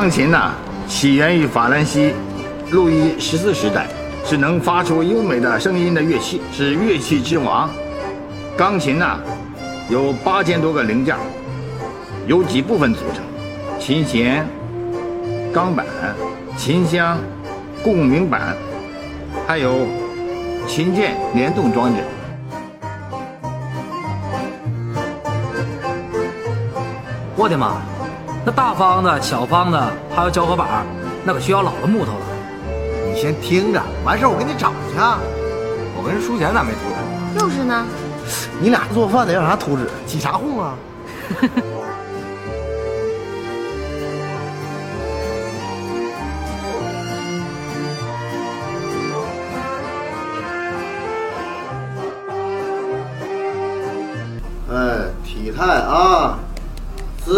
[0.00, 0.54] 钢琴呐、
[0.88, 2.14] 起源于法兰西，
[2.70, 3.86] 路易十四时代，
[4.24, 7.68] 是能发出优美的声音的乐器，是乐器之王。
[8.56, 9.20] 钢琴呐、
[9.90, 11.20] 有八千多个零件儿，
[12.26, 13.22] 由几部分组成：
[13.78, 14.48] 琴弦、
[15.52, 15.84] 钢板、
[16.56, 17.18] 琴箱、
[17.82, 18.56] 共鸣板，
[19.46, 19.86] 还有
[20.66, 22.00] 琴键联动装置。
[27.36, 27.82] 我的妈！
[28.44, 30.86] 那大方的、小方的，还有胶合板，
[31.24, 32.26] 那可需要老的木头了。
[33.12, 34.96] 你先听着，完事儿我给你找去。
[35.96, 36.78] 我跟淑贤咋没图
[37.34, 37.38] 纸？
[37.38, 37.84] 就是呢，
[38.60, 39.86] 你俩做饭得要啥图纸？
[40.06, 40.74] 起啥哄啊？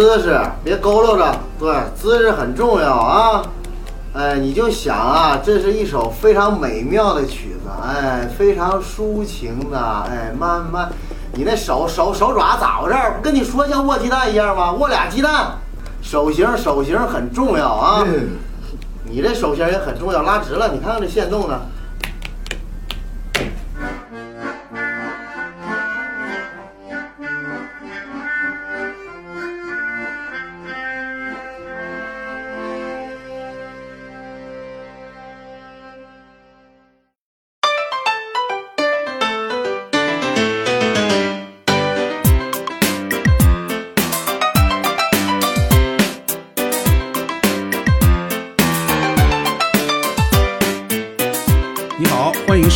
[0.02, 3.40] 姿势别佝偻着，对，姿势很重要啊。
[4.14, 10.90] 哎，你就想啊，这是一首非常美妙的曲子，哎，非常抒情的，哎，慢慢，
[11.34, 13.14] 你那手手手爪咋回事儿？
[13.14, 14.72] 不跟你说像握鸡蛋一样吗？
[14.72, 15.52] 握俩鸡蛋，
[16.02, 18.04] 手型手型很重要啊。
[19.04, 21.60] 你这手型也很重要，拉直了，你看看这线动呢。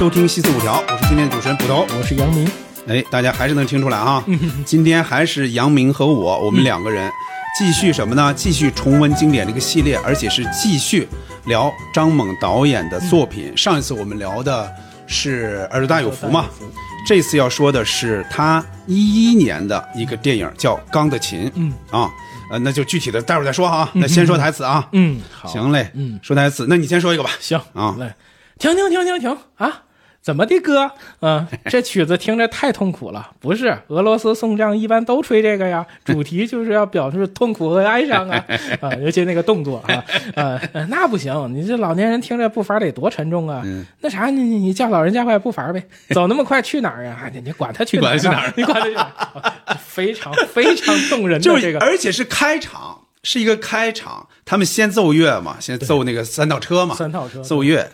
[0.06, 1.84] 收听西四五条，我是今天的主持人捕头。
[1.98, 2.48] 我是杨明，
[2.86, 4.24] 哎，大家还是能听出来啊，
[4.64, 7.10] 今天还是杨明和我，我们两个人
[7.58, 8.32] 继续什么呢？
[8.32, 11.08] 继续重温经典这个系列，而且是继续
[11.46, 13.52] 聊张猛导演的作品。
[13.56, 14.72] 上一次我们聊的
[15.08, 16.46] 是《尔大有福》嘛，
[17.04, 21.46] 这次要说的是他一一年的一个电影叫《钢的琴》。
[21.56, 22.08] 嗯啊，
[22.52, 23.90] 呃，那就具体的待会儿再说哈。
[23.92, 24.88] 那先说台词啊。
[24.92, 27.30] 嗯，好，行嘞，嗯，说台词，那你先说一个吧。
[27.40, 28.14] 行啊来，
[28.56, 29.82] 停停停停停啊！
[30.26, 30.90] 怎么的哥？
[31.20, 33.30] 嗯，这曲子听着太痛苦了。
[33.38, 38.44] 不是，俄罗斯宋江一般都吹这个呀， 主题就是要表示痛苦和哀伤啊
[38.82, 40.04] 啊，尤其那个动作啊，
[40.34, 43.62] 呃，呃那不行，你这老年人听着步伐得多沉重啊。
[43.64, 47.30] 嗯那啥，你你你叫老人加快步伐呗，走那么快去哪儿啊？
[47.32, 48.16] 你你管他去哪儿啊？
[48.16, 49.40] 你管他去哪儿你管他去哪儿？
[49.66, 57.88] 啊非常非常动人的就这个，而且是开场，是一个开场，他们先奏乐嘛，先奏那个三套车嘛，三套车奏乐，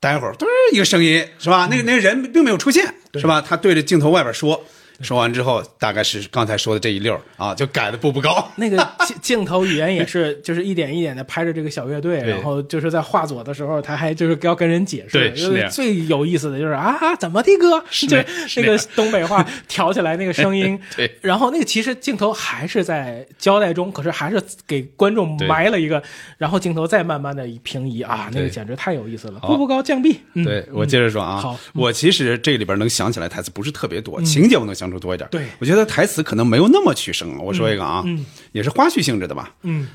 [0.00, 1.68] 待会儿嘟一个声音是吧？
[1.70, 3.40] 那个那个人并没有出现是吧？
[3.40, 4.64] 他对着镜头外边说。
[5.00, 8.46] 说完之后，大概是刚才说的这一溜儿啊，就改的步步高。
[8.56, 15.18] 那个镜镜头语言也是，就是一点一点的拍着这个小乐队，然后就是在画左的时候，他还就是要跟人解释。
[15.18, 17.82] 对是最有意思的就是啊，怎么的哥？
[17.90, 20.78] 是就那样是那个东北话挑起来那个声音。
[20.96, 21.10] 对。
[21.20, 26.02] 然后那个其实镜头还是在交代中，可是还是给观众埋了一个，
[26.38, 29.40] 然后镜头再慢慢的平移啊，那个简直太有意思了。
[29.40, 31.58] 步步高降 B，嗯，对我接着说啊，好。
[31.74, 35.28] 我其实这里边能想起来台词不是特别多，情节我能想出多一点。
[35.30, 37.36] 对我觉得台词可能没有那么取胜。
[37.38, 38.04] 我说一个啊，
[38.52, 39.54] 也是花絮性质的吧。
[39.62, 39.86] 嗯，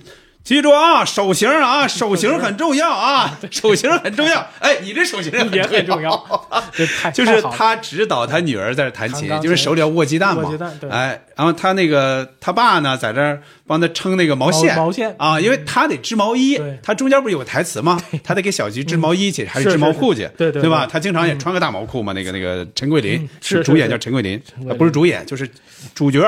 [0.42, 4.48] 记住啊，手型啊， 手型很重要啊，手型很重要。
[4.60, 6.50] 哎，你这手型也很重要，
[7.14, 10.44] 就是他指导他女儿在这弹琴，就是手里要握鸡蛋嘛。
[10.44, 10.90] 握鸡蛋对。
[10.90, 15.14] 哎，然后他那个他爸呢，在这儿帮他撑那个毛线，毛毛线。
[15.20, 18.00] 啊，因为他得织毛衣，他中间不是有个台词吗？
[18.24, 20.70] 他得给小菊织毛衣去，还是织毛裤去，对对对。
[20.72, 20.88] 吧？
[20.90, 22.14] 他经常也穿个大毛裤嘛。
[22.14, 24.42] 那个那个陈桂林嗯是主演叫陈桂，林
[24.80, 25.48] 不是主演就是
[25.94, 26.20] 主角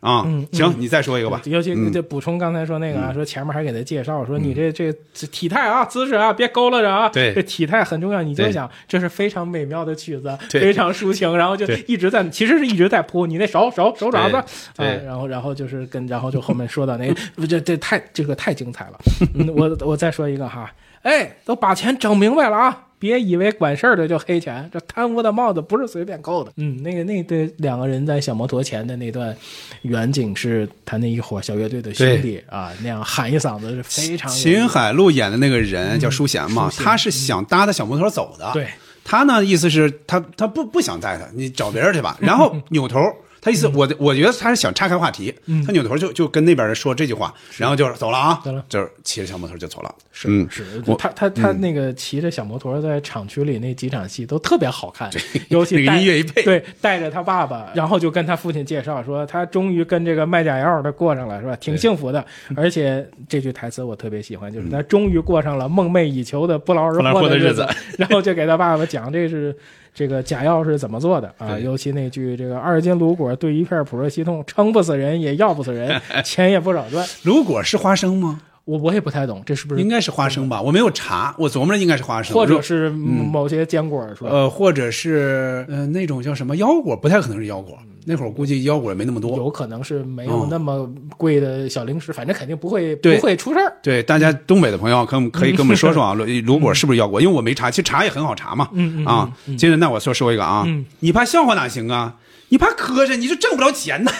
[0.00, 0.26] 啊。
[0.52, 1.40] 行，你再说一个吧。
[1.44, 8.22] 尤其嗯这补充刚才说那个啊，说前面还给他介绍说你这这这体态啊、姿势啊，别佝偻着啊，对这体态很重要。
[8.22, 14.42] 你就想这是非常美妙的曲子，对非常抒情，然后就一直在，其实是一直在扑你那手手手爪子，
[14.76, 17.14] 对然后然后就是跟然后就后面说到那个，
[17.46, 18.98] 这这太这个太精彩了。
[19.34, 20.72] 嗯，我我再说一个哈，
[21.02, 22.85] 哎，都把钱整明白了啊。
[22.98, 26.52] 别以为管事儿的就黑钱，这贪污的帽子不是随便扣的。
[26.56, 29.36] 嗯，那个那对两个人在小摩托前的那段
[29.82, 38.50] 远景是他那一伙小乐队的兄弟啊，那样喊一嗓子是非常有秦海璐演的那个人叫舒贤嘛，他是想搭着小摩托走的。
[38.52, 38.66] 对，
[39.04, 42.16] 他呢意思是他他不不想带他，你找别人去吧。
[42.20, 42.98] 然后 扭头，
[43.46, 45.32] 他意思我我觉得他是想岔开话题，
[45.64, 49.94] 他扭头就就跟那边人说这句话，然后就走了啊，走了就是骑着小摩托就走了。
[50.10, 50.64] 是、嗯是，
[50.98, 55.08] 他他他那个骑着小摩托在厂区里那几场戏都特别好看，
[55.48, 61.54] 尤其那个音乐一配对，带着他爸爸，然后就跟他父亲介绍说，他终于跟这个卖假药的过上了，是吧？
[61.54, 62.26] 挺幸福的。
[62.56, 67.64] 而且这句台词我特别喜欢，就是他终于过上了梦寐以求的不劳而获的日子。
[67.96, 69.56] 然后就给他爸爸讲这是。
[69.96, 71.58] 这个假药是怎么做的啊？
[71.58, 78.42] 尤其那句“这个二斤卤果兑一片普热西痛，撑不死人也要不死人，钱也不少赚卤果是花生吗？”。
[78.66, 84.28] 我我也不太懂，这是不是应该是花生吧，我没有查，我琢磨着应该是花生，或者是某些坚果是吧？
[84.30, 87.78] 呃，或者是呃那种叫什么腰果，不太可能是腰果。
[88.08, 89.36] 那会儿估计腰果也没那么多。
[89.36, 93.72] 有可能是没有那么贵的小零食，反正肯定不会不会出事儿。
[93.82, 97.20] 对，大家东北的朋友可可以跟我们说说啊， 卤卤果是不是腰果？
[97.20, 98.68] 因为我没查，其实查也很好查嘛。
[98.72, 102.14] 嗯嗯啊，接着那我说说一个啊嗯，你怕笑话哪行啊？
[102.48, 104.12] 你怕磕碜，你就挣不着钱呐。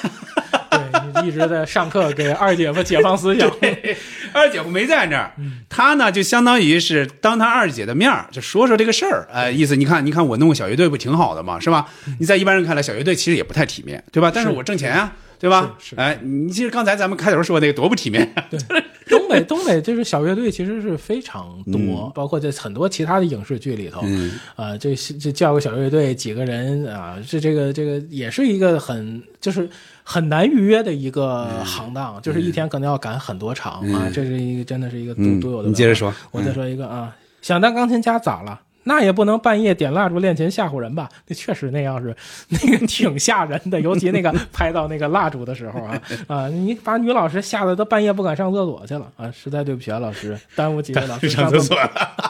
[1.24, 3.50] 一直在上课给二姐夫解放思想。
[4.32, 5.32] 二姐夫没在那儿，
[5.68, 11.58] 他呢就相当于是当他二姐的面儿就说说这个事儿，哎，意思你看，你看我弄个小乐队不挺好的吗？
[11.60, 11.86] 是吧？
[12.18, 14.30] 你在一般人看来，小乐队其实也不太体面，对吧？
[14.34, 15.74] 但是我挣钱啊，对吧？
[15.96, 18.30] 哎，你其实刚才咱们开头说那个多不体面？
[18.50, 18.58] 对
[19.08, 29.68] 东北东北就是小乐队其实是非常多，包括在很多其他的影视剧里头，嗯啊，这这叫个小乐队几个人啊，这这个这个也是一个很就是
[30.08, 35.68] 很难预约的一个行当，就是一天可能要赶很多场啊，这是一个真的是一个独嗯独有的。
[35.68, 37.12] 你接着说我再说一个啊，
[37.42, 38.60] 想当钢琴家咋了？
[38.88, 41.08] 那也不能半夜点蜡烛练琴吓唬人吧？
[41.26, 42.14] 那确实那样是
[42.48, 46.48] 那个挺吓人的，尤其那个拍到那个蜡烛的时候啊 啊！
[46.48, 49.30] 你把女老师吓得都半夜不敢上厕所去了啊！
[49.36, 51.76] 实在对不起啊，老师，耽误几位老师上厕所，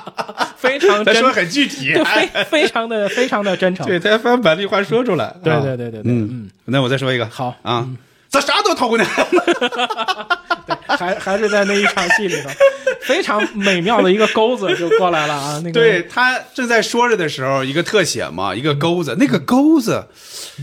[0.56, 3.86] 非常真，他说很具体，对非非常的非常的真诚。
[3.86, 5.34] 对，他反把这句话说出来。
[5.44, 7.86] 对啊对对对对，嗯嗯，，那我再说一个，好啊，
[8.28, 9.04] 咋啥都掏过来？
[10.88, 12.48] 还还是在那一场戏里头，
[13.02, 15.60] 非常美妙的一个钩子就过来了啊！
[15.64, 15.72] 那个。
[15.72, 20.06] 对他正在说着的时候，一个特写嘛，一个钩子，那个钩子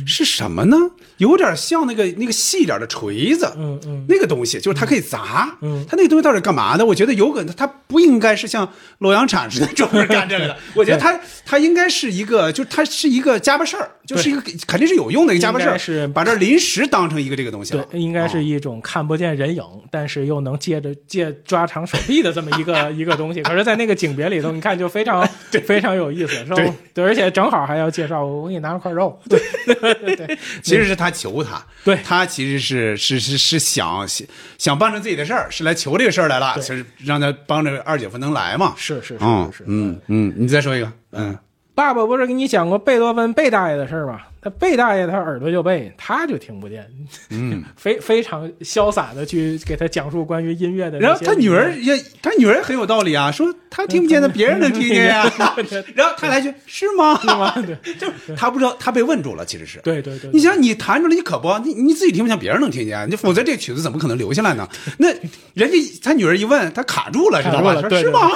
[0.06, 0.78] 是什么呢？
[1.18, 6.86] 有点像那个那个细点的锤子，嗯嗯，那个东西就是它可以砸，嗯它那个东西到底干嘛的？
[6.86, 8.68] 我觉得有可能它不应该是像
[8.98, 23.42] 洛阳铲似的专门干这个的， 我觉得它它应该是一个，就是它是一个家巴事儿，就是一个肯定是有用的一个家巴事儿，是把这临时当成一个这个东西了，对，应该是一种看不见人影，但是又能借着借抓长手臂的这么一个 一个东西。
[23.44, 25.28] 可是，在那个景别里头，你看就非常
[25.66, 26.56] 非常有意思，是吧？
[26.56, 34.28] 对对，而且正好还要介绍，我给你拿了块肉，对对 对，其实是他求他，对他其实是是是是想想
[34.58, 38.74] 想办成自己的事儿，是来求这个事儿来了，就是让他帮着二姐夫能来嘛。
[38.78, 41.38] 是是是嗯是是，嗯嗯，你再说一个，嗯，
[41.76, 44.20] 爸爸不是给你讲过贝多芬贝大爷的事儿吗？
[44.44, 46.86] 他贝大爷他耳朵就背，他就听不见，
[47.30, 51.00] 嗯， 非非常潇洒的去给他讲述关于音乐的。
[51.00, 55.24] 然后他女儿也，他女儿很有道理啊，说他听不见那，别人能听见呀。
[55.96, 57.20] 然后他来句是吗？
[57.20, 57.52] 是吗？
[57.66, 59.80] 对就是他不知道，他被问住了，其实是。
[59.80, 64.70] 对对对，你想，你弹出来，你可不，你你自己听不见，别人能听见，你否则这曲子怎么可能留下来呢？
[65.00, 65.08] 那
[65.56, 67.82] 人家他女儿一问，他卡住了，知道吧？
[67.82, 68.30] 说是吗？？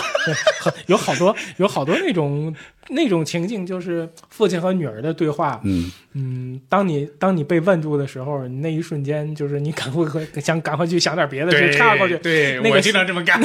[0.88, 2.54] 有好多有好多那种
[2.90, 5.62] 那种情境，就是父亲和女儿的对话。
[5.64, 10.06] 嗯，嗯，当你当你被问住的时候，那一瞬间就是你赶快
[10.42, 12.18] 想赶快去想点别的去岔过去。
[12.18, 13.40] 对，那个我经常这么干，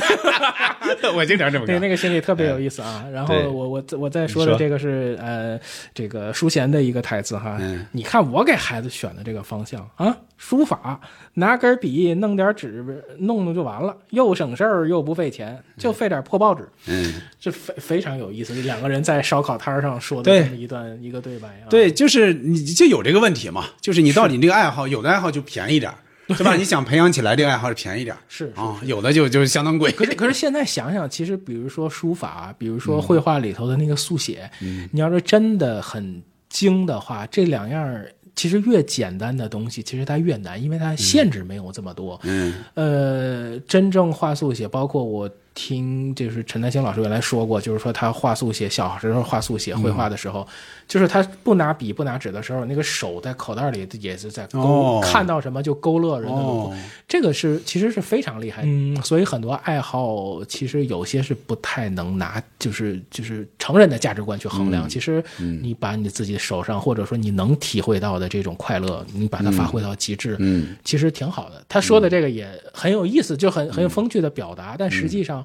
[1.15, 1.82] 我经常这么，干。
[1.83, 3.05] 那个心里特别有意思啊。
[3.13, 5.59] 然后我我我再说的这个是呃，
[5.93, 7.59] 这个淑贤的一个台词哈。
[7.61, 11.01] 嗯你看我给孩子选的这个方向啊，书法，
[11.35, 16.69] 拿根笔弄点纸弄弄就完了，又省事儿又不费钱，就费点破报纸。
[16.87, 21.67] 嗯，这非非常有意思，两个人在烧烤摊上说的这么一段一个对白啊。
[21.69, 25.93] 对，就是你就有这个问题嘛，就是你到底这个爱好，有的爱好就便宜点
[26.33, 26.55] 儿， 是吧？
[26.57, 29.93] 你想培养起来这个爱好是便宜点儿， 是是啊，有的就就相当贵。
[29.93, 34.51] 可是可是现在想想，其实比如说书法，比如说绘画里头的那个速写，
[34.91, 42.19] 你要是真的很精的话，这两样其实越简单的东西，其实它越难，因为它限制没有这么多。
[42.25, 50.49] 嗯呃，真正画速写，包括我听就是陈丹青老师原来说过，就是说他画速写，小时候画速写绘画的时候，
[50.93, 56.77] 就是他不拿笔不拿纸的时候，那个手在口袋里也是在勾，哦看到什么就勾勒人的
[57.09, 64.87] 这个是其实是非常厉害，嗯，所以很多爱好其实有些是不太能拿，就是就是成人的价值观去衡量。
[64.87, 71.65] 其实你把你自己手上或者说你能体会到的这种快乐，你把它发挥到极致，嗯，其实挺好的。
[71.71, 75.43] 他说的这个也很有意思，就很很有风趣的表达，但实际上。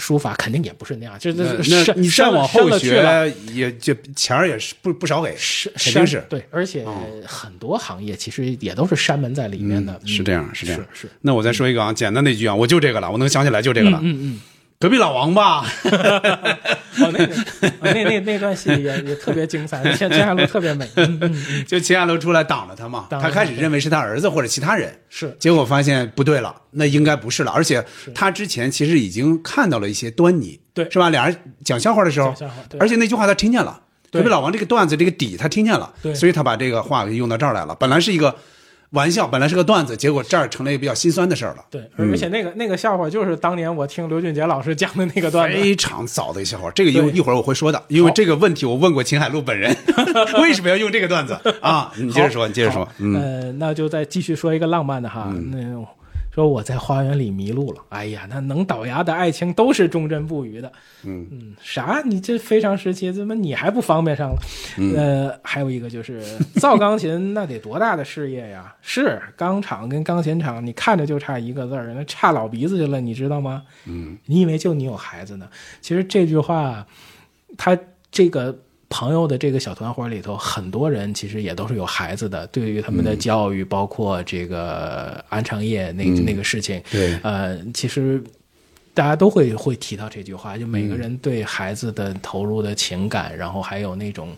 [0.00, 6.84] 书法肯定也不是那样，这这那深那你再往后学，也就钱儿也是不不少给，是肯定是对，而且
[7.26, 10.80] 很多行业其实也都是山门在里面的，嗯是这样，是这样。
[10.92, 14.00] 是是那我再说一个啊，简单的一句啊，我就这个了，我能想起来就这个了。
[14.02, 14.40] 嗯嗯，
[14.82, 25.36] 隔壁老王吧， 哦，那个哦那那那段戏也也特别精彩，秦秦海璐特别美， 嗯就秦海璐出来挡着他嘛，他他开始认为是他儿子或者其他人，是。
[25.38, 27.84] 结果发现不对了，那应该不是了，而且
[28.14, 30.90] 他之前其实已经看到了一些端倪，对。
[30.90, 31.10] 是吧？
[31.10, 32.80] 俩人讲笑话的时候讲笑话，对。
[32.80, 33.78] 而且那句话他听见了，
[34.10, 36.14] 隔壁老王这个段子这个底他听见了，对。
[36.14, 37.74] 所以他把这个话给用到这儿来了。
[37.74, 38.34] 本来是一个
[38.90, 41.64] 玩笑，本来是个段子，结果这儿成了一个比较心酸的事儿了。
[41.70, 47.10] 对，而且那个那个笑话就是当年我听刘俊杰老师讲的那个段子，非常早的一笑话，这个一对。
[47.12, 49.76] 一会儿我会说的，因为这个问题我问过秦海璐本人，
[50.42, 51.38] 为什么要用这个段子？
[51.60, 51.92] 啊？
[51.96, 55.58] 你接着说，你接着说，嗯，呃，那就再继续说一个浪漫的哈，那
[56.32, 60.72] 说我在花园里迷路了，哎呀，那能倒牙的爱情都是忠贞不渝的，
[61.02, 62.02] 嗯啥？
[62.04, 64.38] 你这非常时期怎么你还不方便上了？
[64.78, 66.22] 嗯呃，还有一个就是
[66.54, 68.72] 造钢琴，那得多大的事业呀？
[68.80, 73.64] 是钢厂跟钢琴厂，你看着就差一个字儿，那差老鼻子去了，你知道吗？
[73.86, 75.48] 嗯，你以为就你有孩子呢？
[75.80, 76.86] 其实这句话，
[77.58, 77.76] 他
[78.12, 78.56] 这个
[78.90, 82.44] 朋友的这个小团伙里头，很多人其实也都是有孩子的。
[82.48, 87.16] 对于他们的教育，包括这个安长业那、那个事情，对。
[87.22, 88.22] 呃，其实
[88.92, 94.36] 大家都会会提到这句话，就每个人对孩子的投入的情感，然后还有那种，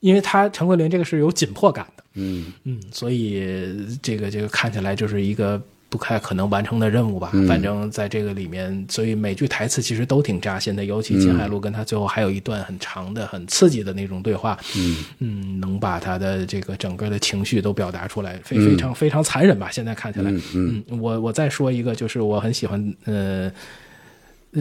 [0.00, 2.52] 因为他陈桂林这个是有紧迫感的，嗯。
[2.64, 7.30] 嗯，所以这个这个看起来就是一个不太可能完成的任务吧。
[7.32, 19.68] 嗯反正在这个里面，所以每句台词其实都挺扎心的，尤其秦海璐跟他最后还有一段很长的、很刺激的那种对话，嗯嗯，能把他的这个整个的情绪都表达出来，非非常非常残忍吧？
[19.70, 23.50] 现在看起来，嗯嗯，我我再说一个，就是我很喜欢，呃。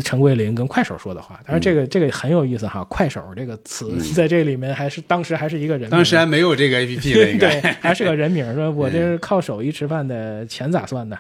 [0.02, 2.84] 陈桂林跟快手说的话，当然这个、这个很有意思哈。
[2.90, 8.54] 快手这个词 在这里面还是当时还是一个人名，当时还没有这个 A P P 呢， 应对，还是个人名。
[8.56, 11.18] 说 我这是靠手艺吃饭的，钱咋算的？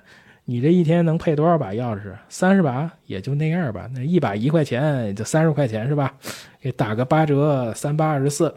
[0.47, 2.13] 你这一天能配多少把钥匙？
[2.29, 3.89] 三十把也就那样吧。
[3.93, 6.13] 那一把一块钱，也就三十块钱是吧？
[6.61, 8.53] 给打个八折，三八二十四。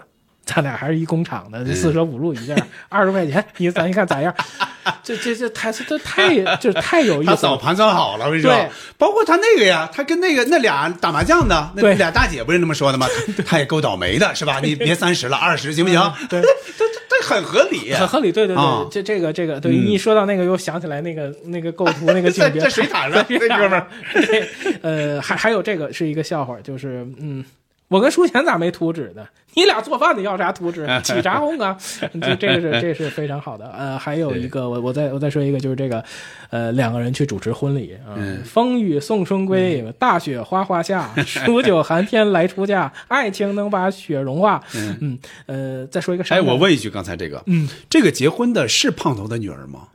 [0.48, 2.56] 咱俩还是一工厂的，四舍五入一下
[2.88, 4.34] 二十块钱，你咱一看咋样？
[5.04, 7.36] 这这这太这太这太有意思了。
[7.36, 13.06] 他早盘算好了，我跟你说对，包括他那个呀，他跟那个那俩打麻将的那俩大姐不是那么说的吗？
[13.46, 14.58] 他也够倒霉的，是吧？
[14.62, 16.00] 你别三十了，二十行不行？
[16.30, 16.40] 对
[16.78, 24.48] 这这这很合理，很合理，对对对，啊这这个这个，对你一说到那个，又想起来那个那个构图那个景别，在在水塔上那哥们儿，对，
[24.80, 27.44] 呃，还还有这个是一个笑话，就是嗯，
[27.88, 29.26] 我跟舒贤咋没图纸呢？
[29.54, 30.86] 你俩做饭的要啥图纸？
[31.02, 31.76] 起啥哄啊？
[32.20, 33.66] 这这个是这是非常好的。
[33.70, 36.04] 呃，还有一个，我我再我再说一个，就是这个，
[36.50, 44.62] 呃，两个人去主持婚礼啊，嗯风雨送春归，大雪哗哗下， 数九寒天来出嫁，爱情能把雪融化。
[45.00, 46.36] 嗯呃，再说一个啥？
[46.36, 49.88] 哎，我问一句，刚才这个，嗯，这个结婚的是胖头的女儿吗？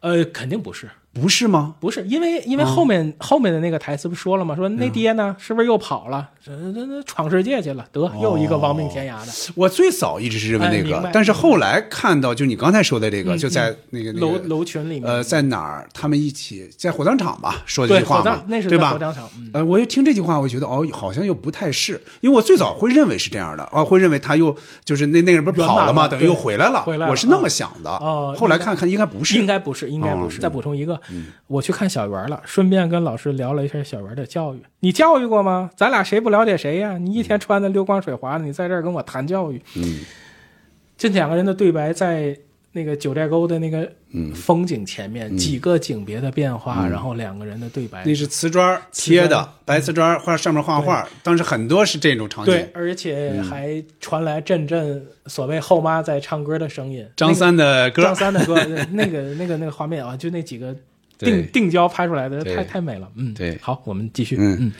[0.00, 0.88] 呃，肯定不是。
[1.12, 1.74] 不是吗？
[1.80, 4.54] 不是，因为因为后面、后面的那个台词不说了吗？
[4.54, 6.28] 说那爹呢，是不是又跑了？
[6.44, 9.52] 这这这闯世界去了，得又一个亡命天涯的。
[9.54, 15.86] 我最早一直是认为那个但是后来看到，就你刚才说的这个，嗯就在那个那楼个楼群里面，呃，在哪儿？
[15.92, 18.98] 他们一起在火葬场吧，说这句话嘛对吧火？
[18.98, 26.06] 葬场，嗯，呃，我一听这句话，我觉得哦，好像又不太是，因为我最早会认为是这样的，啊，会认为他又就是那那个人不是跑了吗？
[26.06, 27.90] 等于又回来了，回来了我是那么想的。
[27.90, 30.38] 哦后来看看应该不是，应该不是，应该不是。
[30.38, 30.98] 哦再补充一个，
[31.46, 34.62] 我去看小圆了，顺便跟老师聊了一下小圆的教育。
[34.80, 35.70] 你教育过吗？
[35.76, 36.98] 咱俩谁不了解谁呀？
[36.98, 39.60] 你一天穿的溜光水滑的，你在这儿跟我谈教育。
[39.76, 40.00] 嗯，
[40.96, 42.36] 这两个人的对白在
[42.72, 52.70] 那个九寨沟的那个嗯风景前面，几个景别的变化，然后两个人的对白，那是瓷砖贴的，白瓷砖画上面画画，当时很多是这种场景对，。
[52.74, 57.04] 而且还传来阵阵所谓后妈在唱歌的声音。
[57.16, 60.82] 张三的歌那个张，三的歌，那个那个那个画面啊，就那几个对
[61.18, 63.10] 定定焦拍出来的，太太美了。
[63.16, 64.36] 嗯，对好，我们继续。
[64.38, 64.72] 嗯嗯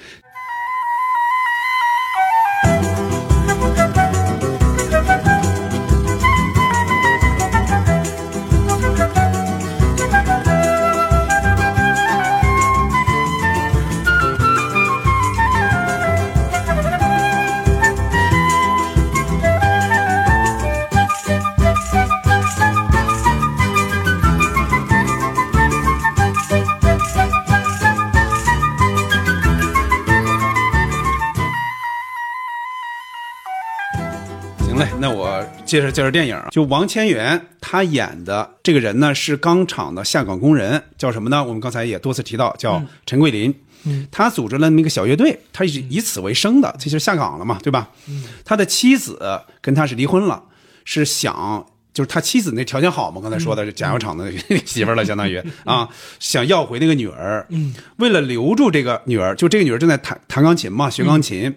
[35.68, 41.44] 接着介绍电影，就王千源他演的这个人呢是钢厂的下岗工人，叫什么呢？
[41.44, 43.54] 我们刚才也多次提到，叫陈桂林。
[43.84, 47.90] 嗯，他组织了那么一个小乐队，他是以此为生的，这就是下岗了嘛，对吧？
[48.08, 49.20] 嗯，他的妻子
[49.60, 50.42] 跟他是离婚了，
[50.84, 54.32] 是想就是他妻子那条件好嘛，刚才说的甲药厂的
[54.66, 57.46] 媳妇儿了，相当于 啊，想要回那个女儿。
[57.50, 61.54] 嗯，为了留住这个女儿，就这个女儿正在弹弹钢琴嘛，学钢琴。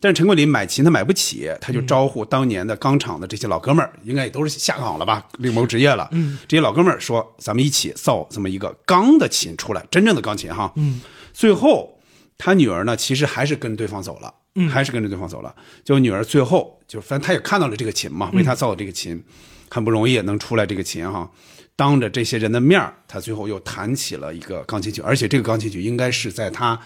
[0.00, 6.06] 但是陈桂林买琴他买不起，他就招呼当年的钢厂的这些老哥们儿，应该也都是下岗了吧，另谋职业了。
[6.12, 11.00] 嗯，这些老哥们儿说：“咱们一起造这么一个钢的琴出来，真正的钢琴哈。”嗯，
[11.32, 11.98] 最后
[12.36, 14.34] 他女儿呢，其实还是跟对方走了，
[14.68, 15.54] 还是跟着对方走了。
[15.82, 19.22] 就女儿最后就反正他也看到了这个琴嘛，为他造的这个琴，
[19.70, 21.30] 很不容易能出来这个琴哈。
[21.76, 26.78] 当着这些人的面儿，他最后又弹起了一个钢琴曲，而且这个钢琴曲应该是在他。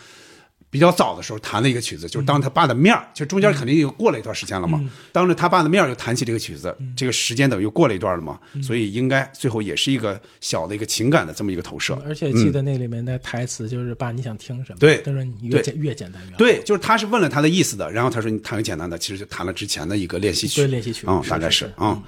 [0.71, 4.79] 比较早的时候弹了一个曲子，就是当他爸的面儿，就中间肯定又过了一段时间了嘛。
[5.13, 8.39] 当着他爸的面儿又弹起这个曲子，这个时间等于又过了一段了嘛。
[8.63, 11.99] 所以应该最后也是一个小的一个情感的这么一个投射。
[12.05, 16.37] 而且记得那里面的台词就是“爸，你想听什么？”对，他说你越简越简单越好。
[16.37, 20.61] 对，就是他是问了他的意思的，然后他说你弹个简单的，其实就弹了之前的一个练习曲。
[20.61, 22.03] 对，练习曲啊，大概是啊。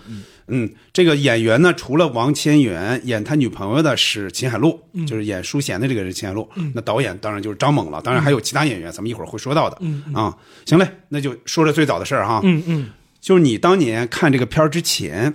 [0.50, 6.48] 嗯，这个演员呢，除了王千源，演他女朋友的是秦海璐，就是演淑贤的这个人秦海璐。
[6.74, 9.80] 那导演当然就是张猛了，当然还有其他演员，咱们一会儿会说到的。
[10.12, 12.40] 啊，行嘞，那就说说最早的事儿哈。
[12.44, 12.90] 嗯嗯，
[13.20, 15.34] 就是你当年看这个片儿之前，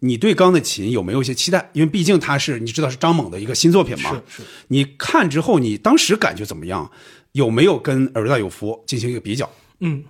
[0.00, 1.70] 你对钢的琴有没有一些期待？
[1.72, 4.10] 因为毕竟他是你知道是张猛的一个新作品嘛。
[4.28, 4.48] 是是。
[4.68, 6.90] 你看之后，你当时感觉怎么样？
[7.32, 9.50] 有没有跟《尔大有福》进行一个比较？
[9.80, 10.04] 嗯。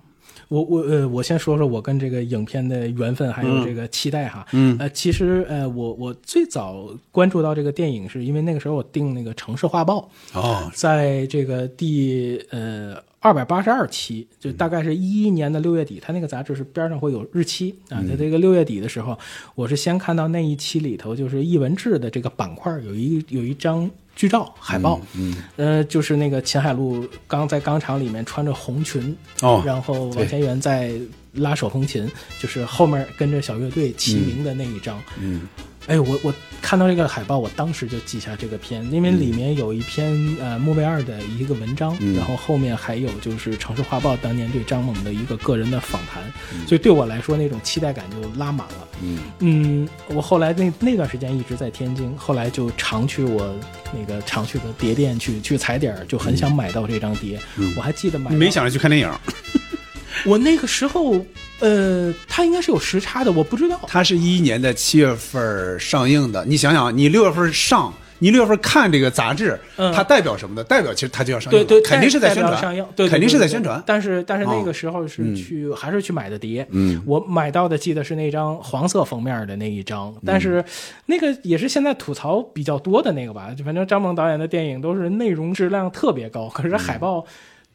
[0.47, 4.45] 我我呃，我先说说我跟这个影片的缘分，还有这个期待哈。
[4.53, 10.09] 嗯，呃，其实呃，我我最早关注到这个电影，是因为那个时候我订那个《城市画报》
[10.39, 19.17] 哦，在这个第呃二百八十二期，就大概是一一年的六月底，它那个杂志是边上会有日期啊，在这个六月底的时候，
[19.55, 23.89] 我是先看到那一期里头就是译文志的这个板块有一有一张。
[24.15, 30.93] 剧照海报，嗯，呃，就是那个秦海璐刚在钢厂里面穿着红裙，哦，然后王千源在
[31.33, 35.41] 拉手风琴，就是后面跟着小乐队齐名的那一张，嗯。
[35.87, 40.11] 哎，我我看到这个海报，我当时就记下这个片，因为里面有一篇
[40.41, 46.23] 呃莫贝尔的一个文章，然后后面还有就是《城市画报》当年对张猛的一个个人的访谈，
[46.67, 48.87] 所以对我来说那种期待感就拉满了。
[49.03, 53.53] 嗯嗯，我后来那那段时间一直在天津，后来就常去我
[53.93, 57.39] 那个常去的碟店去去踩点儿，就很想买到这张碟。
[57.77, 59.11] 我还记得买，没想着去看电影。
[60.25, 61.23] 我那个时候，
[61.65, 63.79] 呃，它应该是有时差的，我不知道。
[63.87, 70.63] 它是一一年的七月份上映的，你想想，你六月份上，你六月份看这个杂志，它代表什么呢？
[70.63, 73.81] 代表其实它就要上映，对对，肯定是在宣传，上映，肯定是在宣传。
[73.83, 80.63] 但是但是那个时候是去还是去买的碟，嗯，我买到的记得是那张黄色封面的那一张，但是
[81.07, 87.25] 那个也是现在吐槽比较多的那个吧，就反正张萌导演的电影都是内容质量特别高，可是海报。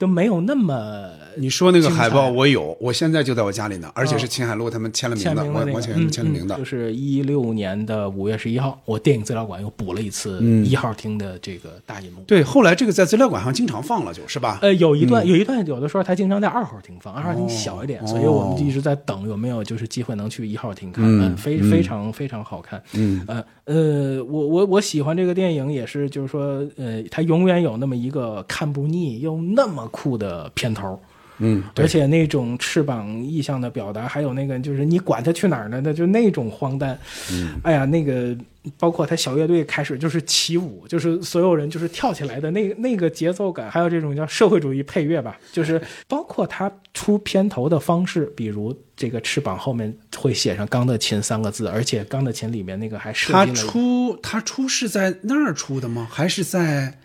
[0.00, 6.56] 都没有那么你说那个海报我有，我现在就在我家里呢，而且是秦海璐他们签了名的，完完全签了名的。
[6.56, 12.22] 就是一六年的五月十一号，我电影资料馆又补了一次一号厅的这个大银幕。
[12.26, 14.58] 对，后来这个在资料馆上经常放了，就是吧？
[14.62, 29.88] 呃，有一段有一段有的时候他经常在二号厅放，二号厅小一点，所以我们一直在等有没有就是机会能去一号厅看，嗯，非非常非常好看，嗯呃呃，我我我喜欢这个电影也是就是说呃，它永远有那么一个看不腻又那么。
[29.90, 31.00] 酷的片头，
[31.38, 35.80] 嗯，而且那种翅膀意象的表达，还有那个就是你管他去哪儿呢？
[35.82, 36.98] 那就那种荒诞，
[37.32, 38.36] 嗯，哎呀，那个
[38.78, 53.46] 包括他小乐队开始就是起舞，就是所有人就是跳起来的那个那个节奏感，还有这种叫社会主义配乐吧，就是包括他出片头的方式，比如这个翅膀后面会写上“钢的琴”三个字，而且“钢的琴”里面那个还设计了。
[53.46, 56.06] 他出他出是在那儿出的吗？
[56.10, 56.98] 还是在？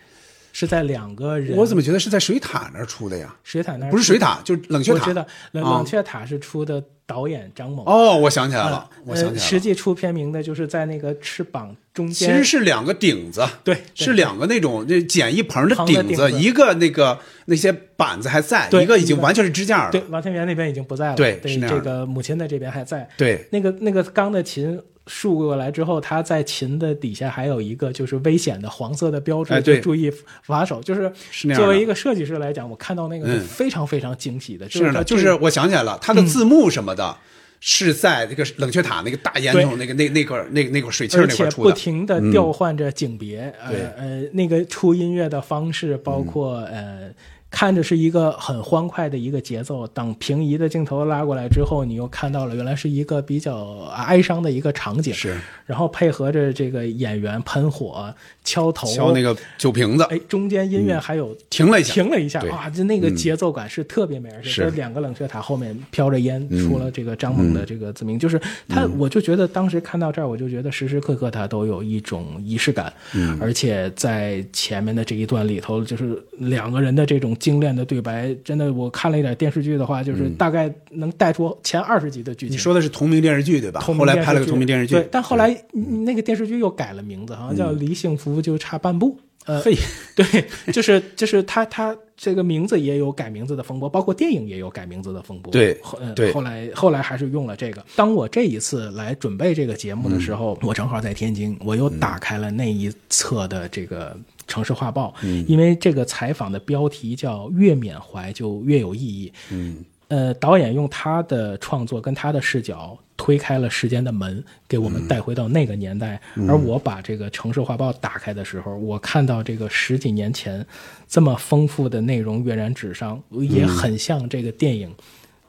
[0.58, 3.36] 是在两个人，我怎么觉得是在水塔那儿出的呀？
[3.44, 5.00] 水塔那儿不是水塔，就是冷却塔。
[5.00, 7.84] 我知道冷冷却塔是出的导演张猛。
[7.84, 9.38] 哦，我想起来了，我想起来了。
[9.38, 19.90] 实际出片名的就是在那个翅膀中间，其实是两个顶子，对，是两个那种那简易棚的顶子，一个那个那些板子还在，一个已经完全是支架了。
[19.90, 21.16] 对，王天元那边已经不在了。
[21.16, 23.06] 对，是这个母亲的这边还在。
[23.18, 24.80] 对，那个那个钢的琴。
[25.06, 30.12] 竖过来之后，它在琴的底下还有一个就是危险的黄色的标志，就注意
[30.46, 30.82] 把手。
[30.82, 31.12] 就是
[31.54, 34.68] 作为一个设计师来讲，我看到那个是非常非常惊喜的。
[34.68, 37.16] 是的，就是我想起来了，它的字幕什么的，
[37.60, 41.70] 是在这个冷却塔那个大烟囱那个那那块那那个水汽那块出的。
[41.70, 47.12] 不停的调换着景别，呃呃，那个出音乐的方式，包括呃。
[47.50, 58.12] 看着是一个很欢快的一个节奏，等平移的镜头拉过来之后，你又看到了原来是一个比较哀伤的一个场景，是，然后配合着这个演员喷火、
[58.44, 73.38] 敲头、敲那个酒瓶子，哎，中间音乐还有停了一下，停了一下，哇啊，就那个节奏感是特别美，而且两个冷却塔后面飘着烟，出了这个张猛的这个字名，就是他，我就觉得当时看到这儿，我就觉得时时刻刻他都有一种仪式感，嗯。
[73.40, 82.54] 而且在前面的这一段里头，就是两个人的这种精炼的对白，真的，我看了一点电视剧的话，就是大概能带出前二十集的剧情。
[82.54, 83.80] 你说的是同名电视剧对吧？
[83.80, 89.10] 后来拍了个同名电视剧，对，但后来嗯那个电视剧又改了名字，好像叫《离幸福就差半步》。
[89.46, 89.76] 呃，嘿，
[90.16, 95.52] 对，就是就是他他这个名字也有改名字的风波，包括电影也有改名字的风波。
[95.52, 95.96] 对后
[96.32, 97.84] 后来后来还是用了这个。
[97.94, 104.16] 当我这一次来准备这个节目的时候，我正好在天津，我又打开了那一册的这个。
[104.46, 105.14] 城市画报，
[105.46, 109.32] 因为这个采访的标题叫“越缅怀就越有意义”。
[109.50, 116.20] 嗯，呃，导演用他的创作跟他的视角推开了时间的门，给我们带回到那个年代。
[116.48, 120.64] 而我把这个城市画报打开的时候，我看到这个十几年前
[121.08, 124.94] 这么丰富的内容跃然纸上，也很像这个电影。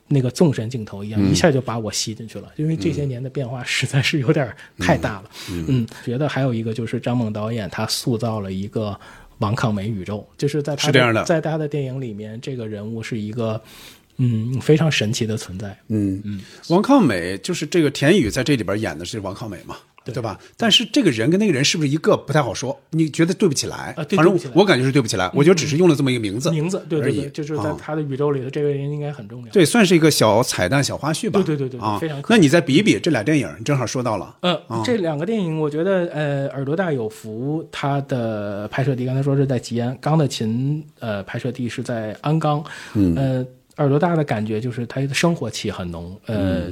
[0.08, 2.52] 那个纵深镜头一样，一下就把我吸进去了。
[2.56, 5.30] 因为这些年的变化实在是有点太大了。
[5.50, 8.98] 嗯，觉得还有一个就是张猛导演他塑造了一个
[9.40, 13.62] 王抗美宇宙，就是在他是这样的在他的电影里面，这个人物是一个
[14.18, 15.78] 嗯非常神奇的存在。
[15.90, 19.78] 嗯嗯，王抗美就是这个田雨在这里边演的是王抗美嘛，
[20.14, 20.40] 对吧？
[20.56, 22.78] 但是这个人跟那个人是不是一个不太好说？
[22.92, 23.94] 你觉得对不起来？
[23.98, 29.52] 啊对反正我感觉是对不起来，我觉得只是用了这么一个名字，名字，对而已对对，就是在啊他的宇宙里的这个人应该很重要。
[29.52, 31.42] 对，算是一个小彩蛋、小花絮吧。
[31.44, 34.36] 对对对对对啊，非常那你再比比这俩电影，你正好说到了。
[34.42, 42.64] 呃，这两个电影，我觉得，呃，《耳朵大有福》它的拍摄地刚才说是在吉安，《钢的琴》呃拍摄地是在鞍钢。
[42.94, 43.44] 嗯，呃，
[43.78, 46.64] 《耳朵大》的感觉就是他的生活气很浓，呃，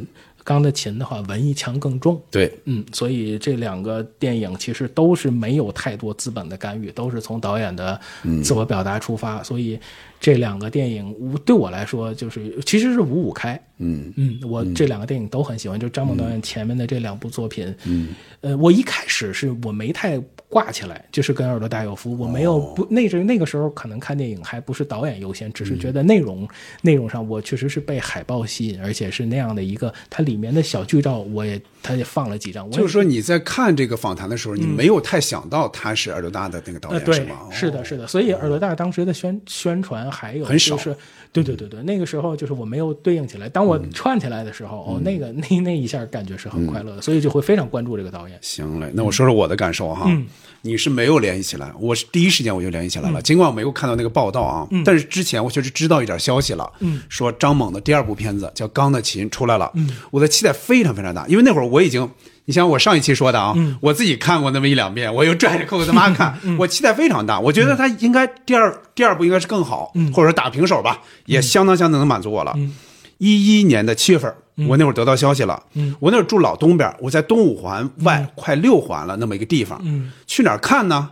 [0.46, 2.22] 钢的琴的话文艺腔更重。
[2.32, 8.00] 对，嗯，所以这两个电影其实都是没有太多资本的干预，都是从导演的
[8.44, 9.78] 自我表达出发，所以
[10.26, 13.54] 这两个电影我对我来说就是其实是五五开。
[13.78, 14.12] 嗯。
[14.16, 17.72] 嗯，我这两个电影都很喜欢，就张猛导演前面的这两部作品。
[17.86, 20.18] 嗯，呃，我一开始是我没太
[20.50, 26.48] 挂起来，就是跟《耳朵大有福》，我没有不那阵那个时候可能看电影还不是导演优先，只是觉得内容、
[26.82, 40.96] 内容上我确实是被海报吸引，而且是那样的一个它里面的小剧照，我也他也放了几张，就是说你在看这个访谈的时候，你没有太想到他是耳朵大的那个导演，对是吗？，是的，是的，所以耳朵大当时的宣宣传还有很少就是，
[41.32, 48.38] 对对对对，那个时候就是我没有对应起来，当我串起来的时候，哦，那个那那一下感觉是很快乐的，所以就会非常关注这个导演。
[48.42, 50.06] 行嘞，那我说说我的感受哈。
[50.08, 50.26] 嗯
[50.62, 53.22] 你是没有联系起来，我是第一时间我就联系起来了。
[53.22, 56.68] 尽管我没有看到那个报道啊，嗯但是之前我确实知道一点消息了。
[56.80, 59.70] 嗯，说张猛的第二部片子叫《钢的琴》出来了。
[59.76, 62.10] 嗯，我的期待非常非常大，因为那会儿我已经，
[62.46, 67.40] 你像我上一期说的啊，嗯我自己看过那么一两遍，我又拽着扣扣他妈看，我期待非常大。
[67.40, 72.56] 我觉得他应该第二第二部应该是更好，嗯或者说打平手吧，也相当相当能满足我了。
[73.18, 74.34] 一一年的七月份，
[74.68, 75.64] 我那会儿得到消息了。
[75.74, 79.82] 嗯，我那会儿住老东边，我在东五环外快六环了那么一个地方。
[79.86, 81.12] 嗯，去哪儿看呢？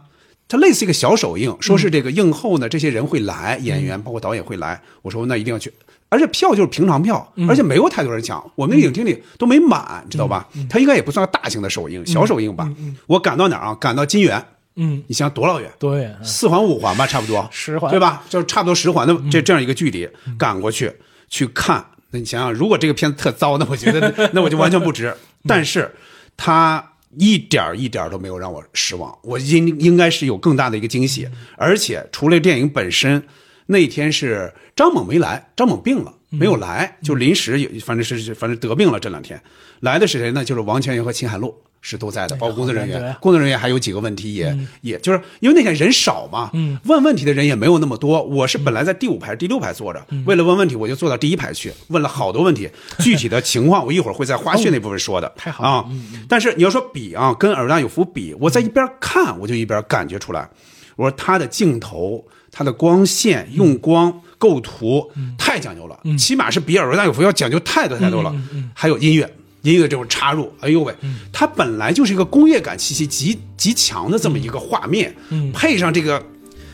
[0.49, 4.79] 它类似一个小首映，说是这个映后呢，这些人会来，演员包括导演会来。
[5.01, 5.73] 我说那一定要去，
[6.13, 10.47] 而且票就是平常票，而且没有太多人抢，我们那影厅里都没满，知道吧？
[10.69, 12.69] 它应该也不算大型的首映，小首映吧。
[13.07, 13.75] 我赶到哪儿啊？
[13.75, 14.45] 赶到金源。
[14.75, 15.71] 嗯，你想多老远？
[15.79, 18.23] 对，四环五环吧，差不多 十环对吧？
[18.29, 20.91] 就差不多十环的这这样一个距离，赶过去
[21.29, 21.83] 去看。
[22.11, 25.15] 那你想想，如果这个片子特糟，那我觉得 那我就完全不值。
[25.47, 25.91] 但是
[26.37, 26.83] 它
[27.17, 31.27] 一点儿一点儿都没有让我失望，我应应该是有更大的一个惊喜。
[31.57, 33.23] 而且除了电影本身，
[33.67, 36.13] 那天是张猛没来，张猛病了。
[36.35, 39.39] 没有来，就临时有，反正是反正得病了这两天。
[39.81, 40.43] 来的是谁呢？
[40.43, 43.15] 就是王全元和秦海璐是都在的，包括工作人员。
[43.21, 48.23] 工作人员还有几个问题也、也就是因为那天人少嘛，嗯问问题的人也没有那么多。
[48.23, 52.67] 我是本来在第五排、第六排坐着，为了问问题，我就坐到第一排去，问了好多问题。
[52.97, 55.31] 具体的情况我一会儿会在花絮那部分说的。
[55.37, 55.85] 太好了啊！
[56.27, 60.49] 但是你要说比啊，跟尔大有福比，我在一边看我就一边感觉出来，
[60.95, 68.33] 我说他的镜头、他的光线、用光、构图太讲究了，起码是比尔·罗纳有福要讲究太多太多了。
[68.73, 69.29] 还有音乐。
[69.63, 70.93] 音乐这种插入，哎呦喂，
[71.31, 75.15] 它本来就是一个工业感气息极极强的这么一个画面，
[75.53, 76.21] 配上这个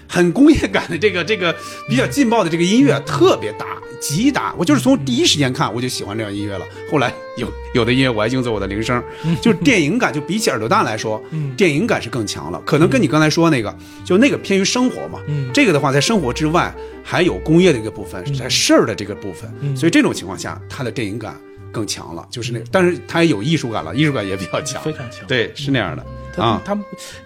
[0.10, 1.56] 很工业感的这个这个
[1.88, 4.54] 比较劲爆的这个音乐特别搭，极搭。
[4.58, 6.66] 我就是从第一时间看我就喜欢这样音乐了。
[6.92, 9.02] 后来有有的音乐我还用作我的铃声，
[9.40, 11.24] 就是电影感就比起耳朵大来说，
[11.56, 12.60] 电影感是更强了。
[12.66, 15.20] 可能跟你刚才说那个，就那个偏于生活嘛。
[15.54, 21.40] 这个的话在生活之外还有工业的一个部分，在事儿的这个部分，所以这种情况下它的电影感
[21.72, 22.28] 更强了。
[22.32, 26.04] 就是那，但是它也有艺术感了，艺术感也比较强，非常强对，是那样的。
[26.34, 26.78] 他啊他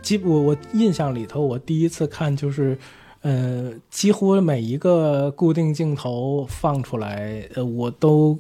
[0.02, 2.78] 基我我印象里头，我第一次看就是，
[3.22, 8.38] 呃，几乎每一个固定镜头放出来，呃，我都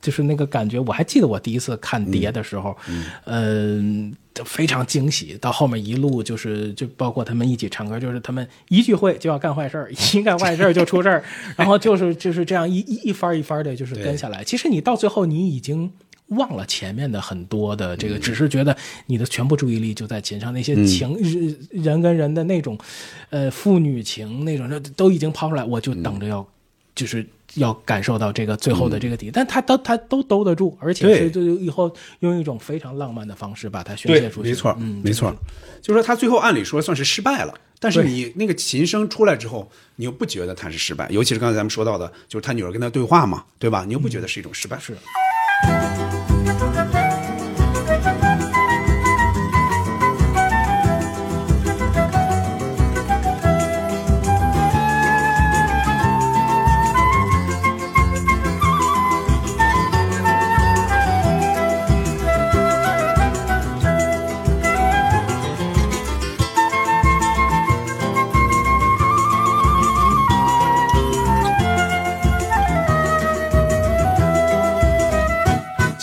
[0.00, 0.78] 就是那个感觉。
[0.78, 2.76] 我还记得我第一次看碟的时候，
[3.26, 5.36] 嗯、就非常惊喜。
[5.40, 11.24] 到后面一路就是就包括他们一起唱歌，就是他们一聚会就要干坏事儿，一干坏事儿就出事儿，
[11.56, 14.44] 然后就是就是这样一一一番一番的，就是跟下来。
[14.44, 15.90] 其实你到最后你已经。
[16.28, 22.78] 忘了前面的很多的这个，只是觉得你的全部注意力就在琴上，那些情人人跟人的那种，
[23.30, 26.46] 呃，父女情那种，都已经抛出来，我就等着要，
[26.94, 27.24] 就是
[27.56, 35.30] 要感受到这个最后的这个底，但他都他都兜得住，而且是就以后用一种非常浪漫的方式把它宣泄出去，没错，嗯，没错，
[35.82, 36.00] 就是。
[36.00, 43.84] 说他最后按理说算是失败了，但是你那个琴声出来之后，你又不觉得他是失败，尤其是刚才咱们说到的，就是他女儿跟他对话嘛，对吧？
[43.84, 44.96] 你又不觉得是一种失败，是。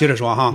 [0.01, 0.51] 接着说哈，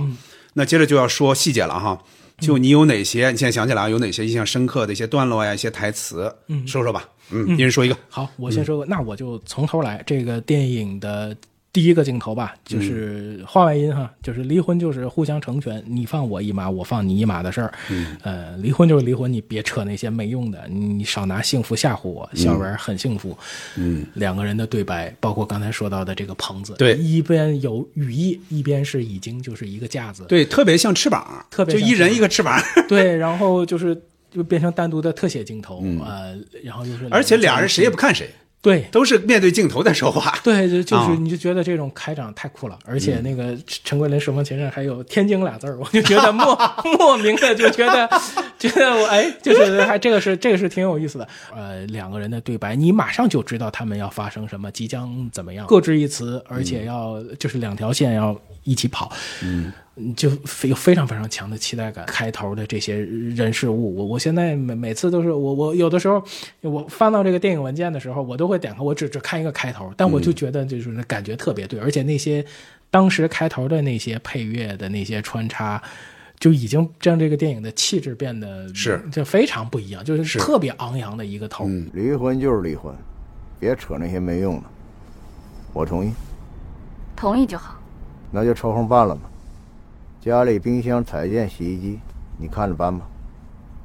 [0.55, 1.97] 那接着就要说细节了哈。
[2.39, 3.31] 就你有哪些？
[3.31, 6.35] 你现在想起来啊有哪些印象深刻的一些段落呀、一些台词？
[6.47, 7.07] 嗯，说说吧。
[7.31, 7.97] 嗯，一人说一个。
[8.09, 10.03] 好，我先说个，那我就从头来。
[10.05, 11.33] 这个电影的
[11.73, 17.71] 第一个镜头吧，就是话外音哈，就是离婚就是互相成全，你放我一马，我放你一马的事儿。
[17.89, 22.27] 嗯，呃，离婚就是离婚，你别扯那些没用的，你少拿幸福吓唬我。
[22.33, 23.37] 小文很幸福。
[23.75, 30.25] 嗯，两个人的对白，包括刚才说到的这个棚子，对一边有羽翼，一边是已经就是一个架子。
[30.27, 33.95] 对，特别像翅膀，特别就一人一个翅膀， 对，然后就是
[34.31, 38.29] 就变成单独的特写镜头，呃，然后就是而且俩人谁也不看谁，
[38.67, 38.87] 对。
[38.91, 40.37] 都是面对镜头在说话。
[40.43, 46.57] 对，就就是啊你就觉得这种开场太酷了，而且那个陈桂林手风琴上还有“天津”俩字儿，我就觉得莫
[46.97, 48.09] 莫名的就觉得
[48.59, 51.27] 觉得我哎，就是还这个是这个是挺有意思的。
[51.55, 59.11] 呃，两个人的对白，你马上就知道他们要发生什么，即将怎么样，各执一词，而且要就是两条线要一起跑，
[59.43, 59.71] 嗯。
[60.15, 62.05] 就非有非常非常强的期待感。
[62.05, 66.23] 开头的这些人事物，我我现在每每次都是我我有的时候
[66.61, 72.45] 我翻到这个电影文件的时候，我都会点开，我只只看一个开头，但我就觉得就是那感觉特别对，而且那些
[72.91, 75.81] 当时开头的那些配乐的那些穿插。
[76.39, 81.65] 就已经让这个电影的气质变得是就非常不一样，就是特别昂扬的一个头。
[81.65, 82.93] 嗯离婚就是离婚，
[83.59, 84.63] 别扯那些没用的。
[85.73, 86.11] 我同意，
[87.15, 87.76] 同意就好。
[88.31, 89.21] 那就抽空办了吧。
[90.19, 91.99] 家里冰箱、彩电、洗衣机，
[92.37, 93.05] 你看着办吧。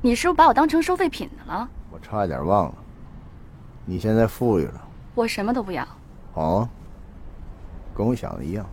[0.00, 1.68] 你是不是把我当成收废品的了？
[1.90, 2.74] 我差一点忘了，
[3.84, 4.80] 你现在富裕了，
[5.14, 5.86] 我什么都不要，
[6.32, 6.68] 好啊，
[7.94, 8.66] 跟我想的一样。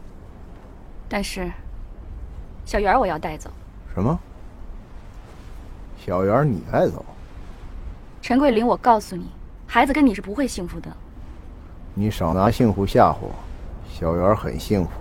[1.07, 1.51] 但是
[2.65, 3.51] 小圆我要带走。
[3.93, 4.19] 什么？
[6.03, 7.05] 小圆你带走？
[8.21, 9.29] 陈桂林，我告诉你，
[9.67, 10.89] 孩子跟你是不会幸福的。
[11.93, 13.31] 你少拿幸福吓唬我，
[13.87, 14.91] 小圆很幸福。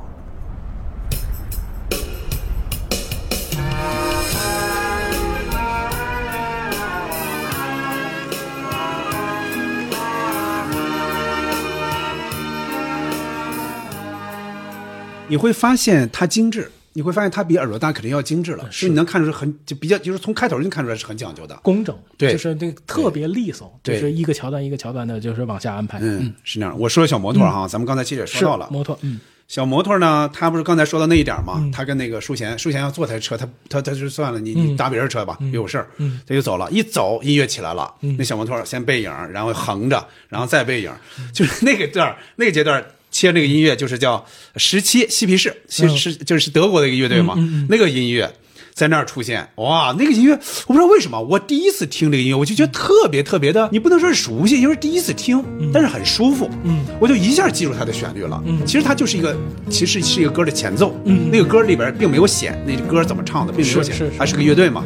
[15.28, 21.54] 你会发现它精致，你会发现它比耳朵大肯定要精致了，所以你能看出是很就比较，就是从开头就看出来是很讲究的。
[21.62, 25.98] 工整，对就是那个特别利索，就是一个桥段一个桥段的，就是往下安排。
[26.00, 26.78] 嗯，是那样。
[26.78, 31.62] 我说小摩托哈，咱们刚才其实也说到了，摩托，嗯，小摩托呢，他不是刚才说到那一点嘛？
[31.72, 35.88] 他跟那个淑贤，淑贤要坐台车，他他他就算了，你你搭别人车吧，别有事儿，
[36.26, 36.70] 他就走了。
[36.70, 40.90] 一走，音乐起来了，那小摩托先背影，然后横着，然后再背影，
[41.32, 42.82] 就是那个段儿那个阶段。
[43.10, 44.24] 切那个音乐就是叫
[44.56, 47.34] 十七嬉皮士，是是就是德国的一个乐队嘛，
[47.68, 48.32] 那个音乐
[48.74, 59.36] 在那儿出现，哇，那个音乐我不知道为什么，我第一次听这个音乐，我就觉得特别特别的，你不能说是熟悉，因为第一次听，但是很舒服，嗯，我就一下记住它的旋律了，嗯，其实它就是一个，
[59.68, 64.18] 其实是一个歌的前奏，嗯，那个歌里边并没有写那歌怎么唱的，并没有写是是，是。
[64.18, 64.84] 还是个乐队嘛，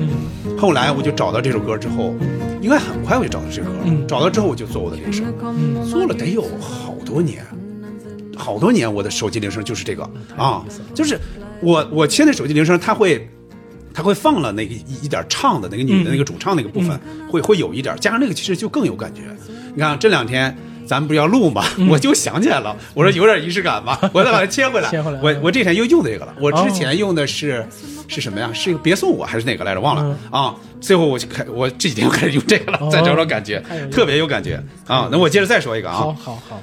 [0.56, 2.14] 后来我就找到这首歌之后，
[2.62, 3.84] 应该很快我就找到这首歌了。
[3.84, 4.06] 嗯。
[4.08, 5.26] 找到之后我就做我的铃声，
[5.90, 7.44] 做了得有好多年，
[8.42, 10.02] 好多年我的手机铃声就是这个
[10.36, 11.18] 啊，就是
[11.60, 13.28] 我我现在手机铃声它会。
[13.94, 16.98] 它会放了那个一一点唱的那个女的那个主唱那个部分，
[17.30, 19.20] 会会有一点，加上那个其实就更有感觉。
[19.74, 21.62] 你看这两天咱们不是要录吗？
[21.90, 24.88] 我就想起来了，我说有点仪式感吧，我再把它切回来。
[24.88, 26.34] 切回来我我这天又用这个了。
[26.40, 27.68] 我之前用的是、
[28.08, 28.50] 是什么呀？
[28.54, 29.80] 是一个别送我还是哪个来着？
[29.82, 30.54] 忘了、啊。
[30.80, 35.06] 最后我就开，我这几天又开始用这个了，哦再找找感觉特别有感觉啊。
[35.12, 36.62] 那我接着再说一个啊好啊，好好，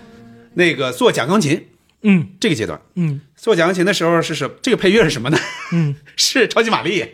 [0.60, 1.68] 那个做假钢琴
[2.04, 4.46] 嗯这个阶段，嗯做假钢琴的时候是什？
[4.62, 5.38] 这个配乐是什么呢？
[5.72, 7.14] 嗯， 是超级玛丽。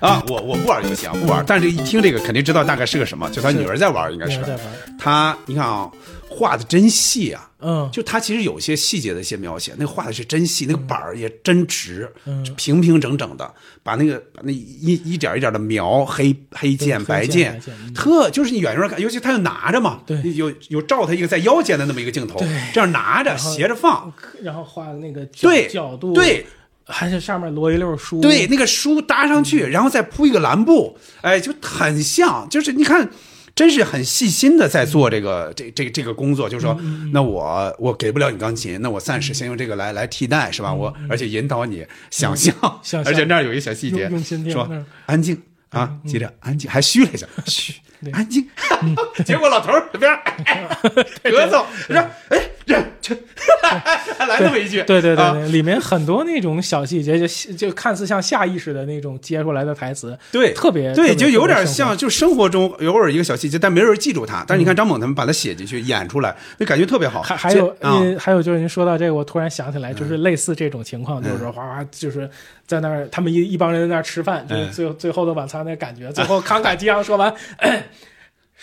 [0.00, 4.60] 啊，我我不玩游戏啊，不玩，但是一听这个肯定知道大概是个什么，就他女儿在玩，应该是在玩。
[4.98, 5.90] 他你看啊，
[6.34, 7.88] 画的真细啊，嗯。
[7.92, 12.42] 就他其实有些细节的一些描写，那画的是真细，那个板儿也真直，嗯。
[12.56, 20.20] 平平整整的，把那个把那一一点一点的描黑黑键白黑键键白键嗯，特就是你远远看，尤其他又拿着嘛，对。
[20.34, 22.38] 有有照他一个在腰间的那么一个镜头，
[22.72, 26.44] 这样拿着斜着放，然后画那个角对角度，对，
[26.86, 33.08] 还是上面摞一溜书，对，那个书搭上去，然后再铺一个蓝布，哎，就很像，就是你看，
[33.54, 36.48] 真是很细心的在做这个这这这个工作。
[36.48, 36.78] 就是说，
[37.12, 40.72] 那我我给不了你钢琴，那我暂时先用这个来来替代，是吧？
[40.72, 42.54] 我而且引导你想象，
[43.04, 44.10] 而且那儿有一个小细节
[44.50, 45.40] 说嗯安静
[45.70, 47.74] 啊，接着安静，还嘘了一下， 嘘，
[48.12, 48.46] 安静。
[48.82, 48.96] 嗯。
[49.24, 50.22] 结果老头儿这边儿
[51.22, 51.96] 咳嗽，说
[52.30, 53.14] 哎 这这
[54.16, 64.42] 还来那么一句，对对对啊对，里面很多那种小细节，就就看似像下意识的那种接出来的台词，对，特别对，就有点像，就生活中偶尔一个小细节，但没人记住它。
[64.48, 67.20] 但是你看张猛他们把它写进去、演出来，那感觉特别好。
[67.20, 72.28] 还还有这啊，呃，还有就是您说到这个，我突然想起来，就是类似这种情况，就是说哗哗，就是
[72.66, 74.72] 在那儿，他们一一帮人在那儿吃饭，就是嗯。
[74.72, 77.32] 最最后的晚餐那感觉，最后慷慨激昂说完，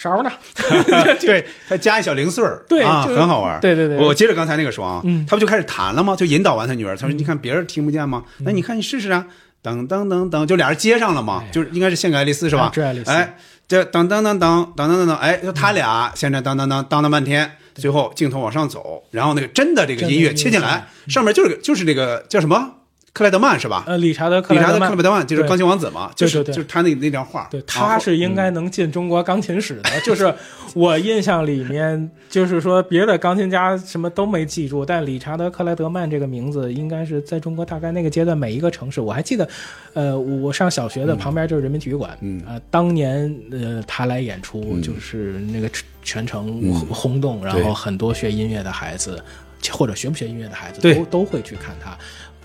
[0.01, 0.31] 勺呢？
[1.21, 3.59] 对他加一小零碎对就是很好玩。
[3.61, 6.15] 对对对我接着刚才那个说啊，嗯他不就开始弹了吗？
[6.15, 8.23] 就引导完他女儿，他说：“你看别人听不见吗？
[8.39, 9.27] 那你看你试试啊。”
[9.63, 12.65] 等等等等，就俩人接上了嘛，就是应该是献给爱丽丝是吧？
[12.65, 13.37] 哎致爱丽丝哎，
[13.67, 22.71] 这噔噔噔噔噔噔噔噔，哎，就他俩现在噔噔噔当了半天，最后镜头往上走，然后那个真的这个音乐切进来，上面就是就是那个叫什么
[23.13, 23.83] 克莱德曼是吧？
[23.87, 29.89] 呃，理查德克理查德·莱德曼克莱德曼就是钢琴王子嘛，就是就是他那那张画，对，他是应该能进中国钢琴史的。
[30.01, 30.33] 就是
[30.73, 39.45] 我印象里面，就是说别的钢琴家什么都没记住，但理查德·克莱德曼这个名字应该是在中国大概那个阶段每一个城市，我还记得，
[39.93, 42.41] 呃，我上小学的旁边就是人民体育馆，嗯。
[42.45, 45.69] 啊、当年呃他来演出，就是那个
[46.01, 46.73] 全城嗯。
[46.89, 49.21] 轰动，然后很多学音乐的孩子。
[49.69, 51.95] 或者学不学音乐的孩子都都会去看他，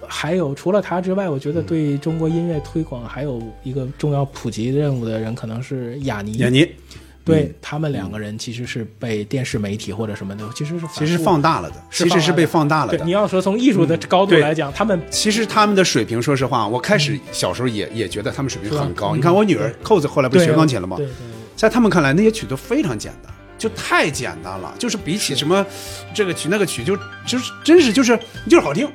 [0.07, 6.33] 还有除了他之外，我觉得对中国音乐推广还有一个重要普及任务的人，可能是雅尼。
[6.39, 6.69] 雅尼，
[7.25, 13.11] 对、他们两个人其实是被电视媒体或者什么的，其实是其实放大了的，其实是被放大了对，的你。
[13.11, 19.17] 要说从艺术的高度来讲，他们其实他们的水平，说实话，我开始小时候也也觉得他们水平很高。
[19.17, 20.97] 你看我女儿扣子后来不是学钢琴了吗？
[20.97, 21.07] 对？
[21.07, 21.15] 对。
[21.57, 25.65] 在他们看来，那些曲都非常简单，就太简单了，就是比起什么
[26.15, 28.87] 这个曲那个曲，就就是真是就是就是好听。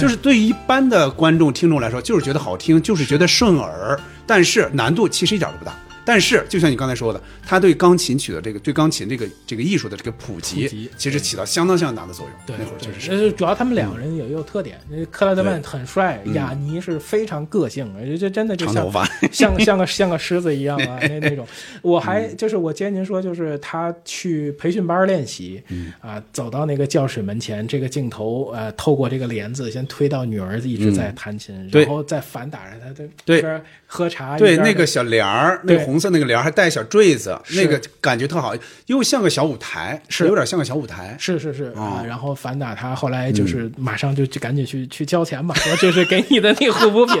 [0.00, 5.74] 就是对于一般的观众听众来说，就是觉得好听，就是觉得顺耳，但是难度其实一点都不大。
[6.06, 12.34] 但是就像你刚才说的，他对钢琴曲的这个对钢琴这个这个艺术的这个普及，其实起到相当相当大的作用。
[12.46, 13.10] 对，那会儿确实是。
[13.10, 18.88] 呃，主要他们两个人也有特点，那克莱德曼很帅，雅尼是非常个性，这这真的就像
[19.32, 21.44] 像像个像个狮子一样啊， 那那种。
[21.82, 25.60] 我还就是我接您说，就是他去培训班练习，
[26.00, 31.82] 啊，走到那个教室门前，这个镜头呃，透过这个帘子先推到女儿一直在弹琴，对。
[31.82, 33.40] 然后再反打着他的对。
[33.40, 35.78] 边喝茶，对，那个小帘儿，那对。
[35.78, 38.54] 个红色那个帘儿还带小坠子，那个感觉特好，
[38.84, 40.26] 又像个小舞台，是。
[40.26, 41.16] 有点像个小舞台。
[41.18, 42.04] 是是是啊，哦。
[42.06, 47.16] 然后反打他，后来就是马上就就赶紧去去交钱吧，说这是给你的那个护肤品，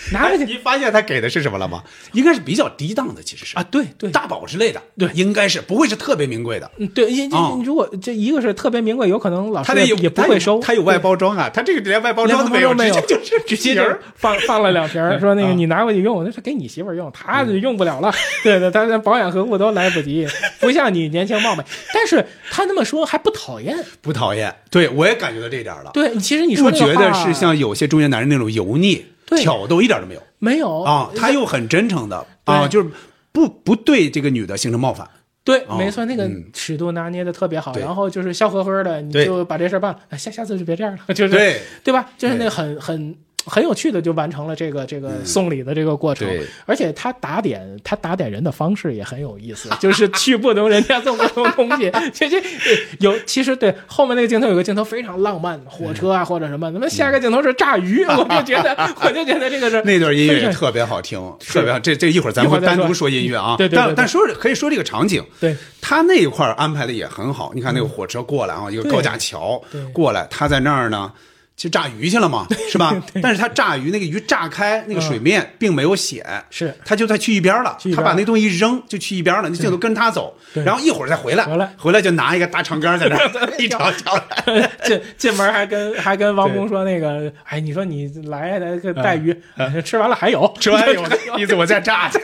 [0.12, 1.82] 拿着去你发现他给的是什么了吗？
[2.12, 6.70] 应该是比较低档的，其实是啊，对对，大宝之类的，对应该是不会是特别名贵的。
[6.78, 13.82] 嗯对，因哦因如果这一个是特别名贵，有可能老师他那有也也不会收，他有外包装啊，他这个连外包装都没有，没有，直接就是直接就
[14.14, 18.12] 放放了两瓶儿， 说那个啊你拿回去用，那是给你媳妇儿用，他就用不了了。
[18.42, 20.26] 对对，他连保养呵护都来不及，
[20.60, 21.64] 不像你年轻貌美。
[21.92, 24.54] 但是他那么说还不讨厌，不讨厌。
[24.70, 25.90] 对我也感觉到这一点了。
[25.92, 29.04] 对，其实你说不觉得是像有些中年男人那种油腻、对
[29.36, 30.22] 挑逗，一点都没有。
[30.38, 30.82] 没有。
[30.82, 31.10] 啊？
[31.16, 32.90] 他又很真诚的啊，就是
[33.32, 35.08] 不不对这个女的形成冒犯。
[35.44, 36.44] 对，哦没错，那个嗯。
[36.52, 41.60] 尺度拿捏的特别好，然后就是笑呵呵的，你就把这事儿办了，哎下下次就别这样了，就是对。
[41.82, 42.10] 对吧？
[42.18, 52.42] 就是那个很很很有趣的就完成了这个这个送礼的这个过程，嗯而且他打点他打点人的方式也很有意思， 就是去不同人家送不同东西， 其实
[53.00, 61.78] 有其实对后面那个镜头有个镜头非常浪漫，火车啊或者什么，那么下一个镜头是炸鱼， 我就觉得我就觉得这个是那段音乐特别好听，特别好。
[61.78, 63.08] 这这一会儿咱们单独说。
[63.08, 63.56] 音乐啊。
[63.56, 63.86] 对对对对。
[63.86, 65.56] 但但说可以说这个场景，对。
[65.80, 67.52] 他那一块儿安排的也很好。
[67.54, 69.82] 你看那个火车过来啊，一个高架桥对。
[69.86, 71.10] 过来，他在那儿呢。
[71.58, 72.94] 去炸鱼去了嘛，是吧？
[73.20, 76.72] 但是他炸鱼那个鱼炸开，那个水面并没有显，是。
[76.84, 79.48] 他就在去一边了他把那东西一扔，就去一边了。
[79.50, 81.74] 那镜头跟他走，然后一会儿再回来，回来。
[81.76, 83.28] 回来就拿一个大长杆在那儿
[83.58, 84.14] 一条条。
[84.14, 84.70] 来。
[84.86, 89.36] 进进门还跟还跟王工说那个，哎，你说你来来个带鱼，
[89.84, 91.38] 吃完了还有，嗯吃完 有。
[91.38, 92.20] 意思，我再炸去。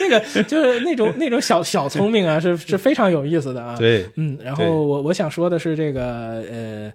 [0.00, 3.76] 那个就是那种那种小小聪明啊，是是非常有意思的啊。
[3.78, 4.08] 对。
[4.16, 6.92] 嗯，然后我我想说的是这个呃，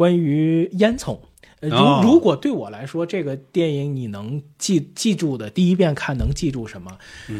[0.00, 1.18] 关于烟囱。
[1.60, 2.00] 呃如哦。
[2.02, 6.90] 如果对我来说，这个电影你能记记住的，第一遍看能记住什么？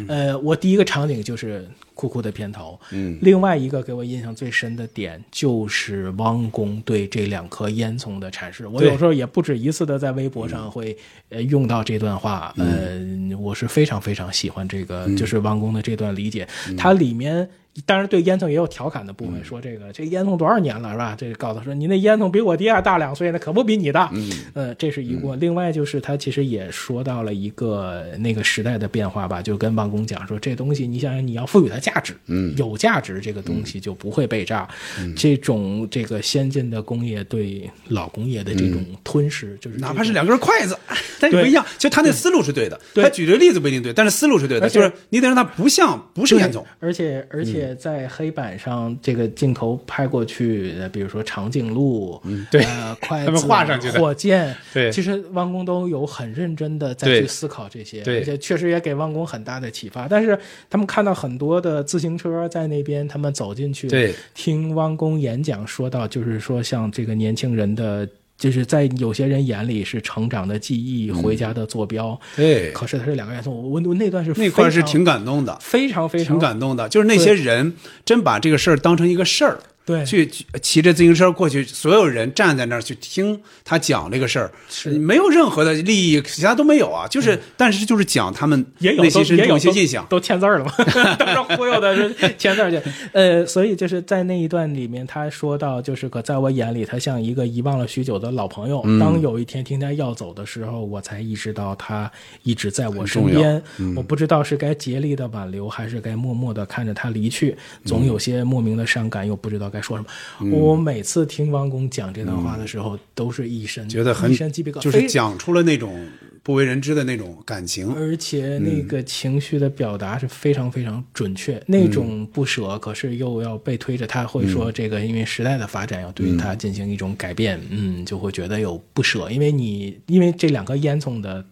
[0.08, 8.66] 呃，我第一个场景就是酷酷的片头，嗯，另外一个给我印象最深的点就是汪工对这两颗烟囱的阐释。
[8.66, 10.94] 我有时候也不止一次的在微博上会
[11.30, 13.00] 呃用到这段话，呃，
[13.40, 16.46] 我是非常非常喜欢这个，就是汪工的这段理解，
[16.76, 17.48] 它里面。
[17.86, 21.14] 当然，对烟囱也有调侃的部分，说这个这烟囱多少年了是吧？
[21.16, 24.10] 这个告诉说你那烟囱比我爹还大两岁，那可不比你大。
[24.12, 25.36] 嗯，呃，这是一个。
[25.36, 34.68] 另外就是他其实也说到了一个那个时代的变化吧，就跟王工讲说这东西，你想想你要赋予它价值，嗯，有价值这个东西就不会被炸。
[35.16, 40.76] 这种这个先进的工业对老工业的这种吞噬，就是哪怕是两根筷子，
[41.20, 41.64] 但是不一样。
[41.78, 46.64] 就他那思路是对的，对他举的例子不一定对，但是思路是对的，就是你得让它不像不是烟囱。
[46.80, 60.08] 而且而且在黑板上，这个镜头拍过去，呃比如说长颈鹿，嗯，对呃，筷子、他们画上去的火箭，对其实汪工都有很认真的再去思考这些，对而且确实也给汪工很大的启发。
[60.08, 60.38] 但是
[60.68, 68.08] 他们看到很多的自行车在那边，他们走进去，对，听汪工演讲说到，就是说像这个年轻人的。
[68.40, 72.18] 就是在有些人眼里是成长的记忆，回家的坐标。
[72.34, 73.52] 对可是它是两个元素。
[73.52, 76.88] 我我那段是那块是挺感动的，非常非常挺感动的。
[76.88, 77.74] 就是那些人
[78.06, 79.60] 真把这个事儿当成一个事儿，
[79.90, 87.06] 对去去骑着自行车过去，所有人站在那儿去听他讲这个事儿，是没有任何的利益，其他都没有啊。
[87.08, 90.04] 就是，但是就是讲他们嗯也有内心深处都也有一些印象。
[90.04, 90.72] 都都签字儿了嘛，
[91.18, 92.80] 当时忽悠的是签字儿去。
[93.12, 98.82] 呃，所以就是在那一段里面，他说到，就是可在我眼里，他像一个遗忘了许久的老朋友。
[98.84, 102.10] 嗯当有一天听他要走的时候，我才意识到他
[102.42, 103.60] 一直在我身边。
[103.78, 110.08] 嗯我不知道是该竭力的挽留，还是该默默的看着他离去，总有些莫名的伤感，又不知道该说什么。
[110.40, 116.08] 嗯我每次听汪工讲这段话的时候，都是一身觉得很一身鸡皮疙瘩，就是讲出了那种
[116.42, 117.92] 不为人知的那种感情。
[117.94, 131.44] 而且那个情绪的表达是非常非常准确，那种不舍，可是又要被推着，他会说这个因为时代的发展要对他进行一种改变，嗯，就会觉得有不舍，因为你因为这两颗烟囱的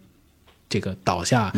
[0.67, 1.51] 这个倒下，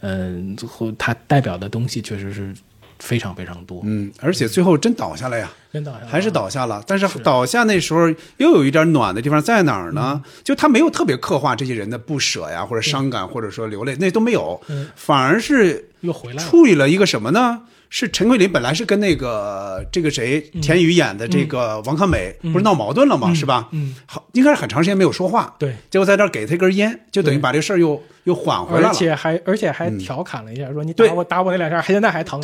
[0.00, 2.54] 嗯，最后它代表的东西确实是
[3.02, 5.50] 非常非常多，嗯，而且最后真倒下了呀。
[5.72, 6.06] 真倒下了。
[6.06, 10.22] 还是倒下了，但是倒下那时候又有一点暖的地方在哪儿呢？
[10.44, 14.60] 就他没有特别刻画这些人的不舍呀，或者伤感，或者说流泪，那都没有，
[14.94, 16.48] 反而是又回来了。
[16.48, 17.62] 处理了一个什么呢？
[17.90, 23.34] 是陈桂林本来是跟那个这个谁田雨演的这个王康美不是闹矛盾了吗？
[23.34, 23.68] 是吧？
[23.72, 28.88] 嗯，好，应该是很长时间没有说话，对，结果在这儿给他一根烟，就等于把这事儿又又缓回来了。
[28.88, 32.40] 而且还而且还调侃了一下，说你打我打我那两下，现在还疼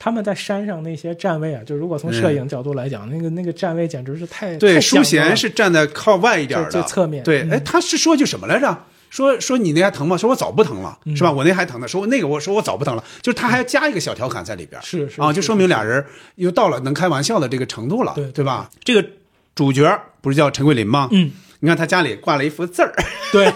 [0.00, 8.86] 他们在山上那些站位啊，就如果从摄影角度来讲，那个那个站位简直是太对，太舒讲究了贤是站在靠外一点的，最最侧面对，嗯哎，他是说句什么来着？
[9.10, 10.16] 说说你那还疼吗？
[10.16, 11.30] 说我早不疼了，嗯是吧？
[11.30, 11.86] 我那还疼呢。
[11.86, 16.02] 说我那个我说我早不疼了，就是他还加一个小调侃在里边，啊，是是啊就说明俩人
[16.36, 18.70] 又到了能开玩笑的这个程度了，对对吧？
[18.82, 19.06] 这个
[19.54, 21.08] 主角不是叫陈桂林吗？
[21.12, 22.94] 嗯，你看他家里挂了一幅字儿，
[23.32, 23.52] 对，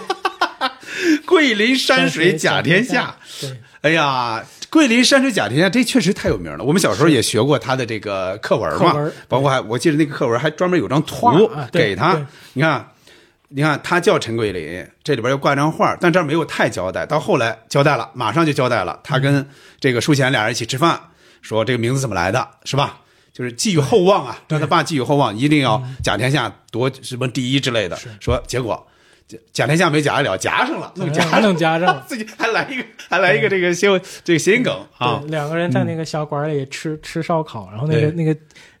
[1.25, 3.15] 桂林山水甲天下。
[3.85, 6.63] 对，哎呀，桂林山水甲天下，这确实太有名了。
[6.63, 12.25] 我们小时候也学过他的这个课文嘛，文包括还我记得那个课文还专门有张图给他对。
[12.53, 12.89] 你看，
[13.49, 17.05] 你看他叫陈桂林，这里边又挂张画，但这儿没有太交代。
[17.05, 19.47] 到后来交代了，马上就交代了，他跟
[19.79, 20.99] 这个舒贤俩人一起吃饭，
[21.41, 22.99] 说这个名字怎么来的，是吧？
[23.31, 27.95] 就是寄予厚望啊，让他爸寄予厚望，一定要甲天下夺什么第一之类的。
[28.19, 28.87] 说结果
[29.27, 32.01] 这甲天下没夹了，夹上了，弄夹还能夹上。
[32.05, 33.87] 自己还来一个，还来一个这个谐
[34.23, 38.35] 这个谐音梗啊，，两个人在那个小馆里吃吃烧烤，然后那个那个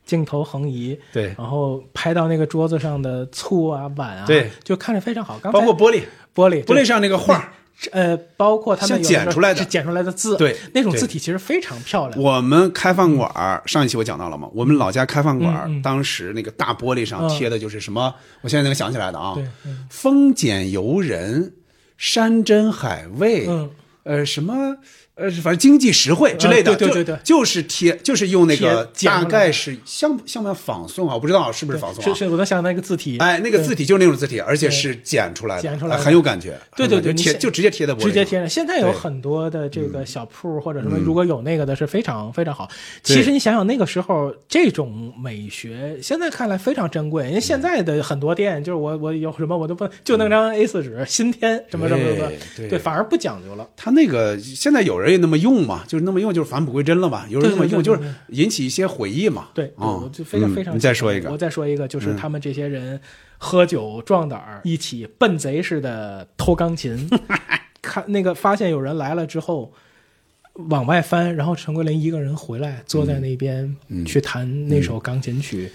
[0.05, 1.33] 镜头横移，对。
[1.37, 5.39] 然后拍到那个桌子上的醋啊碗啊，对，就看着非常好。
[5.39, 6.03] 刚包括玻璃，
[6.35, 7.51] 玻璃，玻璃上那个画儿。
[7.91, 12.21] 呃，包括他们剪出来的是剪出来的字，对对那种字体其实非常漂亮。
[12.21, 15.81] 我们开饭馆儿上一期我讲到了嘛，我们老家开饭馆嗯嗯。
[15.81, 17.29] 当时那个大玻璃上嗯。
[17.29, 21.53] 贴的就是什么，我现在能想起来的啊对，嗯，丰俭由人，
[21.97, 23.69] 山珍海味，嗯。
[24.03, 24.77] 呃，什么
[25.15, 31.13] 呃，反正经济实惠之类的，对对对对就是贴，就是用那个大概是像像不像仿宋啊？
[31.13, 32.13] 我不知道是不是仿宋是啊？
[32.13, 36.59] 是，我能想到那个字体，哎，那个字体就是那种字体，而且是剪出来的，剪出来很有感觉。
[36.75, 38.49] 对对对贴你就直接贴在脖子上，直接贴上。
[38.49, 42.69] 现在有很多的这个小铺或者什么，如果有那个的是非常非常好。
[43.01, 47.29] 其实你想想那个时候这种美学，现在看来非常珍贵。
[47.29, 52.29] 因为现在的很多店，就是我我有什么我都不就那张 A 四纸，新添什么什么什么
[52.69, 53.65] 对，反而不讲究了。
[53.77, 57.25] 他那个现在有人也那么用嘛，就是那么用，就是返璞归真了嘛。
[57.29, 59.49] 有人那么用，就是引起一些回忆嘛。
[59.53, 60.73] 对，啊我就非常非常。
[60.73, 62.99] 嗯你再说一个我，再说一个，就是他们这些人
[63.37, 67.09] 喝酒壮胆儿，一起笨贼似的偷钢琴，
[67.81, 69.73] 看那个发现有人来了之后。
[70.69, 75.69] 往外翻，然后陈桂林一个人回来，坐在那边嗯去弹那首钢琴曲，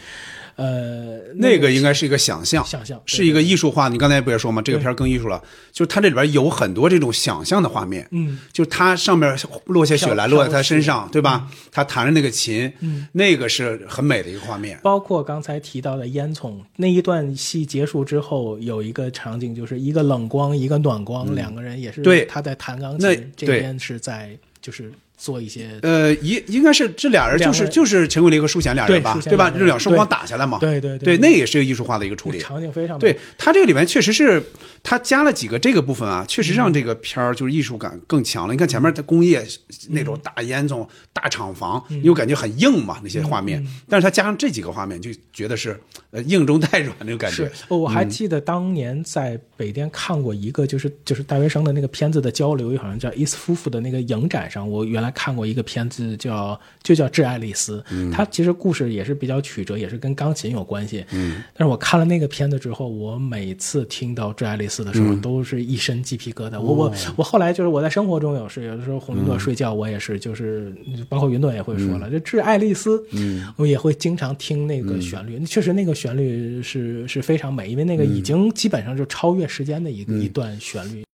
[0.61, 3.89] 呃，那个应该是一个想象，想象是一个艺术化。
[3.89, 4.61] 你刚才不也说吗？
[4.61, 5.43] 这个片儿更艺术了，
[5.73, 8.07] 就是它这里边有很多这种想象的画面。
[8.11, 9.35] 嗯，就他上面
[9.65, 11.49] 落下雪来，落在他身上，对吧？
[11.73, 14.79] 他弹着那个琴，嗯，那个是很美的一个画面。
[14.83, 29.51] 包括刚才提到的烟囱那一段戏结束之后，有一个场景，就是一个冷光，一个暖光，两个人也是嗯对他在弹钢那琴，这边是在就是做一些呃，应应该是这俩人就是人就是陈桂林和舒贤俩人吧对吧？
[29.51, 32.39] 这两双方打下来嘛，对对对，对那也是艺术化的一个处理。
[32.39, 34.43] 场景非常对他这个里面确实是
[34.83, 38.55] 他加了几个这个部分啊，确实让这个片儿就是艺术感更强了。
[38.55, 39.47] 你看前面的工业
[39.91, 45.79] 那种大烟囱、大厂房，你就感觉很硬嘛那些画面，但是他加上这几个画面，就觉得是
[46.13, 47.51] 呃硬中带软那种感觉。
[47.69, 61.05] 我还记得当年在北电看过一个，就是就是戴维生的那个片子的交流，好像叫伊斯夫妇的那个影展上，我原来看过一个片子叫就叫《致爱丽丝》，它其实故事也是比较曲折，也是跟钢琴有关系。
[61.13, 66.61] 嗯，但是我看了那个片子之后，我每次听到《致爱丽丝》的时候，都是一身鸡皮疙瘩。
[66.61, 70.75] 我我我后来就是我在生活中有时有的时候哄云朵睡觉，我也是就是
[71.09, 81.05] 包括云朵也会说了，就《致爱丽丝》，嗯，我也会经常听那个旋律，确实那个旋律是是非常美，因为那个已经基本上就超越时间的一个、一段旋律。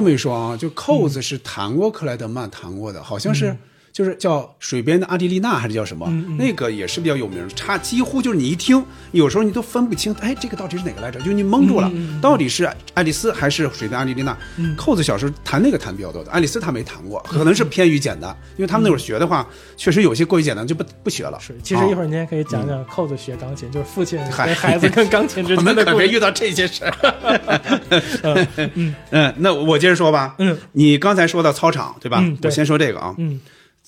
[0.00, 3.54] 这么一说啊，就扣子是弹过克莱德曼弹过的，好像是。
[3.92, 6.06] 就是叫水边的阿迪丽娜还是叫什么？
[6.38, 11.20] 那个也是比较有名，差几乎就是你一听，有时候你都分不清，哎，这个到底是哪个来着？
[11.20, 14.36] 就你蒙住了，到底是爱丽丝还是水边阿迪丽娜？
[14.76, 21.38] 扣子小时候弹那个弹比较多的，爱丽丝她没弹过，可能是偏于简单，因为他们那会儿学的话，确实有些过于简单就不不学了。
[21.40, 25.84] 是，其实一会儿、儿您也可以讲讲扣子学钢琴，就是父亲孩子跟钢琴之间的故事。
[25.90, 26.90] 可别遇到这些事儿。
[29.10, 30.34] 嗯，那我接着说吧。
[30.38, 32.24] 嗯，你刚才说到操场对吧？
[32.42, 33.14] 我先说这个啊。
[33.18, 33.40] 嗯，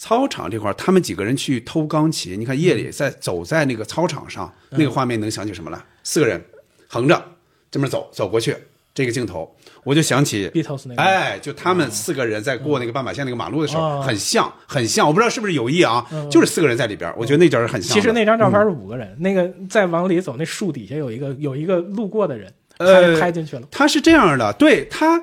[0.02, 5.78] 操场这块，他们几个人去偷钢琴，你看夜里在走在那个操场上，嗯那个画面能想起什么来？
[6.02, 6.44] 四个人
[6.88, 7.24] 横着
[7.70, 8.56] 这么走走过去，
[8.92, 15.06] 这个镜头，我就想起 Beatles 那个哎，就他们四个人在过那个斑马线那个马路的时候，哦很像，很像。
[15.06, 17.94] 我不知道是不是有意啊，就是四个人在里边，我觉得那点儿很像。
[17.94, 23.62] 其实那张照片是五个人，那个再往里走，那树底下有一个有一个路过的人，呃拍拍进去了。
[23.70, 25.22] 他是这样的，对他，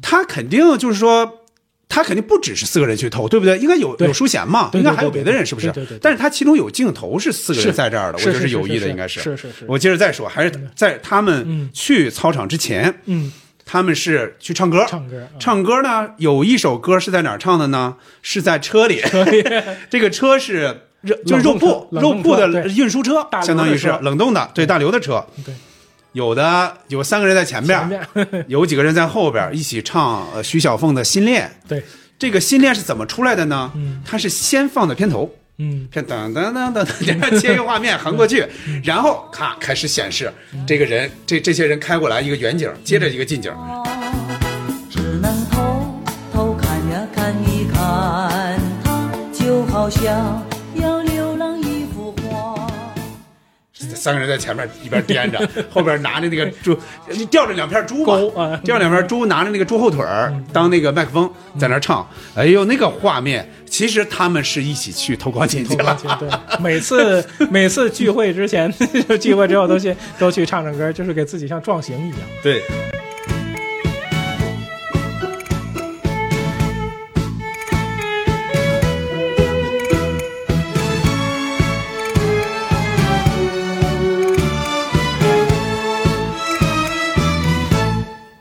[0.00, 1.39] 他肯定就是说。
[1.90, 3.58] 他肯定不只是四个人去偷，对不对？
[3.58, 5.70] 应该有有淑贤嘛，应该还有别的人，是不是？
[6.00, 9.20] 但是他其中有镜头是四个人在这儿的，我觉得有是是是意的应该是。
[9.20, 13.32] 是是是我接着再说，还是在他们嗯去操场之前，嗯，
[13.66, 14.86] 他们是去唱歌。
[14.88, 17.96] 唱歌，啊唱歌呢，有一首歌是在哪儿唱的呢？
[18.22, 19.02] 是在车里。
[19.90, 25.26] 这个车是热，就是肉铺肉铺的运输车相当于是冷冻的，对大刘的车。
[25.44, 25.52] 对，
[26.12, 28.00] 有的有三个人在前边，
[28.48, 31.50] 有几个人在后边一起唱徐小凤的新恋。
[31.68, 31.82] 对，
[32.18, 33.72] 这个新恋是怎么出来的呢？
[34.04, 38.44] 他是先放的片头，嗯，片噔噔噔噔，接着切一个画面横过去，
[38.82, 40.32] 然后咔开始显示
[40.66, 43.52] 这个人，这这些人开过来一个远景，接着一个近景。
[44.90, 46.02] 只能偷
[46.32, 50.49] 偷看呀，看一看他，就好像。
[53.94, 56.78] 三个人在前面一边颠着， 后边拿着那个猪，
[57.30, 58.04] 吊着两片猪
[58.62, 62.06] 吊着两片猪，拿着那个猪后腿儿当那个麦克风在那唱。
[62.34, 65.98] 哎呦，那个画面，其实他们是一起去偷光进去了。
[66.18, 66.28] 对，
[66.60, 68.72] 每次每次聚会之前，
[69.18, 72.18] 聚会之后都去都去唱唱歌，就是给自己像壮行一样。
[72.42, 72.62] 对。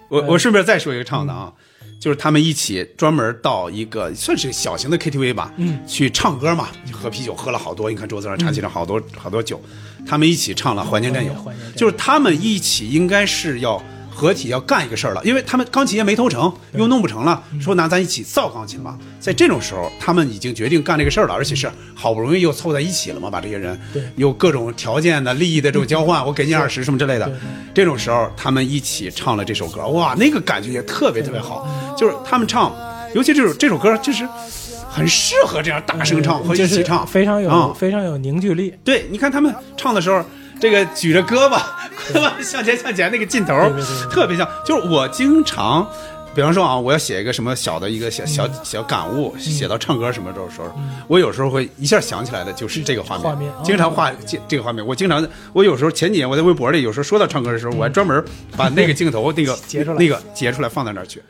[0.09, 1.53] 我我顺便再说一个唱的啊，
[1.99, 9.61] 就是他们一起专门到一个算是小型的 KTV 吧，嗯，去唱歌嘛，喝啤酒喝了好多，你看桌子上插起了好多、好多酒，
[10.05, 11.31] 他们一起唱了《怀念战友》，
[11.77, 13.81] 就是他们一起应该是要
[14.19, 18.97] 合体要干一个事儿了，因为他们钢琴也没投成，又弄不成了，说拿咱一起造钢琴吧。
[19.17, 23.79] 在这种时候，他们已经决定干这个事儿了，而且是好不容易又凑在一起了嘛，把这些人
[24.17, 27.31] 有各种条件的利益的这种交换， 我给你二十什么之类的。
[27.73, 31.65] 这种时候，他们一起唱了这首歌，哇，那个感觉也特别特别好。
[31.97, 32.75] 就是他们唱，
[33.15, 34.27] 尤其这首这首歌，就是
[34.89, 38.73] 很适合这样大声唱和一起唱，非常有、嗯非常有凝聚力。
[38.83, 40.23] 对，你看他们唱的时候，
[40.59, 41.57] 这个举着胳膊，
[42.13, 43.53] 胳膊向前向前那个劲头
[44.11, 44.47] 特别像。
[44.65, 45.87] 就是我经常，
[46.35, 50.71] 比方说啊，我要写一个什么小的一个小小小感悟，写到唱歌什么时候时候，
[51.07, 54.85] 我有时候会一下想起来的就是这个画面，画面哦经常画这这个画面。
[54.85, 58.23] 我经常，我有时候前几年我在微博里有时候说到唱歌的时候，我还专门
[58.57, 61.21] 把那个 镜头那个截出来那个截出来放在那儿去。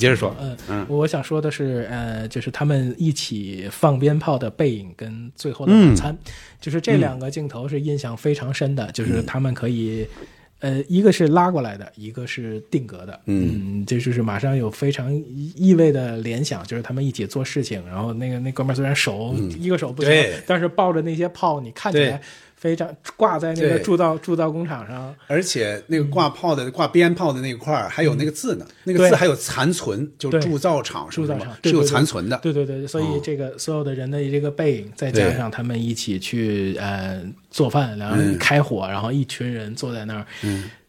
[0.00, 0.86] 接着说，嗯嗯。
[0.88, 6.16] 我想说的是，呃，就是他们一起放鞭炮的背影跟最后的晚餐，
[6.60, 10.06] 就是这两个镜头是印象非常深的，就是他们可以。
[10.62, 15.10] 呃，一个是拉过来的，一个是定格的，嗯，这就是马上有非常
[15.56, 20.12] 意味的联想，就是他们一起做事情，然后那个那哥们儿虽然手、一个手不行，
[20.46, 22.20] 但是抱着那些炮，你看起来
[22.60, 32.38] 非常挂在那个铸造铸造工厂上，而且那个挂炮的、挂鞭炮的那块儿还有那个字呢，那个字还有残存，就铸造厂什么什么铸造厂是有残存的。
[32.42, 38.36] 对对对，所以这个所有的人的这个背影，再加上他们一起去呃做饭，然后嗯。
[38.36, 40.26] 开火，然后一群人坐在那儿，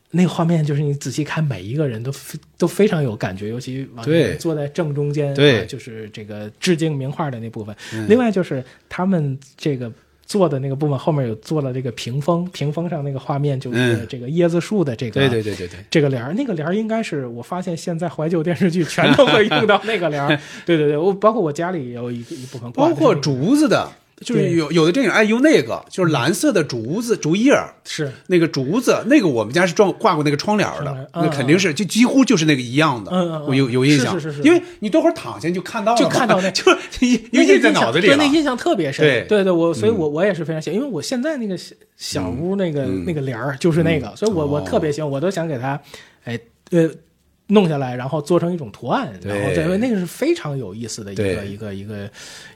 [0.09, 4.19] 那个画面就是你仔细看，每一个人都非都非常有感觉，尤其王对。
[4.19, 5.65] 源坐在正中间，对。
[5.67, 7.73] 就是这个致敬名画的那部分。
[8.09, 9.89] 另外就是他们这个。
[10.31, 20.29] 做的那个部分后面有做了这个屏风，屏风上那个画面就是嗯这个椰子树的这个，对对对对对这个帘儿，那个帘儿应该是我发现现在怀旧电视剧全都会用到那个帘儿。
[20.65, 23.91] 对对对，我包括我家里也有一一部分包括竹子的，
[24.23, 33.11] 就是有有的电影爱用那个，就是蓝色的竹子竹叶儿是那个竹子，那个我们家是装挂过那个窗帘儿的那肯定是就几乎就是那个一样的。
[33.11, 38.15] 嗯嗯嗯我有有印象，是是是是因为你多会儿躺下你就看到了，就看到那 就是你你那个印在脑子里了。
[38.15, 39.05] 对那印象特别深。
[39.05, 45.79] 对嗯对对，我所以我我也是非常喜欢，因为我现在那个小小屋那个那个帘儿就是那个，所以我我特别喜欢，我都想给它，
[46.25, 46.39] 哎
[46.71, 46.89] 呃。
[47.51, 52.09] 弄下来，然后做成一种图案，然后这那个是非常有意思的一个一个一个，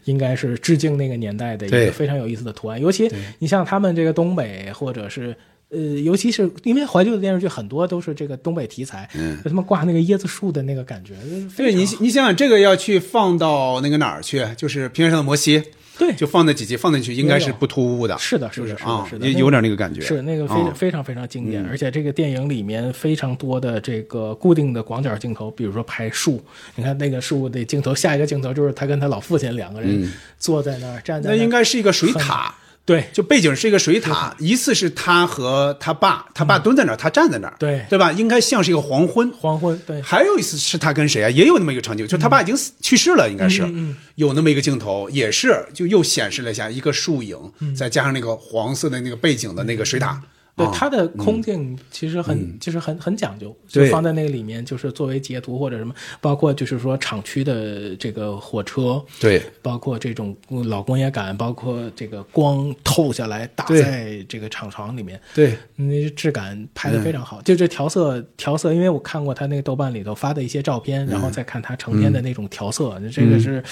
[0.05, 2.79] 应该是致敬那个年代的一个非常有意思的图案。
[2.79, 5.35] 尤其你像他们这个东北，或者是
[5.69, 9.37] 呃，尤其是因为怀旧的电视剧很多都是这个东北题材，嗯。
[9.43, 11.13] 就他们挂那个椰子树的那个感觉，
[11.49, 15.61] 非对你，你想想这个要去放到那个哪儿去，就是平原上的摩西，
[15.97, 16.13] 对。
[16.13, 18.17] 就放那几集放进去，应该是不突兀的。
[18.17, 20.01] 是的，是的，是是的，啊是的，也有点那个感觉。
[20.01, 20.73] 是那个非啊。
[20.75, 21.67] 非常非常经典，嗯。
[21.69, 26.43] 而且这个电影里面非常多的这个固定的广角镜头，比如说拍树，
[26.75, 32.53] 你看那个树的镜头，下一个镜头就是他跟他老父亲两个人坐在那儿站在那应该是一个水塔，
[32.85, 33.09] 对。
[33.11, 37.85] 就背景是一个水塔，一次是他和他爸，他爸蹲在那儿，他站在那儿，对。
[37.89, 38.11] 对吧？
[38.11, 39.31] 应该像是一个黄昏。
[39.31, 41.29] 黄昏，对，还有一次是他跟谁啊？
[41.29, 43.67] 也有那么一个场景，就他爸已经死去世了，应该是。
[44.15, 47.37] 有那么一个镜头，也是就又显示了一下一个树影，
[47.75, 50.21] 再加上那个黄色的那个背景的那个水塔。
[50.55, 60.35] 对啊它的空镜其实很、就是很很讲究，就放在那个里面，就是作为截图或者什么，包括就是说厂区的这个火车，对，包括这种
[60.65, 67.41] 老工业感，包括这个光透下来打在这个厂房里面，对，那质感拍的非常好。
[67.41, 73.63] 就这调色调色，因为我看过他那个豆瓣里头发的一些照片，然后再看他成片的那种调色，这个是。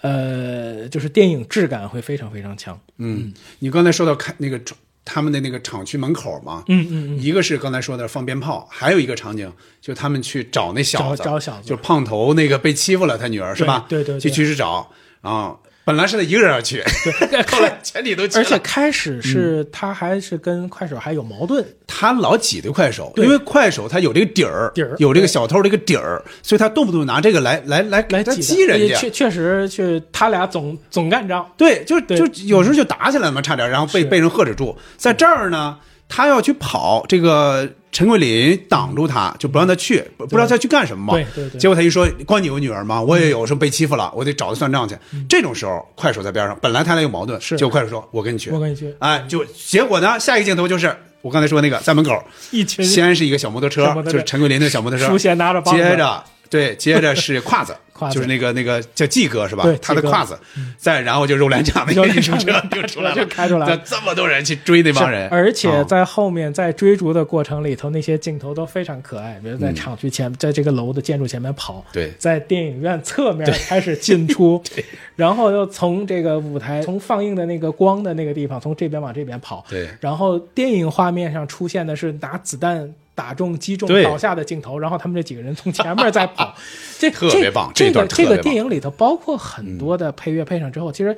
[0.00, 2.78] 呃，就是电影质感会非常非常强。
[2.98, 4.60] 嗯，你刚才说到看那个
[5.04, 13.84] 他们的那个厂区门口嘛，嗯嗯嗯，一个是刚才说的放鞭炮，还有一个场景就他们去找那小子，找找小子就胖头那个被欺负了，他女儿是吧？
[13.88, 14.90] 对对对去去去找
[15.20, 15.54] 啊。
[15.84, 16.82] 本来是他一个人要去，
[17.48, 18.40] 后来全体都去了。
[18.40, 28.96] 而且开始是他还是跟快手还有矛盾，他老挤兑快手，对因为快手他有这个底儿，底儿有这个小偷这个底儿，所以他动不动拿这个来来来来激人家。
[28.96, 31.46] 确确实是他俩总总干仗。
[31.56, 34.76] 对，就对就有时候就打起来了嘛，差点，然后被被人喝止住。
[34.96, 35.76] 在这儿呢，
[36.08, 41.14] 他要去跑，这个陈桂林挡住他，就不让他去，不不知道他去干什么嘛。
[41.14, 41.58] 对对对。
[41.58, 43.00] 结果他一说，光你有女儿吗？
[43.00, 44.96] 我也有，时候被欺负了，我得找他算账去。
[45.28, 47.56] 这种时候，快手在边上，本来他俩有矛盾，嗯是。
[47.56, 48.94] 结果快手说，我跟你去，我跟你去。
[48.98, 56.22] 哎，就结果呢，下一个镜头就是我刚才说那个在门口，一群先是一个小摩托车就是陈桂林的小摩托车，书贤拿着接着
[56.54, 58.14] 对，接着是胯子， 胯子。
[58.14, 59.64] 就是那个那个叫季哥是吧？
[59.64, 60.38] 对他的胯子，
[60.78, 63.76] 再然后就肉联厂的肉联厂运输车就出来了， 就开出来了。
[63.76, 72.12] 这这么多人去追那帮人，而且啊在后面在追逐的过程里头，那些镜头都非常可爱，比如在厂区前，在这个楼的建筑前面跑，对。
[72.18, 74.62] 在电影院侧面开始进出，
[75.16, 79.88] 然后又从这个舞台从放映的那个光的那个地方，从这边往这边跑，对。
[80.00, 82.94] 然后电影画面上出现的是拿子弹。
[83.14, 86.54] 打中、击中倒下的镜头，然后他们这几个人从前面再跑，
[86.98, 91.16] 这特别棒这个这个电影里头包括很多的配乐配上之后，其实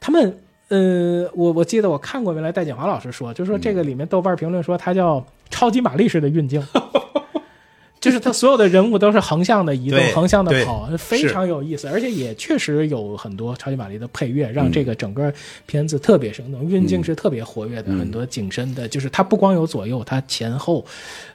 [0.00, 0.38] 他们
[0.68, 6.66] 呃，我我记得我看过，原来戴锦华老师说，就是说这个里面豆瓣评论说它叫超级玛丽式的运镜，
[8.04, 15.32] 就是他所有的人物都是横向的移动、横向的跑，非常有意思，而且也确实有很多超级玛丽的配乐，让这个整个
[15.64, 20.84] 片子特别生动，运镜是特别活跃的，很多景深的，就是它不光有左右，它前后，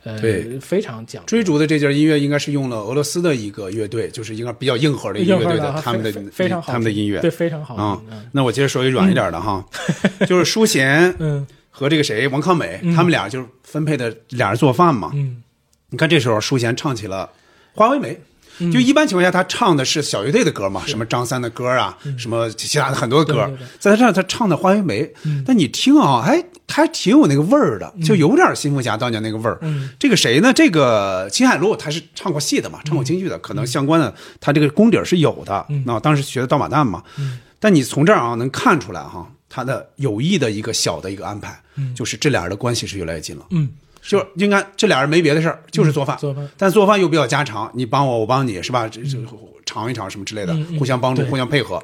[0.04, 0.20] 呃，
[0.62, 1.28] 非常讲究。
[1.28, 8.30] 追逐的这件音乐应该是用了俄罗斯的一个乐队，就是应该比较硬核的一个乐队的他们的非非常好他们的音乐，对非常好啊嗯。
[8.32, 9.66] 那我接着说一软一点的哈，
[10.30, 11.48] 就是舒贤嗯。
[11.72, 15.12] 和这个谁王康美，他们俩就是分配的俩人做饭嘛。
[15.14, 15.42] 嗯
[15.90, 17.30] 你看这时候舒贤唱起了
[17.78, 18.14] 《花为媒》。
[18.74, 23.50] 就一般情况下，他唱的是小乐队的歌嘛，什么张三的歌啊，什么其他的很多歌。
[23.80, 25.02] 在他这儿他唱的《花为媒》，
[25.46, 29.58] 但你听啊，哎，他还挺有那个味儿的，就有点新凤霞当年那个味儿。
[29.98, 30.52] 这个谁呢？
[30.52, 35.66] 这个秦海璐他是唱过戏的嘛，唱过京剧的，可能相关的他这个功底儿是有的。
[35.86, 37.02] 那当时学的刀马旦嘛，
[37.62, 41.58] 但你从这儿啊能看出来哈，他的有意的一个小的一个安排，
[41.96, 43.46] 就是这俩人的关系是越来越近了。
[43.52, 43.70] 嗯，
[44.02, 48.88] 就应该这俩人没别的事儿，就是做饭，做饭但做饭又比较家常，你帮我，我帮你，是吧？
[48.88, 49.18] 这这
[49.66, 51.84] 尝一尝什么之类的，互相帮助，对互相配合，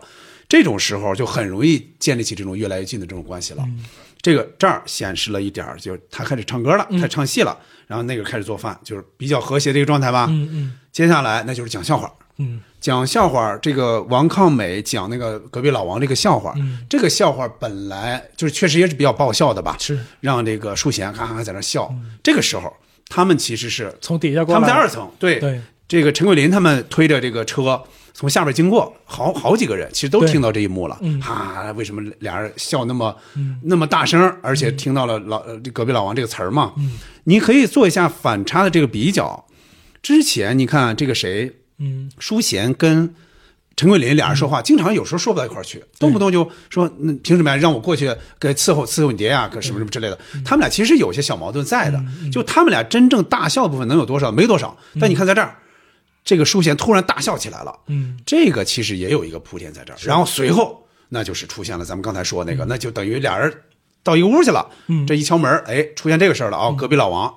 [0.49, 3.63] 这种时候就很容易建立起这种越来越近的这种关系了。
[3.68, 3.84] 嗯
[4.22, 7.55] 这个这儿显示了一点儿，就是他开始唱歌了，开始唱戏了，
[7.86, 10.26] 然后那个开始做饭，就是比较和谐的一个状态吧。
[10.32, 12.11] 嗯嗯接下来那就是讲笑话。
[12.38, 16.86] 嗯讲笑话，这个王抗美讲那个隔壁老王这个笑话，嗯。
[16.88, 19.98] 这个笑话本来就是确实也是比较爆笑的吧，是。
[20.20, 21.92] 让这个淑贤咔咔在那笑。
[22.22, 22.72] 这个时候，
[23.10, 25.60] 他们其实是从底下过来，他们在二层，对对。
[25.88, 27.82] 这个陈桂林他们推着这个车
[28.14, 30.96] 从下边经过，好好几个人其实都听到这一幕了。
[31.02, 31.20] 嗯。
[31.20, 33.16] 哈，为什么俩人笑那么、
[33.64, 36.72] 那么大声，而且听到了老隔壁老王这个词儿嘛？
[36.78, 37.00] 嗯。
[37.24, 39.44] 你可以做一下反差的这个比较。
[40.04, 43.13] 之前你看这个谁，嗯淑贤跟
[43.78, 47.57] 陈桂林俩人说话，经常有时候说不到一块儿去，动不动就说那凭什么呀？
[47.57, 48.09] 让我过去
[48.39, 50.17] 给伺候伺候你爹呀，可什么什么之类的。
[50.45, 52.01] 他们俩其实有些小矛盾在的，
[52.32, 54.32] 就他们俩真正大笑的部分能有多少？
[54.32, 54.78] 没多少。
[55.01, 55.57] 但你看在这儿，
[56.23, 59.97] 这个淑贤突然大笑起来了，嗯这个其实也有一个铺垫在这儿。
[60.01, 63.53] 然后随后那就是出现了咱们刚才说那个，那就等于俩人
[64.03, 67.36] 到一个屋去了，嗯这一敲门，哎，出现这个事儿了啊、隔壁老王。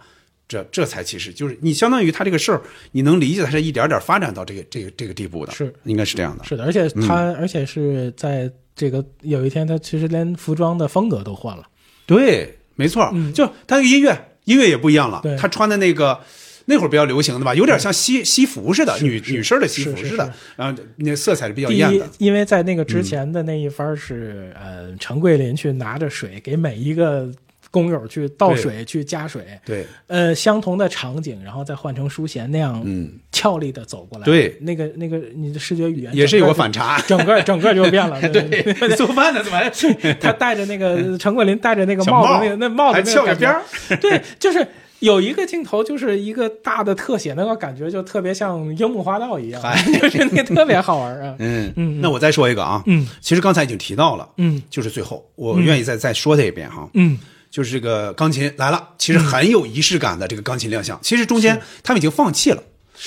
[0.48, 6.44] 这这才其实就是你相当于他这个事儿，你能理解他是一点点发展到这个这个这个地步的，是应该是这样的。
[6.44, 11.64] 是的，而且他、嗯而且是在这个有一天，他其实连服装的风格都换了。
[12.06, 15.22] 对，没错，嗯就他那个音乐，音乐也不一样了。
[15.38, 16.18] 他穿的那个，
[16.64, 27.30] 那会儿比较流行的吧，有点像西西服似的，女女生的西服似的，然后那色彩是比较艳的。，嗯因为在那个之前的那一番是，呃，陈桂林去拿着水给每一个
[27.70, 34.56] 工友去倒水、去加水，对，呃，相同的场景，然后再换成淑贤那样，嗯，俏丽的走过来，对。
[34.60, 36.98] 那个那个你的视觉语言也是有个反差。
[37.06, 39.70] 整个整个就变了， 对对对，做饭的怎么还
[40.20, 42.38] 他戴着那个陈桂林戴着那个帽。
[42.38, 43.62] 子，那个那帽子翘着边儿。
[44.00, 44.66] 对，就是
[45.00, 49.62] 有一个镜头，就是一个大的特写，那个感觉就特别像樱木花道一样，
[50.00, 51.36] 就是那个特别好玩啊。
[51.38, 53.06] 嗯嗯那我再说一个啊，嗯。
[53.20, 54.60] 其实刚才已经提到了，嗯。
[54.70, 57.18] 就是最后我愿意再再说这一遍哈，嗯
[57.50, 60.98] 就是这个钢琴来了，其实很有仪式感的这个钢琴亮相。
[61.02, 62.62] 其实中间他们已经放弃了，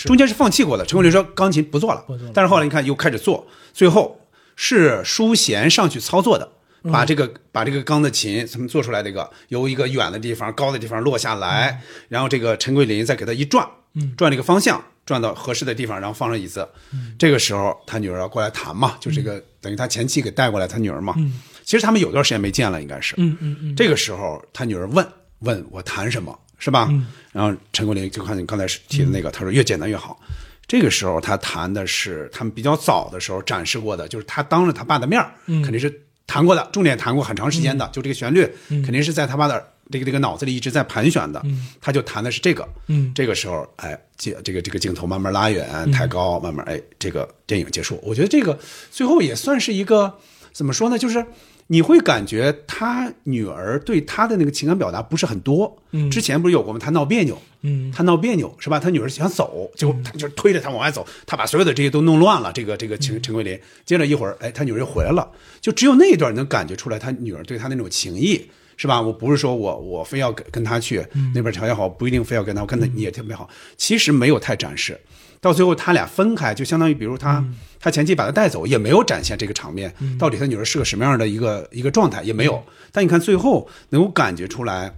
[0.06, 0.86] 中间是放弃过的。
[0.86, 4.20] 陈桂林说钢琴不做了不做了，但是后来你看又开始做，最后
[4.56, 6.50] 是淑贤上去操作的。
[6.92, 9.04] 把这个把这个钢的琴怎么做出来？
[9.04, 11.80] 这个由一个远的地方、高的地方落下来，
[12.10, 13.64] 然后这个陈桂林再给他一转，
[14.18, 16.68] 转这个方向，转到合适的地方，然后放上椅子。
[17.20, 21.14] 这个时候他女儿要过来弹嘛，就这个等于他前妻给带过来他女儿嘛。
[21.64, 23.16] 其实他们有段时间没见了，应该是。
[23.18, 25.06] 嗯嗯嗯，这个时候，他女儿问
[25.40, 26.90] 问我谈什么，是吧？
[27.32, 30.20] 然后陈国林就看你刚才提的那个，他说越简单越好。
[30.68, 41.44] 这个时候他谈的是他们比较早的时候展示过的，就是他当着他爸的面儿肯定是谈过的，重点谈过很长时间的，就这个旋律肯定是在他爸的这个这个脑子里一直在盘旋的，
[41.82, 42.66] 他就谈的是这个。
[42.88, 48.00] 嗯这个时候，哎，这这个这个镜头慢慢拉远，抬高，慢慢哎，这个电影结束。
[48.02, 48.58] 我觉得这个
[48.92, 50.18] 最后也算是一个
[50.54, 50.98] 怎么说呢？
[50.98, 51.26] 就是
[51.72, 55.74] 你会感觉他女儿对他的那个情感表达不是很多。
[55.92, 56.80] 嗯之前不是有过吗？
[56.84, 58.78] 他闹别扭，嗯他闹别扭是吧？
[58.78, 62.52] 他女儿想走，结果他就推着他往外走，他把所有的这些都弄乱了。
[62.52, 68.50] 这个这个嗯陈陈桂林，接着一会儿，哎，他女儿又回来了，就只有那一段能感觉出来他女儿对他那种情谊。
[68.78, 69.00] 是吧？
[69.00, 73.48] 我不是说我我非要跟跟他去、嗯那边条件好，不一定非要跟他，我跟他你也特别好。
[73.78, 75.00] 其实没有太展示，
[75.42, 82.64] 到最后他俩分开，就相当于比如他、嗯他前妻把他带走，也没有展现这个场面，到底他女儿是个什么样的一个一个状态也没有。
[82.92, 84.96] 但你看最后能够感觉出来，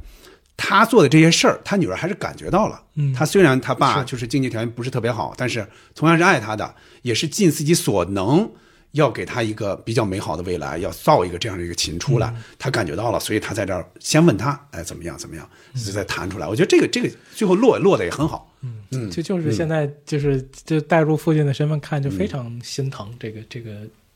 [0.57, 2.83] 他做的这些事儿，他女儿还是感觉到了。
[2.95, 5.65] 嗯他虽然他爸就是经济条件不是特别好，但是
[5.95, 8.51] 同样是爱他的，也是尽自己所能。
[8.91, 15.49] 要给他一个比较美好的未来，要造一个这样的一个琴出来，嗯他感觉到了，所以他在这儿先问他，哎，怎么样，怎么样，
[15.95, 16.47] 再弹出来。
[16.47, 18.52] 我觉得这个这个最后落落的也很好。
[18.91, 23.71] 嗯就就是现在就是就带入父亲的身份看，就非常心疼这个这个。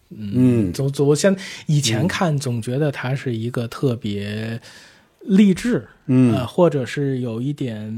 [0.10, 1.36] 嗯总总我现
[1.66, 4.58] 以前看总觉得他是一个特别
[5.22, 7.94] 励志，嗯呃，或者是有一点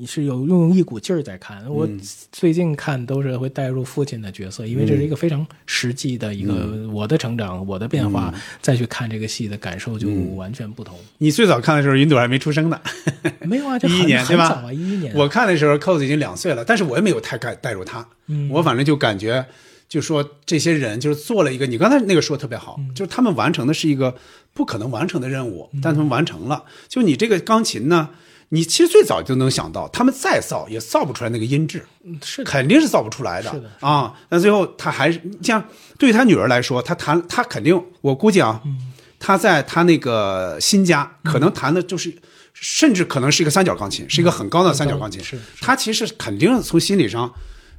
[0.00, 1.64] 你是有用一股劲儿在看。
[1.72, 2.00] 我嗯
[2.32, 10.98] 最近看都是会带入父亲的角色，因为这是一个非常实际的一个我的成长、我的变化，再去看这个戏的感受就完全不同。
[11.18, 12.80] 你最早看的时候，云朵还没出生呢，
[13.46, 14.62] 没有啊， 这一一年对吧？
[14.72, 15.14] 一一年。
[15.14, 18.04] 我看的时候，cos 已经两岁了，但是我也没有太带带入他。
[18.26, 19.44] 嗯我反正就感觉，
[19.92, 24.16] 就说这些人就是做了一个，你刚才那个说得特别好，嗯就是他们完成的是一个
[24.54, 26.64] 不可能完成的任务，但他们完成了。
[26.88, 28.08] 就你这个钢琴呢，
[28.48, 31.84] 你其实最早就能想到，他们再造也造不出来那个音质。
[32.24, 34.14] 是肯定是造不出来的，是的啊。
[34.30, 35.62] 那最后他还是像
[35.98, 42.10] 对于他女儿来说，他弹他肯定，我估计啊，嗯他在他那个新家可能弹的就是，
[42.54, 45.22] 甚至可能是一个三角钢琴，是一个很高的三角钢琴。
[45.22, 47.30] 是他其实肯定从心理上。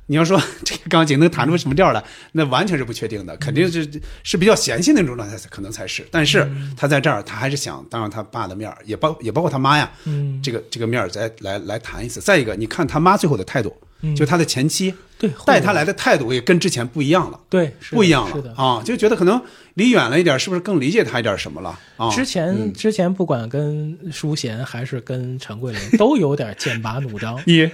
[0.07, 3.89] 你要说 这个钢琴能弹出什么调来，那完全是不确定的，肯定是
[4.23, 6.05] 是比较嫌弃那种状态，可能才是。
[6.11, 10.41] 但是他在这儿，他还是想当着他爸的面儿，也包也包括他妈呀，嗯。
[10.43, 12.19] 这个这个面儿再来来谈一次。
[12.19, 13.73] 再一个，你看他妈最后的态度，
[14.15, 18.49] 就他的前妻嗯对带他来的态度也跟之前不一样了，对是不一样是的。
[18.49, 19.41] 了啊，就觉得可能
[19.75, 21.79] 离远了一点，是不是更理解他一点什么了？
[21.95, 22.09] 啊？
[22.09, 27.39] 之前、之前不管跟淑贤还是跟陈桂林，都有点剑拔弩张。
[27.47, 27.71] 你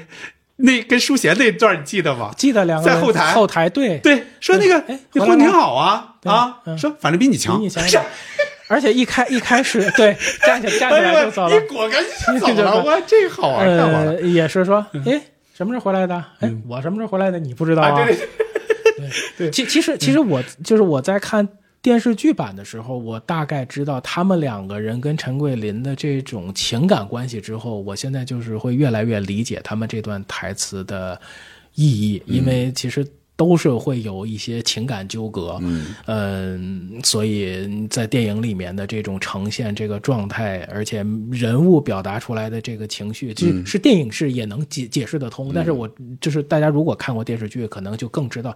[0.59, 2.31] 那跟淑贤那段你记得吗？
[2.37, 3.33] 记得两个人在后台。
[3.33, 3.97] 后台对。
[3.99, 4.83] 对，说那个
[5.13, 6.77] 你混挺好啊啊，嗯。
[6.77, 8.03] 说反正比你强，比你强。
[8.67, 11.59] 而且一开一开始对站起站起来就走了。
[11.59, 12.03] 你，果赶
[12.39, 14.11] 紧走了， 我这个好玩，太好了。
[14.11, 15.19] 呃，也是说，哎，
[15.57, 16.23] 什么时候回来的？
[16.39, 17.39] 哎，我什么时候回来的？
[17.39, 18.05] 你不知道啊！
[18.05, 18.15] 对。
[18.15, 19.09] 对。
[19.37, 21.47] 对， 其其实其实我就是我在看
[21.81, 31.19] 电视剧版的时候，我大概知道他们两个人跟陈桂林的这种情感关系之后，我现在就是会越来越理解他们这段台词的
[31.75, 33.05] 意义，因为其实。
[33.39, 35.57] 都是会有一些情感纠葛，
[36.07, 40.97] 嗯、所以在电影里面的这种呈现这个状态，而且
[41.31, 45.53] 人物表达出来的这个情绪，其实是电影是也能解解释得通。
[45.55, 48.53] 但是我就是大家如果看过电视剧，可能就更知道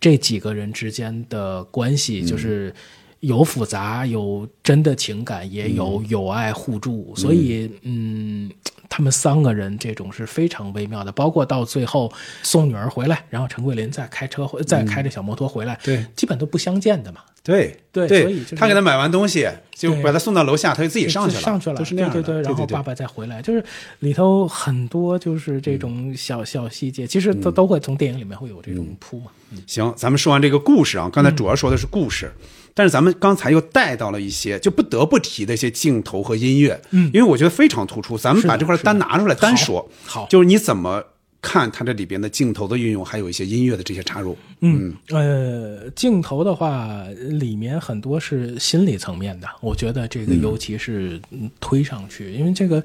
[0.00, 2.74] 这几个人之间的关系，就是
[3.22, 8.50] 有复杂，有真的情感，也有友爱互助，所以嗯，
[8.88, 11.12] 他们三个人这种是非常微妙的。
[11.12, 12.12] 包括到最后
[12.42, 17.20] 送女儿回来，然后陈桂林再开车回，再开着小摩托回来，对基本都不相见的嘛。
[17.44, 22.20] 对对对，所以就是他给他买完东西，就把他送到楼下，他就自己上去了，上去了，都是那样的。
[22.20, 23.64] 对对然后爸爸再回来，就是
[24.00, 29.30] 里头很多就是这种小小细节，其实都都会从电影里面会有这种铺嘛。
[29.66, 32.32] 行，咱们说完这个故事啊，刚才主要说的是故事，
[32.74, 40.26] 但是咱们刚才又带到了一些就不得不提的一些镜头和音乐，嗯，因为我觉得非常突出，咱们把这块单拿出来单说，好。
[40.30, 41.02] 就是你怎么
[41.40, 52.82] 看它这里边的镜头的运用，还有一些音乐的这些插入，嗯，呃，镜头的话，里面很多是心理层面的，我觉得这个尤其是嗯推上去，因为这个，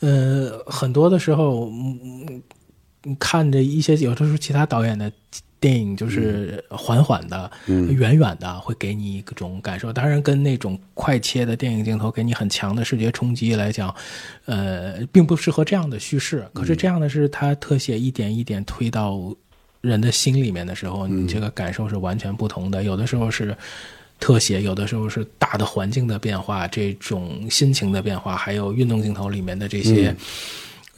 [0.00, 2.42] 呃，很多的时候，嗯，
[3.04, 5.10] 嗯看着一些有的时候其他导演的。
[5.60, 9.92] 电影就是缓缓的、远远的，会给你一种感受。
[9.92, 13.94] 当然，跟那种快切的电影镜头给你很强的视觉冲击来讲，
[14.46, 16.48] 呃，并不适合这样的叙事。
[16.54, 19.20] 可是这样的是它特写一点一点推到
[19.82, 22.82] 人的心里面的时候，你这个感受是完全不同的。
[22.82, 23.54] 有的时候是
[24.18, 30.16] 特写，有的时候是大的环境的变化，这种心情的变化，还有运动镜头里面的这些。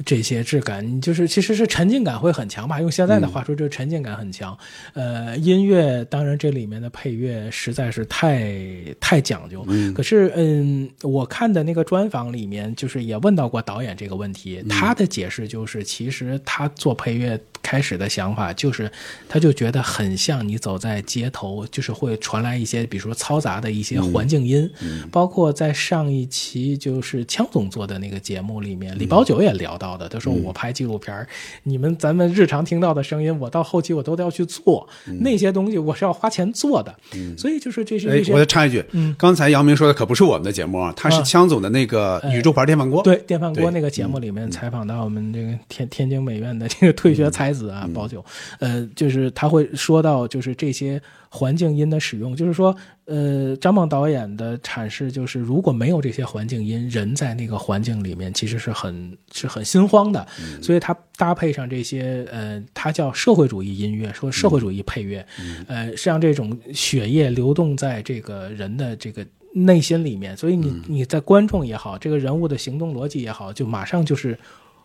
[0.04, 2.80] 这些质感，就是其实是沉浸感会很强吧。
[2.80, 4.56] 用现在的话说，就是沉浸感很强。
[4.94, 8.52] 呃，音乐当然这里面的配乐实在是太
[8.98, 9.64] 太讲究。
[9.94, 18.90] 可是，嗯，我看的那个专访里面，就是也问到过导演这个问题，他的解释就是，其实他做配乐开始的想法就是，
[19.28, 24.68] 他就觉得很像你走在街头，就是会传来一些，比如说嘈杂的一些环境音，
[25.10, 31.26] 包括在上一期就是枪总做的那个节目里面，李宝九也聊到的，他说我拍纪录片儿，
[31.62, 34.88] 你们咱们日常听到的声音，我到后期我都得要去做
[35.20, 36.94] 那些东西，我是要花钱做的，
[37.36, 39.14] 所以就是这是哎我再插一句，嗯。
[39.18, 41.22] 刚才姚明说的可不是我们的节目啊，他是啊。
[41.22, 48.24] 枪总的那个宇宙牌电饭锅，对电饭锅那个节目里面采访到我们这个天天津美院的这个退学才子啊，宝九，
[48.58, 52.74] 呃，就是他会说到就是这些环境音的使用，就是说，
[53.04, 60.26] 呃，张梦导演的阐释就是，如果没有这些环境音，人在那个环境里面其实是很是很心慌的，
[60.62, 65.26] 所以他搭配上这些，呃，他叫社会主义音乐，说社会主义配乐，
[65.66, 69.26] 呃，像这种血液流动在这个人的这个。
[69.54, 74.34] 内心里面，所以你你在观众也好，这个人物的行动逻辑也好，就马上就是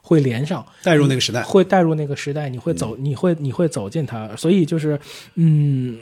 [0.08, 1.41] 会连上，带入那个时代。
[1.43, 4.97] 会带入那个时代，你会走，你会你会走进它，所以就是，
[5.36, 5.97] 嗯，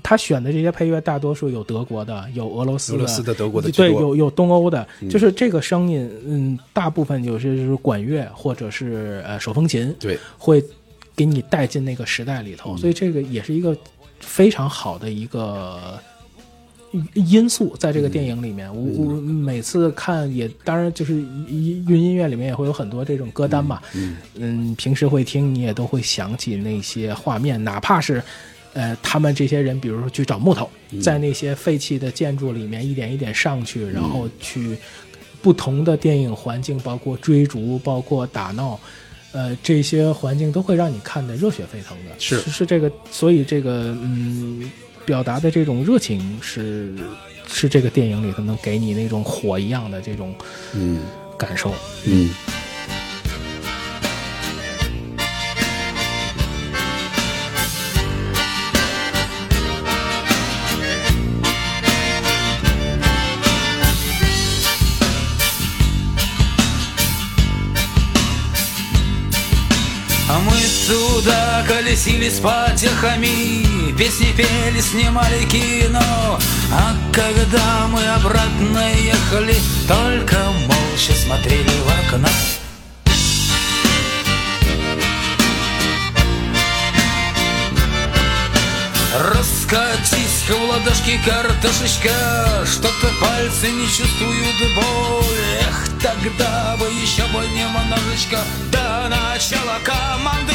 [0.00, 10.62] 他选的这些配乐大多数有德国的，有俄罗斯的，俄罗斯的德国的对，有有东欧的，就是这个声音，嗯，大部分有些就是管乐或者是呃手风琴，对，会
[11.16, 13.76] 给你带进那个时代里头，所以这个也是一个
[14.20, 15.98] 非常好的一个。
[17.14, 23.80] 因素在这个电影里面，我我每次看也，当然就是音云音乐里面也会有很多这种歌单嘛，
[24.34, 28.22] 嗯，平时会听，你也都会想起那些画面，哪怕是，
[28.72, 30.68] 呃，他们这些人，比如说去找木头，
[31.02, 34.76] 在那些废弃的建筑里面一点一点上去，然后去
[35.42, 38.78] 不同的电影环境，包括追逐，包括打闹。
[39.30, 44.70] 呃，这些环境都会让你看得热血沸腾的，是是这个，所以这个嗯，
[45.08, 46.94] 表达的这种热情是
[47.46, 50.34] 是这个电影里头能给你那种火一样的这种
[50.74, 51.00] 嗯
[51.38, 51.72] 感受。
[52.04, 52.28] 嗯。
[71.58, 76.38] Туда колесили с потехами Песни пели, снимали кино.
[76.72, 79.56] А когда мы обратно ехали
[79.86, 80.36] Только
[80.66, 82.28] молча смотрели в окно.
[89.34, 95.24] Раскатись в ладошки картошечка Что-то пальцы не чувствуют боль.
[95.60, 98.38] Эх, тогда бы еще бы немножечко
[98.70, 100.54] До начала команды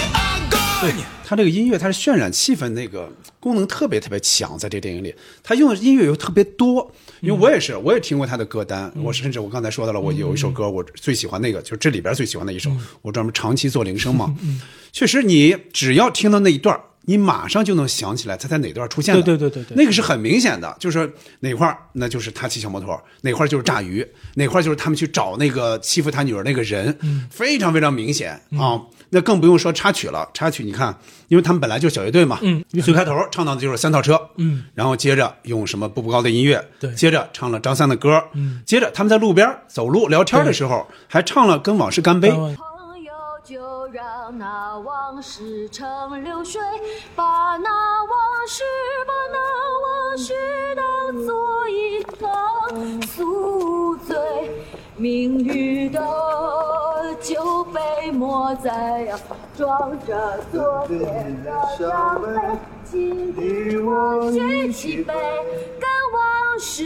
[0.92, 0.94] 对，
[1.26, 3.10] 他这个音乐它是渲染气氛，那个
[3.40, 4.58] 功能特别特别强。
[4.58, 8.92] 在这电影里，他用的音乐又特别多，因为我也是，我也听过他的歌单。
[8.98, 12.70] 我甚至我刚才说到了，我有一首歌我最喜欢，那个就是这里边最喜欢的一首，
[13.02, 14.36] 我专门长期做铃声嘛。
[14.92, 19.16] 确实你只要听到那一段，你马上就能想起来他在哪段出现。
[19.22, 24.06] 对对对，那个是很明显的，就是哪块那就是他骑小摩托，哪块就是炸鱼，
[24.36, 26.98] 哪块就是他们去找那个欺负他女儿那个人，
[27.32, 28.82] 非常非常明显啊。
[29.14, 30.98] 那更不用说插曲了，插曲你看，
[31.28, 32.64] 因为他们本来就是小乐队嘛，嗯。
[32.84, 36.92] 最开头唱到的就是三套车，嗯，然后接着用什么步步高的音乐，对。
[36.96, 38.62] 接着唱了张三的歌，嗯。
[38.66, 46.60] 接着他们在路边走路聊天的时候还唱了《跟往事干杯》，嗯朋友就让那往事成流水，
[47.16, 47.24] 把
[47.58, 48.64] 那往事，
[49.08, 49.38] 把那
[49.84, 50.34] 往事
[50.76, 54.16] 当作一场宿醉。
[54.96, 56.00] 命运的
[57.20, 59.18] 酒杯莫再呀，
[59.58, 65.14] 装着昨天的伤悲，我举起杯，
[65.80, 66.84] 跟往事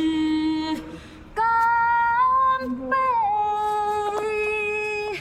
[1.36, 1.44] 干
[2.90, 2.96] 杯。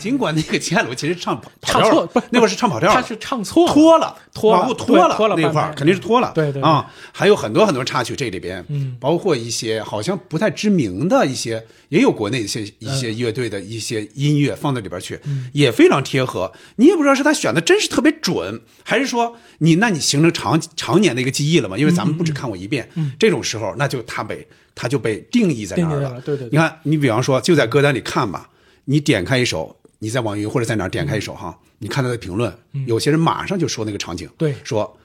[0.06, 15.18] 尽管那个秦海璐其实唱跑唱错不是那会儿是唱跑调了，他是唱错了拖了，脱了往后拖了，脱了那块儿肯定是脱了，对对对啊，还有很多很多插曲这里边，嗯包括一些好像不太知名的一些，也有国内一些一些嗯乐队的一些音乐放到里边去，
[15.52, 16.52] 也非常贴合。
[16.76, 21.76] 你也不知道是他选的真是特别准，还是说你那你形成常常年的一个记忆了嘛？
[21.76, 22.88] 因为咱们不只看过一遍，
[23.18, 24.46] 这种时候那就他被
[24.76, 28.48] 他就被定义在那儿了对对你看，你比方说就在歌单里看吧，
[28.84, 29.76] 你点开一首。
[29.98, 32.52] 你在网易云或者在哪儿点开一首哈，你看他的评论，
[32.86, 34.54] 有些人马上就说那个场景，对。
[34.64, 34.98] 说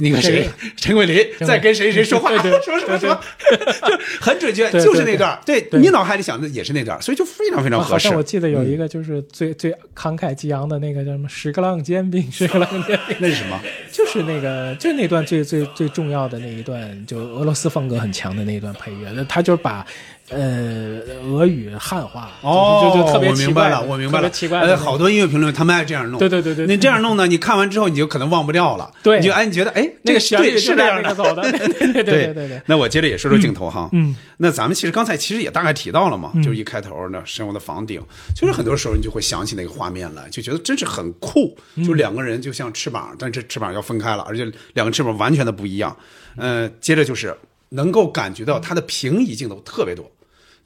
[0.00, 3.18] 那个谁谁陈桂林在跟谁谁说话，对对说什么什么，
[3.88, 5.62] 就很准确，就是那段，对。
[5.62, 8.14] 对你脑海里想的也是那段，所以就非常非常合适。
[8.14, 13.58] 我记得有一个就是最最慷慨激昂的那个叫什么“十个浪煎饼”，十个浪煎饼，那是什么？
[13.90, 19.86] 就是那个就是那段最最最重要的那一段，就俄罗斯风格很强的那一段配乐，那他就是把
[20.30, 24.30] 呃俄语汉化，哦，就就就特别我奇怪的明白了，我明白了。
[24.30, 26.18] 奇怪呃，好多音乐评论他们爱这样弄。
[26.18, 28.90] 对对对对你这样弄呢，你看完之后你就可能忘不掉了。
[29.02, 32.62] 对你就哎，你觉得哎，这个对是这样的，走的， 对对对对。
[32.66, 38.00] 那我接着也说说镜头哈，嗯，那咱们其实刚才其实也大概提到了嘛，嗯就是一开头呢，生活的房顶，
[38.34, 45.96] 其实很多时候你就会想起那个画面来，就觉得真是很酷，嗯就两个人就像翅膀，但这翅膀要分开了，而且两个翅膀完全的不一样。
[46.36, 47.36] 嗯，接着就是
[47.70, 50.08] 能够感觉到它的平移镜头特别多。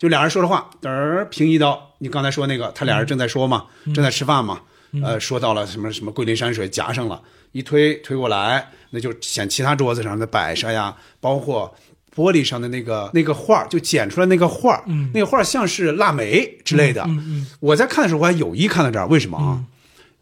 [0.02, 3.94] 就俩人说着话，嘚儿平移到你刚才说那个，他俩人正在说嘛，嗯。
[3.94, 4.60] 正在吃饭嘛，
[5.00, 7.22] 呃，说到了什么什么桂林山水夹上了，
[7.52, 11.72] 一推推过来，那就显其他桌子上的摆设呀，包括
[12.16, 14.82] 玻璃上的那个那个画儿就剪出来那个画儿
[15.14, 17.04] 那个画像是腊梅之类的。
[17.04, 19.62] 嗯嗯我在看的时候，我还有意看到这儿，为什么啊？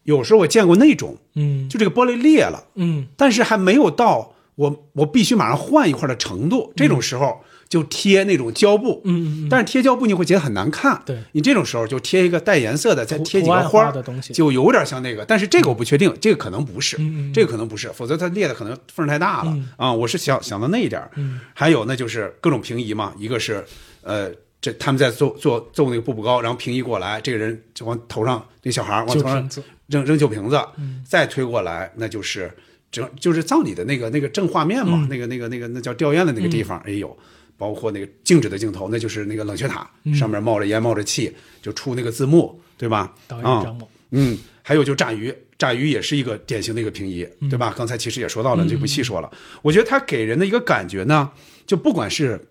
[0.03, 1.67] 有时候我见过那种，嗯。
[1.71, 3.07] 就这个玻璃裂了，嗯。
[3.17, 6.71] 但是还没有到我我必须马上换一块的程度。
[6.77, 7.41] 这种时候
[7.71, 9.49] 就贴那种胶布，嗯嗯嗯。
[9.49, 11.01] 但是贴胶布你会觉得很难看。
[11.07, 11.17] 对。
[11.33, 14.35] 你这种时候就贴一个带颜色的，再贴几个花儿的东西。
[14.35, 15.25] 就有点像那个。
[15.25, 16.99] 但是这个我不确定，这个可能不是，
[17.33, 19.69] 这个可能不是，否则它裂的可能缝儿太大了、嗯。
[19.79, 19.91] 啊。
[19.91, 21.11] 我是想想到那一点儿。
[21.15, 21.41] 嗯。
[21.55, 23.65] 还有那就是各种平移嘛，一个是
[24.03, 24.31] 呃。
[24.63, 29.49] 这他们在做做做那个步步高，然后平移过来，这个人就往头上，那小孩往头上
[29.87, 31.03] 扔扔酒瓶子，嗯。
[31.03, 32.53] 再推过来，那就是
[32.93, 35.09] 整就是葬礼的那个那个正画面嘛，嗯。
[35.09, 37.17] 那个那个那个那叫吊唁的那个地方也有，
[37.61, 40.15] 包括那个静止的镜头，那就是那个冷却塔、嗯。
[40.15, 41.31] 上面冒着烟冒着气，
[41.61, 43.15] 就出那个字幕，对吧？
[43.29, 43.63] 导演啊。
[43.63, 47.75] 张猛嗯，还有就炸鱼，炸鱼也是一个典型的一个平移，对吧？
[47.77, 48.69] 刚才其实也说到了，嗯。
[48.69, 49.31] 就不细说了。
[49.61, 51.31] 我觉得它给人的一个感觉呢，
[51.67, 52.49] 就不管是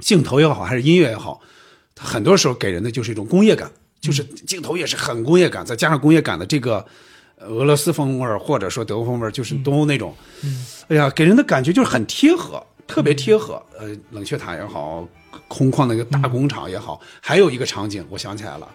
[0.00, 1.40] 镜头也好，还是音乐也好，
[1.94, 3.72] 它很多时候给人的就是一种工业感，
[4.02, 6.84] 就是镜头也是很工业感，再加上工业感的这个
[7.36, 10.14] 呃俄罗斯风味儿，或者说德国风味儿，就是东欧那种，
[10.88, 13.62] 哎呀，给人的感觉就是很贴合，特别贴合。
[13.78, 15.06] 呃，冷却塔也好，
[15.48, 18.68] 空旷的一个大工厂也好，还有一个场景，我想起来了，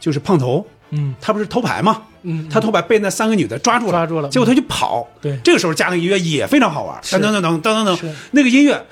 [0.00, 1.14] 就是胖头，嗯。
[1.20, 2.02] 他不是偷牌吗？
[2.22, 5.08] 嗯，他偷牌被那三个女的抓住了，抓住了结果他就跑。
[5.20, 5.38] 对。
[5.42, 7.16] 这个时候加那个音乐也非常好玩，是。
[7.16, 8.86] 噔噔噔噔噔噔噔，那个音乐，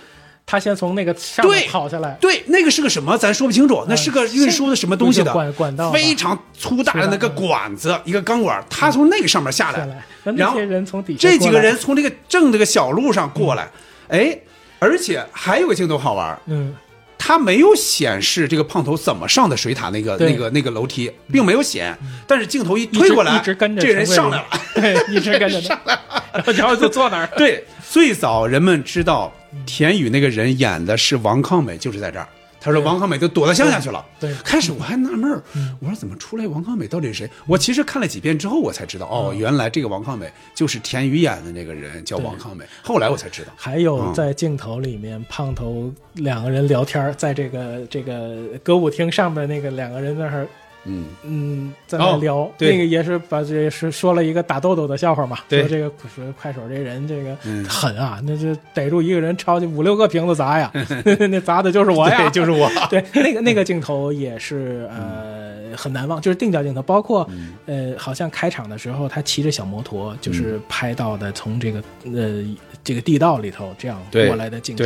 [0.45, 13.71] 他先从那个上面对跑下来，对，那个是个什么，咱说不清楚，那是个运输的什么东西的管管道非常粗大的那个管子，一个钢管，他从那个上面下来下来，那然后些人从底下这几个人从这个正这个小路上过来，
[14.09, 14.37] 哎，
[14.81, 16.75] 而且还有个镜头好玩，嗯
[17.23, 21.95] 它没有显示这个胖头怎么上的水塔那个那个那个楼梯，并没有显，
[22.27, 24.47] 但是镜头一推过来，一直跟着这个人上来了。
[24.75, 29.31] 对，一直跟着 上来了然后就坐那儿，对，最早人们知道
[29.67, 32.27] 田雨那个人演的是王抗美，就是在这儿。
[32.61, 34.05] 他说王康美都躲到乡下去了。
[34.19, 34.35] 对。
[34.45, 35.43] 开始我还纳闷儿，
[35.81, 36.87] 我说怎么出来王康美？
[36.87, 37.31] 到底是谁？
[37.47, 42.65] 我其实看了几遍之后，我才知道，哦，原来这个王康美就是田雨演的那个人，叫王康美。
[42.83, 50.47] 后来我才知道，还有在镜头里面，胖头两个人聊天儿，在这个这个歌舞厅上面那个两个人那儿
[50.85, 51.07] 嗯。
[51.23, 55.61] 嗯，在那聊、那个也是把这是说了一个打豆豆的笑话嘛，对。
[55.61, 57.65] 说这个说快手这人这个嗯。
[57.65, 60.71] 狠啊，那就逮住一个人抄起五六个瓶子砸呀，
[61.31, 62.71] 那砸的就是我呀，对就是我。
[62.89, 67.29] 对，那个那个镜头也是呃很难忘，就是定焦镜头，包括、
[67.67, 72.45] 呃好像开场的时候他骑着小摩托，就是拍到的从这个呃
[72.83, 74.85] 这个地道里头这样过来的镜头，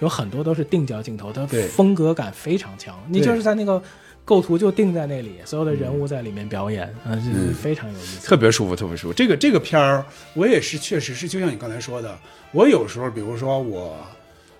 [0.00, 3.80] 有很多都是定焦镜头，它风格感非常强，你就是在那个。
[4.26, 8.26] 构图就定在那里，所有的人物在里面表演，啊，就是嗯非常有意思。
[8.26, 9.14] 特别舒服，特别舒服。
[9.14, 10.04] 这个这个片儿，
[10.34, 12.18] 我也是确实是，就像你刚才说的，
[12.50, 13.96] 我有时候，比如说我，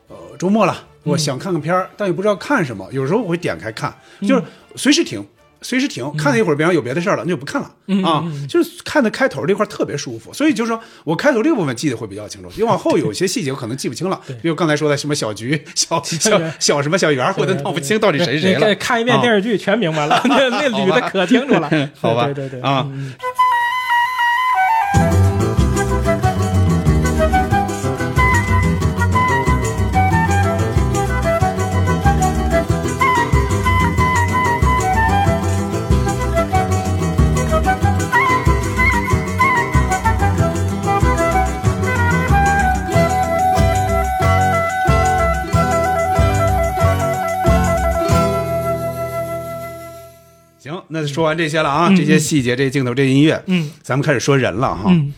[0.06, 4.43] 呃，周末了，我想看个片儿，但又不知道看什么，有时候我会点开看，就是
[4.76, 5.26] 随时停。
[5.62, 8.24] 随时停，看了一会儿，比方有别的事儿了，那就不看了、嗯啊。
[8.49, 18.69] 就是看的开头这块特别舒服，所以就是说我开头这个部分记得会比较清楚，你往后有些细节我可能记不清了，比如刚才说的什么小菊、小小小什么小圆，我都闹不清到底谁谁了。
[18.69, 21.70] 你看一遍电视剧全明白了， 那那捋的可清楚了。
[22.01, 22.87] 好吧，对对对啊。
[22.91, 23.12] 嗯
[51.16, 54.84] 说完这些了啊，嗯这些细节、这些镜头、这些音乐，嗯，咱们开始说人了哈。
[54.90, 55.12] 嗯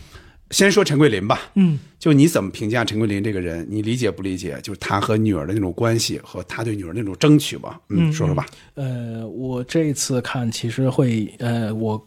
[0.51, 3.67] 先说陈桂林吧，嗯，就你怎么评价陈桂林这个人？
[3.69, 4.57] 你理解不理解？
[4.63, 7.79] 就是他和女儿的那种关系和他对女儿那种争取吧？
[7.89, 8.47] 嗯，说说吧。
[8.73, 12.03] 呃，我这一次看其实会，呃，我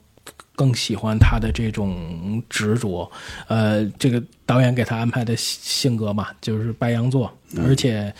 [0.56, 3.08] 更喜欢他的这种执着。
[3.46, 7.32] 呃，这个导演给他安排的性格嘛，就是白羊座，
[7.64, 8.12] 而且。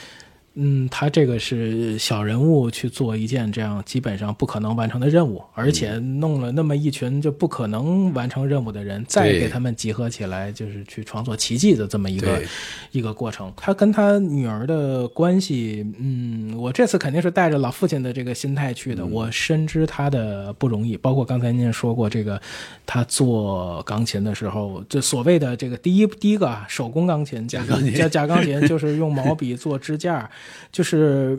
[0.54, 12.42] 嗯，他这个是小人物去做一件这样基本上不可能完成的任务，而且弄了那么一群就不可能完成任务的人，再给他们集合起来，就是去创作奇迹的这么一个
[12.90, 13.52] 一个过程。
[13.56, 19.04] 他跟他女儿的关系，嗯，我这次肯定是带着老父亲的这个心态去的。
[19.06, 22.40] 我深知他的不容易，包括刚才您说过这个，
[22.84, 30.30] 他做钢琴的时候，就所谓的这个第一第一个啊手工钢琴，假钢琴假假钢琴 就是用毛笔做支架，
[30.70, 31.38] 就是。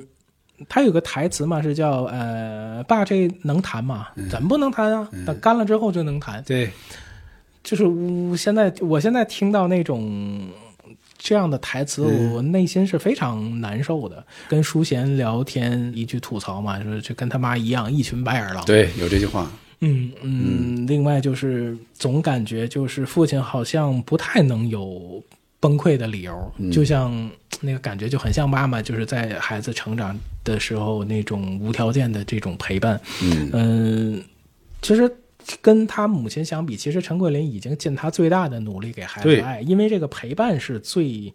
[0.70, 4.08] 他有个台词嘛，是叫呃，爸，这能谈吗？
[4.30, 5.10] 怎么不能谈啊？
[5.26, 6.42] 等干了之后就能谈。
[6.44, 6.70] 对，
[7.64, 10.48] 就是我现在，我现在听到那种
[11.18, 14.24] 这样的台词，嗯我内心是非常难受的。
[14.48, 18.64] 跟淑贤聊天，一句吐槽嘛，说就跟他妈一样，一群白眼狼。
[18.64, 19.52] 对，有这句话。
[19.80, 25.22] 嗯嗯，另外就是总感觉就是父亲好像不太能有
[25.64, 27.32] 崩溃的理由，嗯就像
[27.62, 33.00] 那个感觉就很像妈妈，就是在孩子成长的时候那种无条件的这种陪伴。
[33.24, 34.24] 嗯嗯，
[34.82, 35.10] 其实
[35.62, 41.34] 跟他母亲相比，其实陈桂林已经尽他最大的努力给孩子爱，因为这个陪伴是最。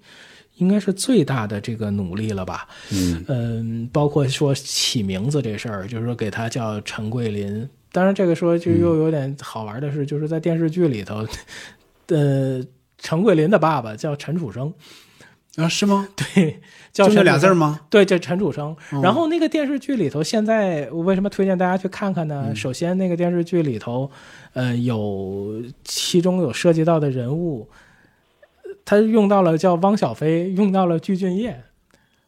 [0.58, 2.66] 应该是最大的这个努力了吧？
[2.90, 7.68] 嗯嗯，包括说起名字这事儿，就是说给他叫陈桂林。
[7.92, 11.24] 当然，这个说就又有点好玩的是，就是在电视剧里头，
[12.08, 12.60] 呃，
[12.98, 14.72] 陈桂林的爸爸叫陈楚生，
[15.56, 16.08] 啊，是吗？
[16.14, 16.60] 对，
[16.92, 17.80] 叫就那陈楚生俩字吗？
[17.88, 18.76] 对，叫陈楚生。
[18.92, 22.54] 哦然后那个电视剧里头，现在我为什么推荐大家去看看嗯呢？
[22.54, 24.10] 首先，那个电视剧里头，
[24.52, 27.68] 呃，有其中有涉及到的人物，
[28.64, 31.54] 呃他用到了叫汪小菲，用到了具俊晔。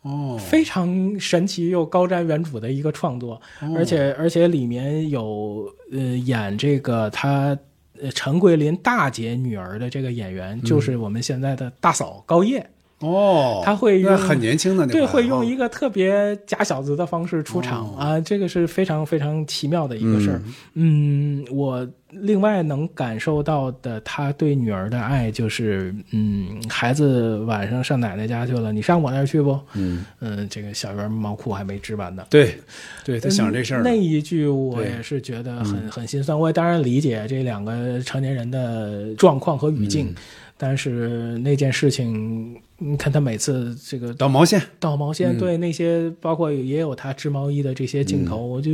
[0.03, 7.59] 哦，非常神奇又高瞻远瞩的一个创作，哦而且而且里面有呃演这个他
[8.03, 12.69] 呃陈桂林大姐女儿的这个演员，就是我们现在的大嫂高叶。
[13.01, 20.43] 哦，他会很年轻的那对，会用哦一个特别假小子的方式出场、啊，这个是非常非常奇妙的一个事儿。
[20.75, 29.59] 嗯我另外能感受到的，他对女儿的爱就是，嗯，孩子晚上上奶奶家去了，你上我那儿去不？
[29.75, 32.25] 嗯嗯，这个小圆毛裤还没织完呢。
[32.29, 32.59] 对，
[33.05, 36.39] 对他想这事儿嗯那一句我也是觉得很很心酸。
[36.39, 40.15] 我也当然理解这两个成年人的状况和语境，嗯
[40.63, 48.73] 但是那件事情，你看他每次这个导毛线，导毛线，嗯对那些包括也有他织毛衣的这些镜头，我就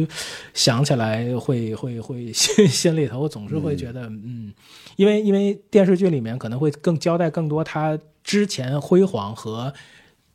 [0.55, 4.53] 想起来会会会心 心里头总是会觉得，嗯，
[4.97, 9.73] 因为因为电视剧里面可能会更交代更多他之前辉煌和。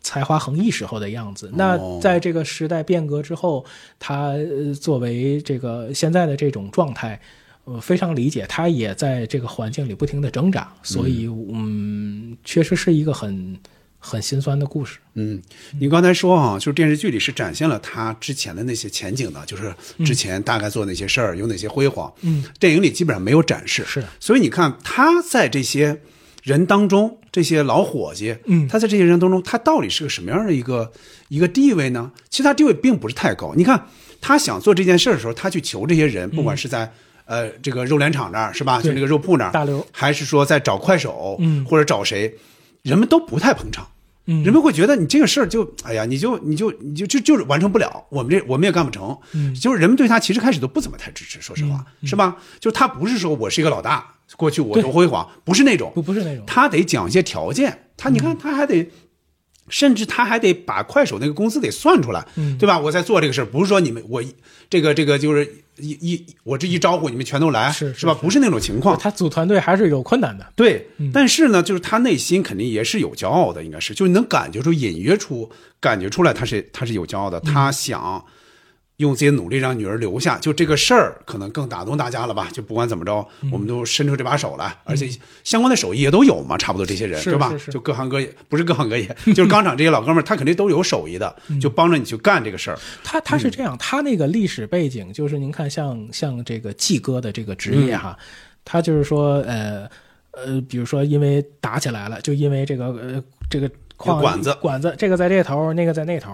[0.04, 1.52] 才华横溢时候的样子。
[1.54, 3.64] 那在这个时代变革之后，
[4.00, 7.22] 他呃作为这个现在的这种状态，
[7.64, 13.56] 呃，非常理解，他也在这个环境里不停的挣扎，所以嗯，确实是一个很
[14.00, 14.98] 很心酸的故事。
[15.14, 15.40] 嗯，
[15.80, 19.72] 你刚才说啊、就是电视剧里是展现了他之前的那些前景的，就是
[20.04, 22.12] 之前大概做哪些事儿，有哪些辉煌。
[22.22, 23.84] 嗯，电影里基本上没有展示。
[23.86, 26.02] 是，所以你看他在这些
[26.42, 30.92] 人当中，这些老伙计，嗯他在这些人当中，他到底是个什么样的一个
[31.30, 32.12] 一个地位呢？
[32.28, 33.54] 其实他地位并不是太高。
[33.56, 33.86] 你看
[34.20, 36.92] 他想做这件事儿的时候，他去求这些人，不管是在。
[37.32, 38.76] 呃，这个肉联厂那儿是吧？
[38.80, 42.36] 就对那个肉铺那儿，大刘还是说在找快手，嗯或者找谁，
[42.82, 43.88] 人们都不太捧场。
[44.28, 49.18] 嗯人们会觉得你这个事儿就，哎呀，你就你就你就就就是完成不了，我们这我们也干不成。
[49.34, 52.36] 嗯就是人们对他其实开始都不怎么太支持，说实话，是吧？
[52.60, 54.06] 就是他不是说我是一个老大，
[54.36, 58.90] 过去我多辉煌，不是那种，不不是那种，他得讲一些条件，他你看他还得。
[59.70, 62.78] 甚至他还得把快手那个公司得算出来，嗯对吧？
[62.80, 64.34] 我在做这个事儿，不是说你们我一
[64.70, 65.46] 这个这个就是
[65.78, 67.92] 一一我这一招呼你们全都来，是吧？
[67.92, 68.98] 是是是不是那种情况。
[68.98, 70.46] 他组团队还是有困难的。
[70.56, 78.24] 对，嗯但是呢，就是他内心肯定也是有骄傲的，应该是，就是能感觉出、隐约出、感觉出来，他是他是有骄傲的，嗯他想
[79.02, 82.48] 用自己的努力让女儿留下，就这个事儿可能更打动大家了吧？
[82.54, 83.50] 就不管怎么着，嗯。
[83.52, 85.10] 我们都伸出这把手来，而且
[85.44, 87.54] 相关的手艺也都有嘛，差不多这些人是对吧？
[87.72, 91.60] 就各行各业，不是各行各业，就是钢厂这些老哥们儿，他肯定都有手艺的，嗯。
[91.60, 92.80] 就帮着你去干这个事儿。
[93.04, 98.18] 他他是这样，他那个历史背景就是您看像像这个季哥的这个职业哈，
[98.64, 99.90] 他就是说呃
[100.32, 103.70] 呃，比如说因为打起来了，就因为这个呃这个
[104.02, 106.32] 矿管子管子，这个在这头，那个在那头，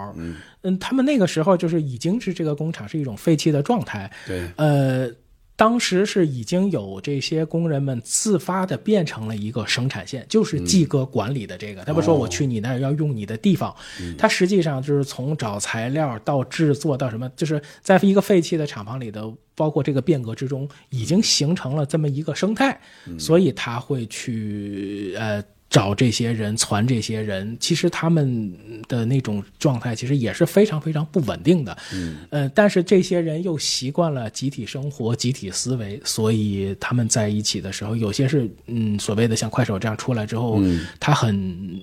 [0.62, 5.10] 嗯他们那个时候就是已经是这个工厂是一种废弃的状态，对，呃。
[5.58, 11.82] 当时是已经有这些工人们自发的变成了一个生产线，就是季哥管理的这个。
[11.82, 13.74] 他不说我去你那儿要用你的地方，
[14.16, 25.42] 他实际上就是从找材料到制作到什么，就是在一个废弃的厂房里的，包括这个变革之中，已经形成了这么一个生态，嗯所以他会去呃。
[25.70, 28.52] 找这些人，传这些人，其实他们
[28.88, 31.76] 的那种状态其实也是非常非常不稳定的。
[31.92, 40.60] 嗯，呃，但是这些人又习惯了集体生活、集体思维，所以他们在一起的时候，有些是嗯所谓的像快手这样出来之后，
[40.98, 41.80] 他很。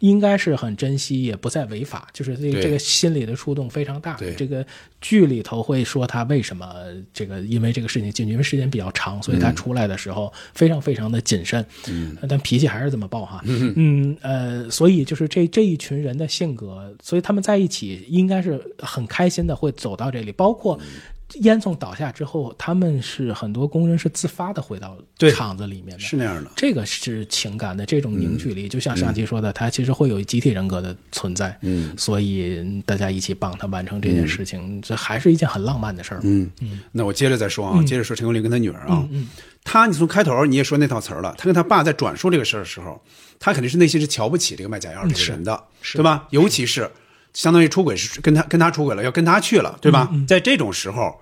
[0.00, 4.14] 应该是很珍惜，也不再违法，就是这个这个心理的触动非常大。
[4.14, 4.34] 对。
[4.34, 4.64] 这个
[5.00, 6.74] 剧里头会说他为什么
[7.14, 14.16] 这个因为这个事情进去，因为时间比较长，所以他出来的时候非常非常的谨慎，嗯，但脾气还是这么爆哈， 嗯。
[14.20, 20.78] 呃，所以就是这这一群人的性格，所以他们在一起应该是很开心的会走到这里，包括。
[21.40, 24.96] 烟囱倒下之后，他们是很多工人是自发的回到
[25.34, 26.50] 厂子里面的，是那样的。
[26.54, 36.20] 这个是情感的这种凝聚力，就像上期说的，他其实会有集体人格的存在，嗯，所以大家一起帮他完成这件事情，这还是一件很浪漫的事儿。
[36.22, 36.50] 嗯。
[36.60, 36.80] 嗯。
[36.92, 39.28] 那我接着再说啊，接着说陈国林跟他女儿啊，嗯
[39.68, 43.02] 他你从开头你也说那套词儿了，他跟他爸在转述这个事儿的时候，
[43.40, 45.60] 他肯定是内心是瞧不起这个卖假药这个人的，
[45.92, 46.28] 对吧？
[46.30, 46.88] 尤其是
[47.36, 50.10] 相当于出轨是跟他跟他出轨了，要跟他去了，对吧？
[50.26, 51.14] 在这种时候。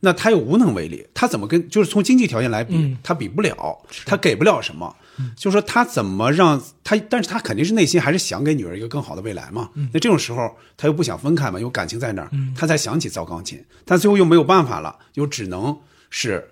[0.00, 3.56] 那他又无能为力，他怎么跟就是从经济条件来比，他比不了，
[4.04, 4.94] 他给不了什么，
[5.34, 9.70] 就说他怎么让他，但是他肯定是内心还是想给女儿一个更好的未来嘛。
[9.94, 15.74] 那这种时候他又不想分开嘛，有感情在那儿，他才想起造钢琴，但最后又没有办法了，又只能
[16.10, 16.50] 是。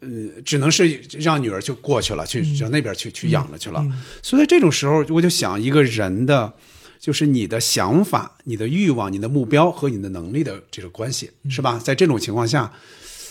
[0.00, 0.08] 呃，
[0.44, 3.84] 只能是让女儿就过去了，去让那边去去养着去了。
[4.22, 6.52] 所以在这种时候，我就想一个人的，
[6.98, 11.78] 就是你的想法、你的欲望、你的目标和你的能力的这个关系，是吧？
[11.78, 12.72] 在这种情况下，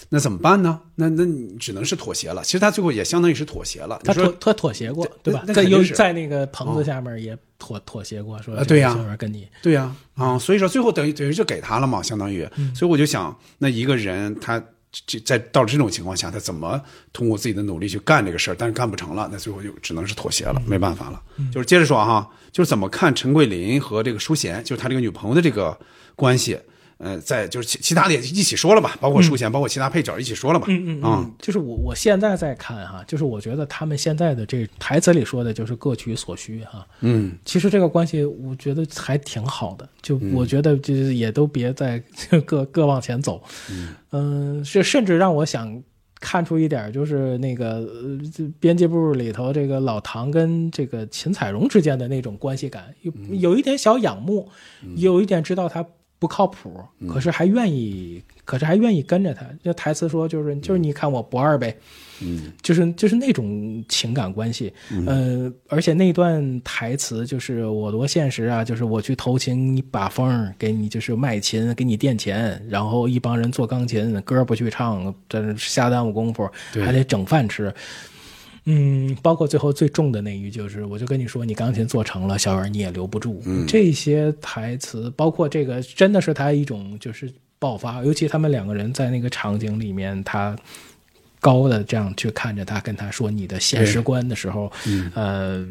[0.10, 0.80] 那怎么办呢？
[0.95, 2.44] 那那你只能是妥协了。
[2.44, 3.99] 其实他最后也相当于是妥协了。
[4.03, 5.44] 他妥他妥协过，对吧？
[5.45, 14.64] 在在那个棚子下面也妥妥协过，说啊对呀这个跟你对呀、啊，所以说最后等于等于就给他了嘛，相当于，嗯所以我就想，那一个人他
[15.06, 16.82] 这在到了这种情况下，他怎么
[17.14, 18.56] 通过自己的努力去干这个事儿？
[18.57, 21.22] 但是干不成了，那最后就只能是妥协嗯了，没办法了。
[21.52, 25.78] 就是接着说哈，就是怎么看陈桂林和这个淑贤，就是他这个女朋友的这个
[26.15, 26.57] 关系。
[26.98, 30.65] 呃，在就是其其他的也一起说了嘛，包括舒贤，包括其他配角一起说了嘛。
[30.69, 36.86] 嗯嗯就是我我现在在看哈，就是我觉得他们现在的这台词里说的就是各取所需哈。
[37.02, 42.02] 嗯，其实这个关系我觉得还挺好的，就我觉得就是也都别再
[42.45, 43.41] 各 各往前走。
[44.11, 45.84] 嗯，是甚至让我想。
[46.19, 48.19] 看出一点就是那个呃，
[48.60, 54.49] 编辑部里头这个老唐跟这个秦彩荣之间的那种关系感，有有一点小仰慕，
[54.95, 55.86] 有一点知道他
[56.19, 59.45] 不靠谱，可是还愿意，可是还愿意跟着他。
[59.64, 61.76] 这台词说就是就是你看我不二呗，
[62.22, 64.73] 嗯，就是就是那种情感关系，
[65.06, 77.68] 呃，而且那段台词就是我多现实啊，就是我去偷情，你把风给你就是卖琴，给你垫钱，然后一帮人做钢琴，歌不去唱，在这瞎耽误功夫，还得整饭吃。
[77.68, 77.73] 嗯，
[79.22, 83.41] 包括最后最重的那一句，就是我就跟你说，你钢琴做成了，小园你也留不住。
[83.45, 90.56] 嗯这些台词，包括这个，真的是他一种就是爆发，尤其他们两个人在那个场景里面，他。
[91.39, 95.65] 高的这样去看着他，跟他说你的现实观的时候，嗯呃，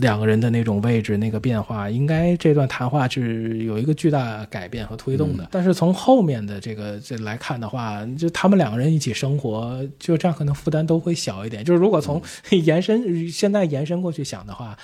[0.00, 5.44] 两个人的那种位置、那个变化，应该这段谈话是有一个巨大改变和推动的。
[5.44, 11.64] 嗯但是从后面的这个这来看的话，就他们两个人一起生活，就这样可能负担都会小一点。
[11.64, 12.20] 就是如果从
[12.50, 14.76] 延伸现在延伸过去想的话，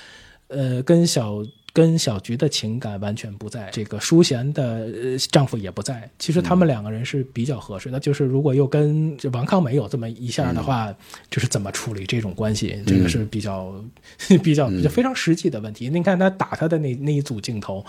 [0.48, 1.42] 呃，跟小
[1.72, 4.62] 跟小菊的情感完全不在，这个淑贤的、
[5.02, 6.08] 呃、丈夫也不在。
[6.18, 7.98] 其实他们两个人是比较合适的。
[7.98, 10.94] 就是如果又跟王康美有这么一下的话，
[11.30, 13.74] 就是怎么处理这种关系，这个是比较、
[14.42, 15.88] 比较比较非常实际的问题。
[15.88, 17.84] 你看他打他的那那一组镜头，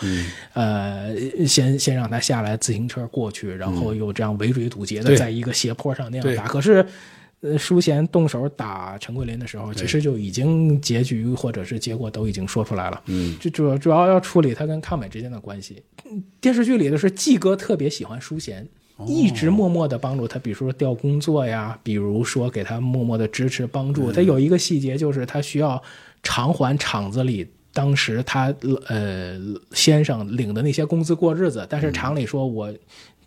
[0.53, 1.13] 呃，
[1.45, 6.47] 先先让他下来自行车过去，然后又这样围追堵截的在一个斜坡上那样打。
[6.47, 6.85] 可是。
[7.43, 13.01] 呃，淑贤动手打陈桂林的时候，其实就已经结局或者是结果都已经说出来了。
[13.07, 15.83] 嗯，就主要主要要处理他跟抗美之间的关系。
[16.09, 18.67] 嗯电视剧里的是季哥特别喜欢淑贤，
[19.05, 24.11] 一直默默的帮助他，比如说调工作呀，比如说给他默默的支持帮助。
[24.11, 25.81] 他有一个细节就是他需要
[26.23, 27.45] 偿还厂子里。
[27.75, 28.53] 当时他
[28.85, 29.35] 呃
[29.71, 32.71] 先生领的那些工资过日子，但是厂里说我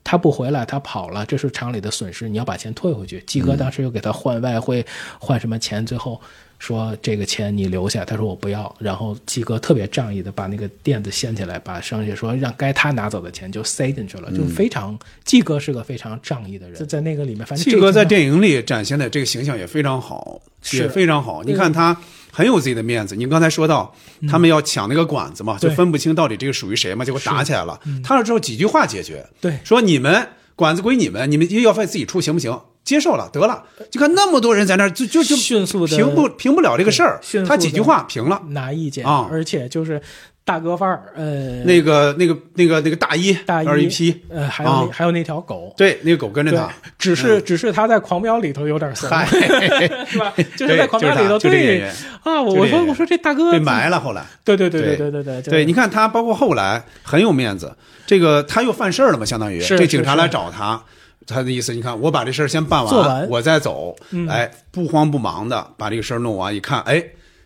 [0.07, 3.21] 他不回来，他跑了，这是厂里的损失，你要把钱退回去。
[3.27, 4.87] 季哥当时又给他换外汇，
[5.19, 6.21] 换什么钱，最后
[6.61, 8.73] 说这个钱你留下，他说我不要。
[8.79, 21.43] 然后季哥特别仗义的把那个垫子掀起来，把剩下说让该他拿走的钱就塞进去了，就非常季哥是个非常仗义的人，在在那个里面，反正季哥在电电影里展现的这个形象也非常好，是也非常好。
[21.43, 22.01] 你看他
[22.37, 23.17] 很有自己的面子。
[23.17, 23.95] 你刚才说到
[24.29, 27.81] 他们要抢那个管子嘛，就分不清到底这个属于谁嘛，结果打起来了。
[28.05, 32.61] 他之后几句话解决，对说你们管子归你们，你们医药费自己出行不行？
[32.85, 33.65] 接受了，得了。
[33.91, 37.21] 就看那么多人在那儿，就就就迅速的平不平不了这个事儿。
[37.49, 38.43] 他几句话平了。
[38.51, 40.01] 拿意见啊而且就是
[40.47, 49.27] 大哥范儿，呃，那个那个那个那个大衣大衣二一批，呃，还有还有那条狗，对，那个狗跟着他，，只是、只是他在狂飙里头有点怂，嗨
[50.07, 50.33] 是吧？
[50.57, 51.93] 就是在狂飙里头，对员
[52.23, 53.99] 啊，我就这个演员我说我说这大哥被埋了。
[53.99, 60.81] 后来，对对对对对对对对对，你看他，包括后来很有面子，这个他又犯事儿了嘛，相当于这警察来找他，
[61.27, 67.03] 他的意思，你看我把这事儿先办完完我再走，嗯哎，不慌不忙的把这个事儿弄完，一看，哎，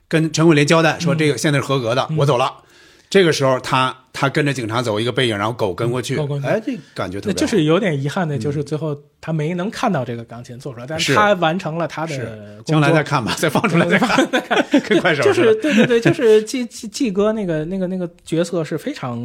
[0.06, 2.52] 跟陈桂林交代说这个现在是合格的，我走了。
[3.11, 14.24] 这个时候他他跟着警察走一个背影，然后狗跟过去哎，这感觉特别好，就是有点遗憾的，就是最后他没能看到这个钢琴做出来，但是他完成了他的是将来再看吧，再放出来再看，
[14.89, 15.35] 跟 快手就。
[15.35, 19.19] 是对对对，就是季季季哥那个那个那个角色是非常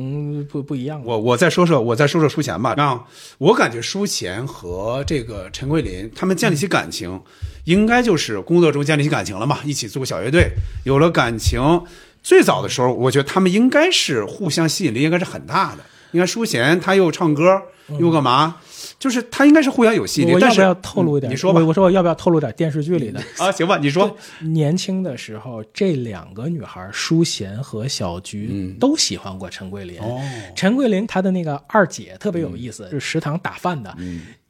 [0.50, 1.06] 不不一样的。
[1.06, 2.74] 我我再说说，我再说说舒贤吧。
[2.78, 3.04] 啊，
[3.38, 7.22] 我感觉舒贤和这个陈桂林他们建立起感情，
[7.66, 10.50] 应该就是工作中建立起感情了嘛，一起组个小乐队，
[10.86, 11.84] 有了感情。
[12.26, 15.84] 最早的时候，我觉得他们应该是互相吸引力应该是很大的。
[16.10, 17.62] 你看淑贤他又唱歌
[18.00, 18.56] 又干嘛，
[18.98, 20.36] 就是他应该是互相有吸引力。
[20.42, 21.30] 但是我要不要透露一点？
[21.30, 23.20] 嗯你说吧我我说我要不要透露点电视剧里的？
[23.38, 24.18] 啊，行吧，你说。
[24.40, 30.00] 年轻的时候，这两个女孩，淑贤和小菊，都喜欢过陈桂林。
[30.00, 30.20] 哦
[30.56, 33.96] 陈桂林她的那个二姐特别有意思，是食堂打饭的。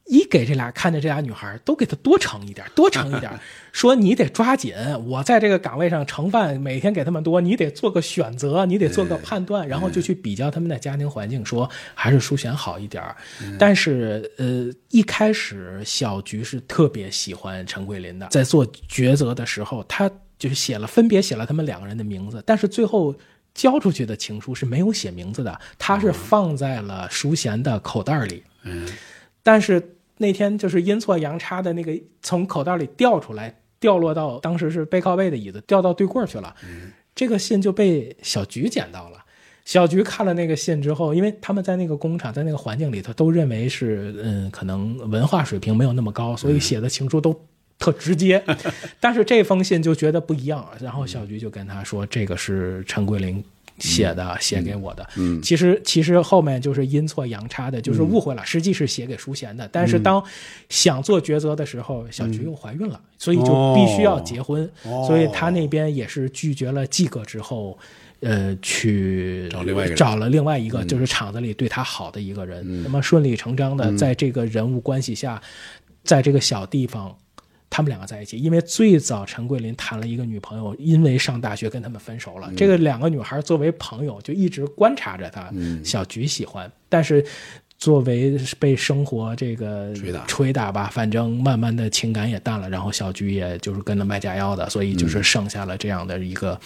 [0.05, 3.31] 一给这俩看着这俩女孩，都给她多盛一点，多盛一点，
[3.71, 4.75] 说你得抓紧，
[5.07, 13.15] 我在这个岗位上盛饭，每天给他们多，你得做个选择，你得做个判断，然后就去比较他们的家庭环境，说还是淑贤好一点儿。
[13.57, 23.15] 但是呃，一开始小菊是特别喜欢陈桂林的，在做抉择的时候，他就是写了分别写了他们两个人的名字，但是最后。
[23.55, 28.43] 交出去的情书是没有写名字的，他是放在了淑贤的口袋里。
[28.63, 28.85] 嗯，
[29.41, 29.81] 但是
[30.17, 36.55] 那天就是阴错阳差的那个从口袋里掉出来，掉落到当时是背靠背的椅子，掉到对柜去了。
[37.13, 39.19] 这个信就被小菊捡到了。
[39.65, 47.33] 小菊看了那个信之后，因为他们在那个工厂，在那个环境里头，都认为是嗯，可能文化水平没有那么高，所以写的情书都
[47.79, 48.43] 特直接。
[48.99, 53.43] 但是这封信就觉得不一样，然后小菊就跟他说，这个是陈桂林。
[53.79, 55.41] 写的写给我的，嗯。
[55.41, 59.67] 其实其实后面就是阴错阳差的，就是误会了，实际是写给淑贤的。
[59.71, 60.23] 但是当
[60.69, 65.03] 想做抉择的时候，小菊又怀孕了，所以就必须要结婚，哦。
[65.07, 67.77] 所以他那边也是拒绝了季哥之后，
[68.21, 75.41] 呃，去找另外一个找了另外一个，就是厂子里对他好的一个人，那么顺理成章的在这个人物关系下，
[76.03, 77.15] 在这个小地方。
[77.69, 82.51] 他们两个在一起，因为最早陈桂林谈了一个女朋友，因为上大学跟他们分手了。
[82.55, 85.51] 这个两个女孩作为朋友，就一直观察着他。
[85.83, 87.25] 小菊喜欢，但是
[87.85, 96.59] 作为被生活这个捶打捶打吧，反正慢慢的情感也淡了，然后小菊也就是跟着卖假药的，所以就是剩下了这样的一个，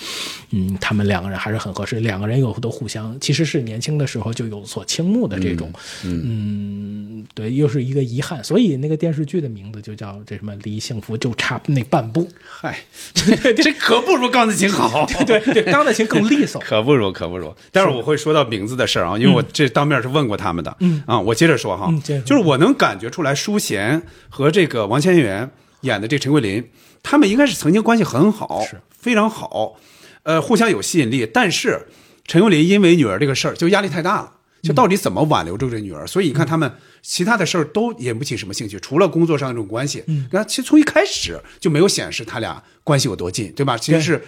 [0.51, 5.69] 嗯，他们两个人还是很合适，两个人有都互相其实是年轻的时候就有所倾慕的这种，
[6.05, 12.79] 嗯对，又是一个遗憾，所以那个电视剧的名字就叫这什么离幸福就差那半步，嗨，
[13.13, 15.05] 这可不如钢的琴好。
[15.27, 17.53] 对 对，钢的琴更利索， 可不如，可不如。
[17.73, 20.73] 但是我会说到名字的事儿啊，因为我这当面是问过他们的。
[20.79, 21.91] 嗯啊，我接着说哈，
[22.23, 25.49] 就是我能感觉出来，舒贤和这个王千源
[25.81, 26.69] 演的这陈桂林，
[27.01, 29.75] 他们应该是曾经关系很好，是非常好，
[30.23, 31.25] 呃，互相有吸引力。
[31.25, 31.87] 但是
[32.25, 34.33] 陈桂林因为女儿这个事儿，就压力太大了。
[34.61, 36.05] 就到底怎么挽留住这女儿？
[36.05, 36.69] 所以你看他们
[37.01, 40.03] 其他的事儿都引不起什么兴趣，除了工作上这种关系。
[40.07, 43.77] 嗯，那其实从一开始就没有显示他俩关系有多近，对吧？
[43.77, 44.21] 其实是，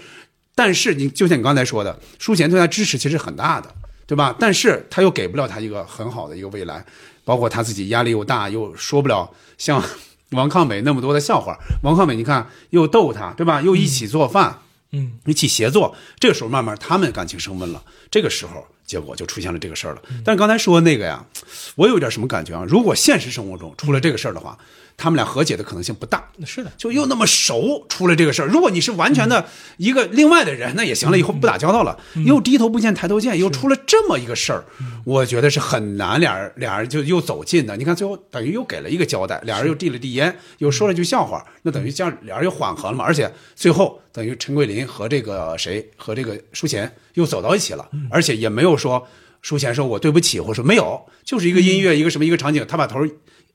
[0.55, 3.75] 但是你就像你刚才说的，舒贤对他支持其实很大的，
[4.11, 4.35] 对吧？
[4.37, 6.85] 但是他又给不了他一个很好的一个未来，
[7.23, 9.81] 包括他自己压力又大，又说不了像
[10.31, 11.57] 王抗美那么多的笑话。
[11.81, 13.61] 王抗美你看又逗他，对吧？
[13.61, 14.59] 又一起做饭。
[14.91, 17.81] 嗯，一起协作，这个时候慢慢他们感情升温了，
[18.11, 20.01] 这个时候结果就出现了这个事儿了。
[20.25, 21.25] 但是刚才说那个呀，
[21.75, 22.65] 我有点什么感觉啊？
[22.67, 24.57] 如果现实生活中出了这个事儿的话，
[24.97, 26.27] 他们俩和解的可能性不大。
[26.45, 28.47] 是的，就又那么熟，出了这个事儿。
[28.47, 29.47] 如果你是完全的
[29.77, 31.97] 一个另外的人，那也行了，以后不打交道了。
[32.25, 34.65] 又低头不见抬头见，又出了这么一个事儿，
[35.05, 37.77] 我觉得是很难俩人俩人就又走近的。
[37.77, 43.05] 你看最后等于又给了一个交代，俩人又递了递烟，又说了句笑话，那等于这样俩人又缓和了嘛。
[43.05, 49.07] 而且最后等于陈桂林和这个谁和这个舒贤又走到一起了，而且也没有说
[49.41, 52.99] 舒贤说我对不起，或者说没有，就是一个音乐一个什么一个场景，他把头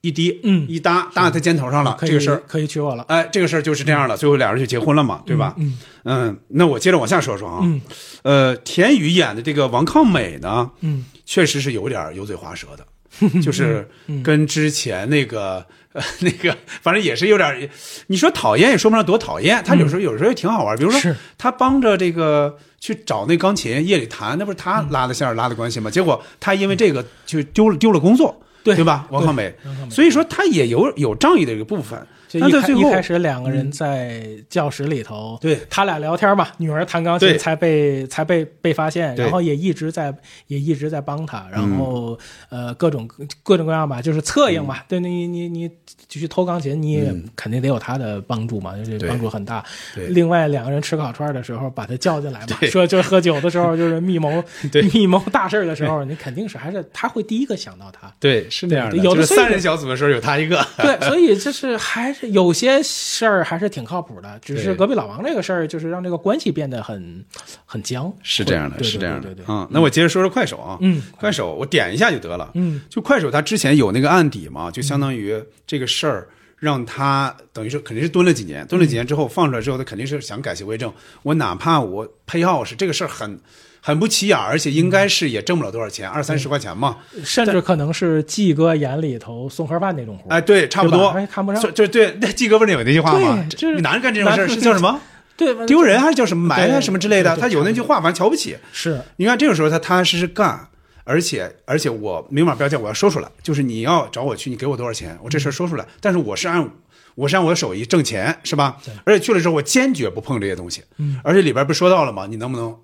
[0.01, 3.05] 一低，嗯一搭搭在他肩头上了，这个事儿可以娶我了。
[3.09, 5.55] 哎，这个事儿就是这样的，最后俩人就结婚了嘛，对吧？
[5.59, 7.61] 嗯嗯那我接着往下说说啊。
[7.63, 7.81] 嗯
[8.23, 12.87] 呃，田雨演的这个王抗美呢，嗯，确实是有点油嘴滑舌的，
[13.41, 13.89] 就是
[14.23, 15.65] 跟之前那个。
[15.97, 17.71] 呃，那个反正也是有点，
[18.09, 22.55] 你说讨厌也说不上多讨厌，他有时候有时候也挺好玩，比如说他帮着这个
[22.87, 25.91] 去找那钢琴夜里弹，那不是他拉的线儿拉的关系吗？
[25.91, 29.09] 结果他因为这个就丢了丢了工作，对对吧？
[29.11, 29.53] 王康美，
[29.91, 31.99] 所以说他也有有仗义的一个部分。
[32.29, 40.15] 就一开最后一开始两个人在教室里头，对他俩聊天嘛，女儿弹钢琴才被才被被发现，然后也一直在
[40.47, 43.09] 也一直在帮他，然后、呃各种
[43.43, 45.71] 各种各样吧，就是策应嘛，对你你你
[46.09, 49.65] 继续偷钢琴，你也肯定得有他的帮助嘛，就是帮助很大。
[49.95, 54.43] 对另外两个人吃烤串的时候把他叫进来嘛，说就是喝酒的时候就是密谋
[54.93, 58.13] 密谋大事的时候，你肯定是还是他会第一个想到他。
[58.19, 58.97] 对，是那样的。
[58.99, 60.65] 有的三人小组的时候有他一个。
[60.79, 67.25] 对，所以就是还是有些事儿还是挺靠谱的，只是隔壁老王这个事儿，就是让这个关系变得很
[67.65, 68.13] 很僵。
[68.23, 69.45] 是这样的，是这样的对对对。
[69.49, 70.79] 嗯，那我接着说说快手啊。
[70.81, 72.51] 嗯，快手我点一下就得了。
[72.55, 80.93] 嗯，就快手他之前有那个案底嘛，就相当于这个事儿让他等于是肯定是蹲了几年，蹲了几年之后放出来之后，他肯定是想改邪归正。
[81.23, 83.39] 我哪怕我配钥匙这个事儿很
[83.87, 86.97] 很不起眼，而且应该是也挣不了多少钱，二三十块钱嘛。
[87.23, 90.29] 甚至可能是季哥眼里头送盒饭那种活。
[90.29, 91.07] 哎，对，差不多。
[91.11, 93.47] 哎看不上就就对，那季哥不是有那句话吗？
[93.77, 95.01] 你男人干这种事儿是叫什么？
[95.37, 97.37] 对，丢人还是叫什么埋汰什么之类的？
[97.37, 98.57] 他有那句话，反正瞧不起。
[98.73, 100.67] 是你看这个时候他踏踏实实干，
[101.05, 105.87] 而且而且我明码标价，我要说出来，就是你要找我去，你给我多少钱，我这事儿说出来。
[106.01, 106.69] 但是我是按
[107.15, 108.79] 我是按我的手艺挣钱，是吧？
[109.05, 110.83] 而且去了之后，我坚决不碰这些东西。
[110.99, 112.27] 嗯而且里边不说到了吗？
[112.29, 112.77] 你能不能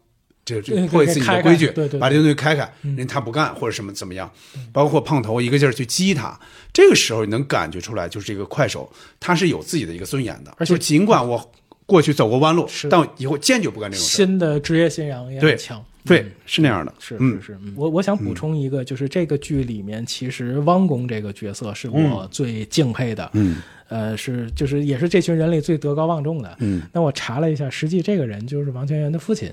[0.60, 2.70] 这这对破一次你的规矩，对对对把这东西开开？
[2.82, 4.30] 人他不干或者什么怎么样？
[4.72, 6.38] 包括胖头一个劲儿去激他，
[6.72, 11.52] 这个时候你能感觉出来，就是这个快手他是有自己的一个尊严的，而且就尽管我
[11.86, 14.16] 过去走过弯路是，但以后坚决不干这种事。
[14.16, 15.84] 新的职业信仰也对很强。
[16.04, 26.82] 对，是那样的，是嗯是是，我我想补充一个，就是这个剧里面，其实汪公这个角色是我最敬佩的，嗯，呃，是就是也是这群人里最德高望重的，嗯。
[26.92, 29.52] 那我查了一下，实际这个人就是王全源的父亲，哦，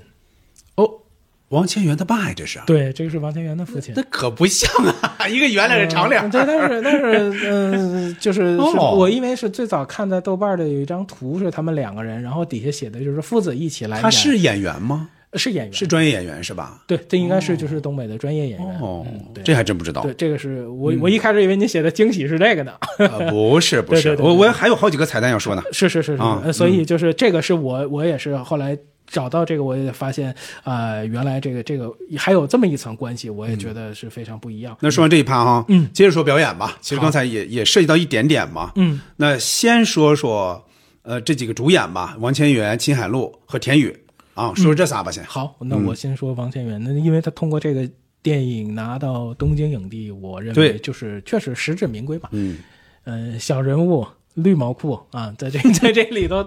[1.50, 2.60] 王千源他爸呀，这是？
[2.66, 4.04] 对，这个是王千源的父亲那。
[4.10, 4.70] 可不像
[5.18, 6.30] 啊，一个圆脸，一个长脸嗯。
[6.30, 15.10] 对，但是但是，嗯、 就是、我因为是最早看在豆瓣的有一张图是他们两个人，然后底下写的就是父子一起来，他是演员吗？
[15.36, 16.82] 是演员，是专业演员是吧？
[16.88, 18.80] 对，这应该是就是东北的专业演员。
[18.80, 20.02] 哦嗯，对这还真不知道。
[20.02, 22.74] 对，这个是我我一开始以为你写的惊喜是这个呢。
[22.98, 25.62] 呃不是不是， 对对对我我还有好几个彩蛋要说呢。
[25.72, 28.76] 是是是是，所以就是这个是我我也是后来
[29.10, 30.34] 找到这个，我也发现
[30.64, 34.78] 啊、呃原来这个这个还有这么一层关系，我也觉得是非常不一样。
[34.80, 36.78] 那说完这一趴哈，嗯接着说表演吧。
[36.80, 38.72] 其实刚才也也涉及到一点点嘛。
[38.76, 40.64] 嗯，那先说说
[41.02, 43.98] 呃这几个主演吧，王千源、秦海璐和田雨
[44.36, 45.24] 啊，说说这仨吧先。
[45.26, 47.90] 好，那我先说王千源，那因为他通过这个
[48.22, 52.30] 电影拿到东京影帝，我认为就是确实实至名归吧。
[52.32, 52.60] 嗯，
[53.06, 54.06] 呃，小人物
[54.36, 56.46] 绿毛裤啊，在这 在这里头，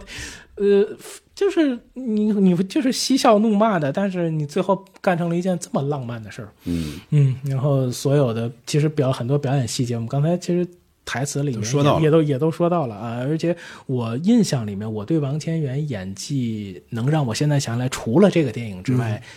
[0.57, 0.87] 呃，
[1.35, 6.49] 就是你你就是嬉笑怒骂的，但是你最后干成了一件这么浪漫的事儿。
[6.65, 10.67] 嗯嗯，然后所有的其实表很多表演细节，我们刚才其实
[11.05, 13.19] 台词里面都说到也也都也都说到了啊。
[13.21, 13.57] 而且
[13.87, 19.29] 我印象里面，我对王千源演技能让我现在想起来，除了这个电影之外，嗯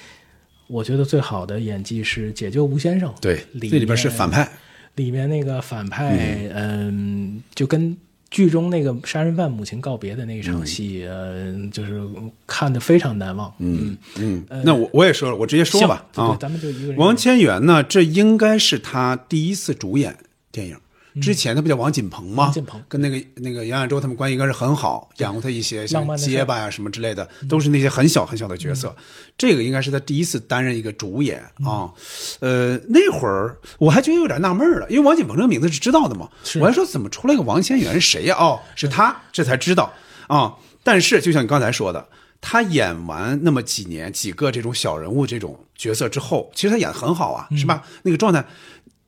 [0.68, 3.08] 我觉得最好的演技是《解救吴先生》。
[3.22, 4.50] 对，里边是反派，
[4.96, 6.18] 里面那个反派，
[6.56, 7.96] 嗯，就跟
[8.32, 12.02] 剧中那个杀人犯母亲告别的那一场戏，嗯、就是
[12.48, 13.54] 看的非常难忘。
[13.60, 20.18] 嗯嗯，那我我也说了，我直接说吧啊对，咱们就一个人王千源呢，这应该是他第一次主演
[20.52, 20.78] 电影。
[21.22, 22.46] 之前他不叫王锦鹏吗？
[22.46, 28.96] 王锦鹏跟那个那个杨亚洲他们关系应该是很好，演过他一些像结巴呀什么之类的，都是那些很小很小的角色。
[29.38, 31.92] 这个应该是他第一次担任一个主演啊。
[32.40, 36.30] 呃，那会儿我还觉得有点纳闷了，因为王锦鹏这个名字是知道的嘛，
[36.60, 38.36] 我还说怎么出来个王千源是谁呀？
[38.38, 39.94] 哦，是他，这才知道
[40.28, 40.56] 啊。
[40.84, 42.08] 但是就像你刚才说的。
[42.48, 47.82] 他演完那么几年几个这种小人物这种角色之后，其实他演的很好啊，是吧？
[48.04, 48.46] 那个状态，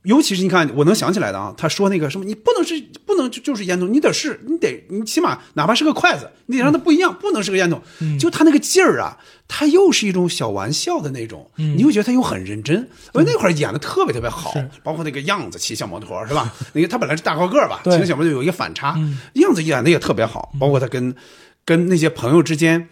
[0.07, 7.81] 尤其是你看，我能想起来的啊，他说那个什么，你不能是不能就就是烟筒，你得是，你得你起码哪怕是个筷子，你得让它不一样，不能是个烟筒。
[8.17, 9.17] 就他那个劲儿啊，
[9.49, 12.87] 他又是一种小玩笑的那种，你又觉得他又很认真。
[13.13, 16.53] 我那会儿演的特别特别好，包括那个样子，骑小摩托是吧？
[16.73, 18.97] 那个他本来是大高个儿吧，骑小摩托有一个反差，
[19.33, 21.13] 样子演的也特别好，包括他跟
[21.65, 22.87] 跟那些朋友之间。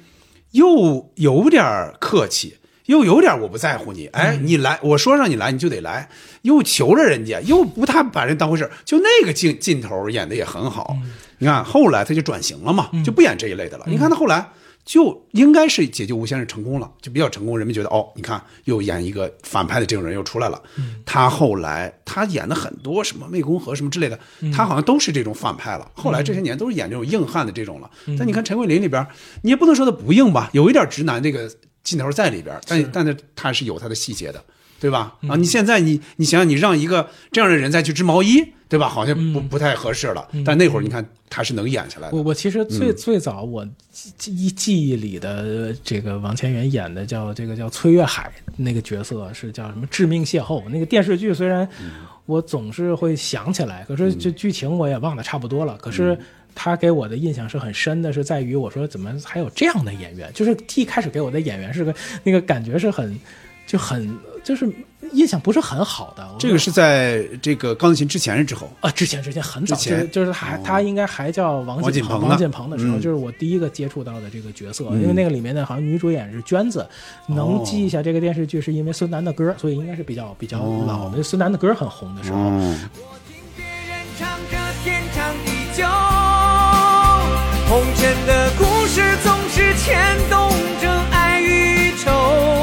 [0.52, 2.56] 又有点客气，
[2.86, 6.10] 又有点我不在乎你，哎，你来，我说让你来你就得来，
[6.44, 10.98] 又求着人家，又不太把人当回事就那个劲劲头演的也很好。
[11.40, 13.86] 你看后来他就转型了嘛，就不演这一类的了。
[13.88, 14.48] 你看他后来
[14.86, 20.62] 就应该是解救吴先生成功了，就比较成功，人们觉得哦，你看又演一个反派的这种人又出来了。
[21.06, 24.20] 他后来他演的很多什么湄公河什么之类的，
[24.54, 25.90] 他好像都是这种反派了。
[25.96, 27.90] 后来这些年都是演这种硬汉的这种了。
[28.18, 29.06] 但你看陈桂林里边，
[29.42, 31.52] 你也不能说他不硬吧，有一点直男这个
[31.86, 34.44] 劲头在里边，但但是他是有他的细节的。
[34.78, 35.16] 对吧？
[35.30, 38.90] 啊，你现在你你想想，你让一个这样的人再去织毛衣，对吧？
[38.90, 40.28] 好像不不太合适了。
[40.46, 42.16] 但那会儿你看他是能演下来的。
[42.16, 43.66] 我我其实最、嗯最早我
[44.18, 51.68] 记忆记忆里的这个王千源演的叫这个叫崔月海那个角色是叫什么致命邂逅那个电视剧虽然
[52.26, 55.78] 我总是会想起来，可是这剧情我也忘得差不多了。
[55.78, 56.20] 可是
[56.56, 60.32] 他给我的印象是很深的，是在于我说怎么还有这样的演员？
[60.34, 63.20] 就是一开始给我的演员是个那个感觉是很
[63.68, 64.68] 就很就是
[65.12, 66.28] 印象不是很好的。
[66.40, 68.70] 这个是在这个钢琴之前是之后？
[68.80, 70.00] 啊，之前之前很早，之前。
[70.00, 73.02] 就是就是他还、他应该还叫王锦鹏，王锦鹏王锦鹏的时候，嗯。
[73.02, 75.02] 就是我第一个接触到的这个角色，嗯。
[75.02, 76.88] 因为那个里面的好像女主演是娟子，
[77.28, 81.22] 能哦记一下这个电视剧是因为孙楠的歌，所以应该是比较比较老的。
[81.22, 82.76] 孙楠的歌很红的时候，哦
[84.18, 85.84] 唱着天长地久，
[87.68, 92.55] 红尘的故事总是牵动着爱与愁。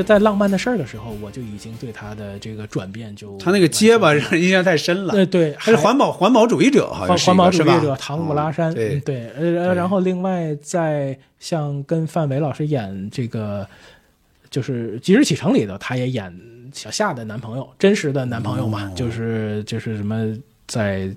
[0.00, 5.12] 这在浪漫的事儿的时候，我就已经对他的这个转变就他那个结巴让人印象太深了。
[5.12, 13.66] 对对还是环保环保主义者，好像环是环保主义者唐古拉山，哦对嗯对，呃，然后另外在像跟范伟老师演这个，
[14.50, 16.34] 就是《即日启程》里头，他也演
[16.72, 20.34] 小夏的男朋友，真实的男朋友哦嘛，就是就是什么
[20.66, 21.14] 在。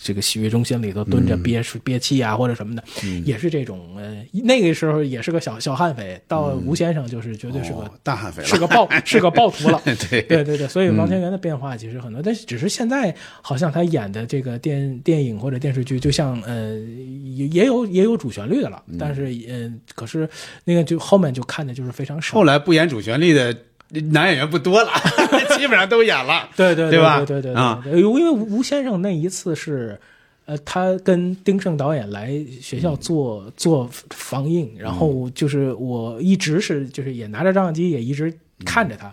[0.00, 1.42] 这个洗浴中心里头蹲着嗯。
[1.42, 2.84] 憋、憋气啊，或者什么的，
[3.24, 8.48] 也是这种呃，那个时候也是个小小悍匪，到吴先生就是绝对是个、大悍匪了。
[8.48, 9.80] 是个暴 是个暴徒了。
[10.10, 10.22] 对。
[10.22, 11.10] 对对对，所以王嗯。
[11.10, 16.74] 千源的变化其实很多，但是只是现在好像他演的这个电电影或者电视剧，就像呃
[17.34, 20.28] 也也有也有主旋律的了，但是呃可是
[20.64, 22.34] 那个就后面就看的就是非常少。
[22.34, 23.56] 后来不演主旋律的
[24.10, 24.90] 男演员不多了，
[25.56, 26.48] 基本上都演了。
[26.56, 27.18] 对对对吧？
[27.24, 29.98] 对对对啊，因为吴先生那一次是。
[30.48, 38.32] 呃，他跟丁晟导演来学校做、做放映，然后就是我一直是就是也拿着照相机，也一直
[38.64, 39.12] 看着他，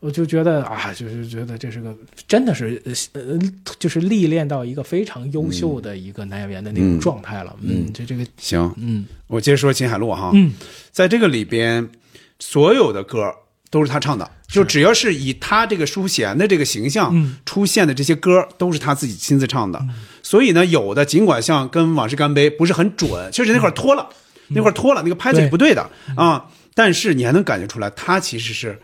[0.00, 1.96] 我就觉得啊，就是觉得这是个
[2.28, 3.38] 真的是呃呃，
[3.78, 7.56] 就是历练到一个非常优秀的一个男演员的那种状态了。
[7.62, 10.52] 嗯，这这个行，嗯，我接着说秦海璐哈，嗯，
[10.92, 11.88] 在这个里边，
[12.38, 13.34] 所有的歌
[13.70, 17.36] 都是他唱的，就只要是以他这个淑贤的这个形象嗯。
[17.44, 19.84] 出现的这些歌，都是他自己亲自唱的。
[20.22, 24.08] 所以呢，有的尽管像跟《往事干杯》不是很准，确实那会儿拖了，
[24.48, 28.80] 那会儿拖了，那个拍子也不对的啊，但是你还能感觉出来，他其实是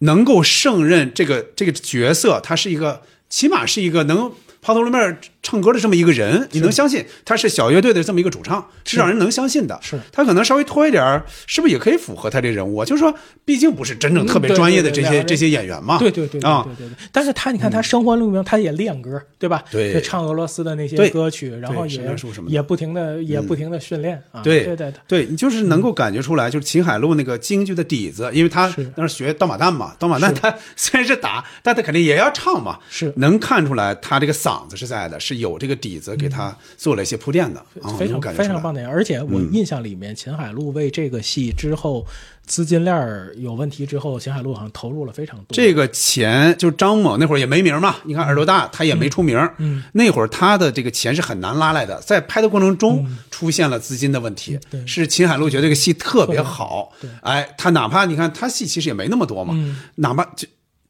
[0.00, 4.30] 能够胜任这个这个角色，他是一个起码是一个能
[4.60, 9.78] 抛头露面唱歌的这么一个人，你能相信他是小乐队的这么一个主唱，是让人能相信的。
[9.82, 12.84] 是他可能稍微拖一点儿，是不是也可以符合他这人物啊？
[12.84, 13.14] 就是说，
[13.44, 15.98] 毕竟不是真正特别专业的这些这些演员嘛。
[15.98, 16.96] 对对对对啊对，对对。
[17.12, 19.62] 但是他你看他生活路名，他也练歌，对吧？
[19.70, 22.16] 对就唱俄罗斯的那些歌曲，然后也
[22.48, 24.40] 也不停的也不停的训练啊。
[24.40, 25.26] 对对对对。
[25.26, 42.06] 你就是能够感觉出来，就是秦海璐那个京剧的底子，因为他是那是学刀马旦嘛，刀马旦他 虽然是打，但他肯定也要唱嘛，是能看出来他这个嗓子是在的，是有这个底子给他做了一些铺垫的啊，非常感觉非常棒的，而且我印象里面，秦海璐为这个戏之后
[42.46, 45.46] 资金链儿有问题之后，秦海璐好像投入了非常多。
[45.50, 49.38] 这个钱就是张某那会儿也没名嘛，你看耳朵大，他也没出名。
[49.58, 54.58] 嗯那会儿他的这个钱是很难拉来的，在拍的过程中出现了资金的问题。
[54.72, 60.46] 嗯是秦海璐觉得这个戏特别好对，哎，他哪怕你看他戏其实也没那么多嘛，嗯哪怕就。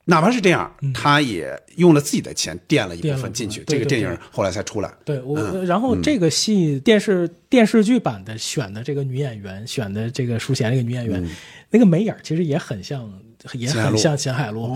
[0.06, 4.93] 哪怕是这样，他也用了自己的钱垫了一部分进去，这个电影后来才出来。
[5.05, 11.26] 对我，嗯然后这个戏电视电视剧版的选的这个女演员，选的这个淑贤这个女演员，
[11.70, 13.10] 那个眉眼其实也很像，
[13.55, 14.70] 也很像秦海璐，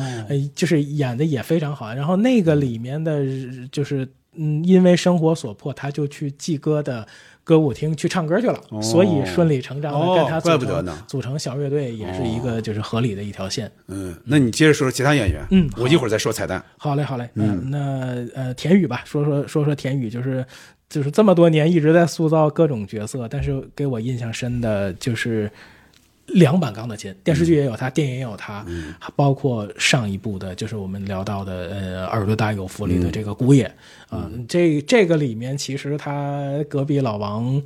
[0.55, 1.93] 就是演的也非常好。
[1.93, 3.23] 然后那个里面的，
[3.71, 7.07] 就是嗯，因为生活所迫，他就去季歌的。
[7.49, 13.73] 歌舞厅去唱歌去了，哦所以顺理成章的哦跟他组成、怪不得呢组成小乐队，也是一个就是合理的一条线。
[13.87, 15.43] 嗯，那你接着说说其他演员。
[15.51, 16.63] 嗯我一会儿再说彩蛋。
[16.77, 17.79] 好嘞，好嘞，嗯，那
[18.35, 20.45] 呃，田雨吧，说说说说田雨，就是
[20.91, 25.51] 就是这么多年一直在塑造各种角色，但是给我印象深的就是
[26.29, 28.65] 两版钢的琴，电视剧也有他，电影也有他，
[28.99, 33.65] 还包括上一部的，就是我们聊到的呃《耳朵大有福》里的这个姑爷
[34.09, 37.63] 啊、这这个里面其实他隔壁老王。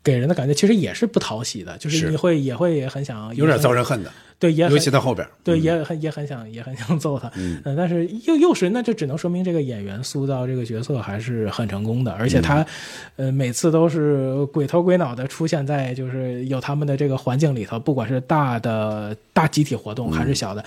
[0.00, 2.10] 给人的感觉其实也是不讨喜的，就是是。
[2.10, 5.26] 你会也会也很想有点遭人恨的，对，也很尤其到后边。
[5.42, 12.64] 对，嗯也很也很想也很想揍他，嗯，但是又又是那就只能说明这个演员塑造这个角色还是很成功的，而且他，
[13.16, 20.64] 呃，每次都是鬼头鬼脑的出现在就是有他们的这个环境里头，不管是大的大集体活动还是小的。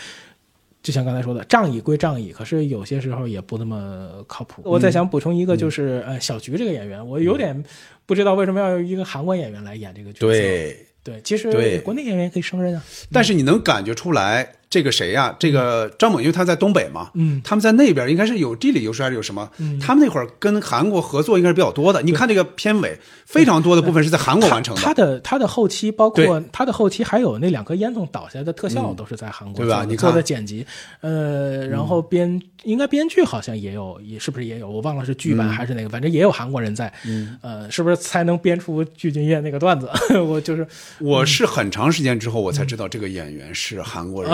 [0.83, 4.63] 就像刚才说的，仗义归仗义，可是有些时候也不那么靠谱。
[4.65, 7.63] 我再想补充一个，就是、呃，小菊这个演员，我有点
[8.07, 10.27] 不知道为什么要用一个韩国演员来演这个角色。
[10.27, 12.83] 对，对，其实国内演员也可以胜任啊。
[13.11, 19.47] 但是你能感觉出来，这个谁呀、这个张猛，因为他在东北嘛，嗯他们在那边应该是有地理优势还是有什么？
[19.59, 22.01] 嗯他们那会儿跟韩国合作应该是比较多的。
[22.01, 24.81] 你看这个片尾，非常多的部分是在韩国完成的。
[24.81, 30.65] 他的他的后期，包括他的后期，还有那两颗烟囱倒下来的特效，都是在韩国对吧你看做的剪辑。
[31.01, 34.69] 呃，然后编应该编剧好像也有，也是不是也有？
[34.69, 36.91] 我忘了是剧版还是哪个，反正也有韩国人在。
[37.05, 39.89] 嗯呃，是不是才能编出具俊晔那个段子？
[40.23, 40.65] 我就是
[40.99, 44.31] 我是很长时间之后我才知道这个演员是韩国人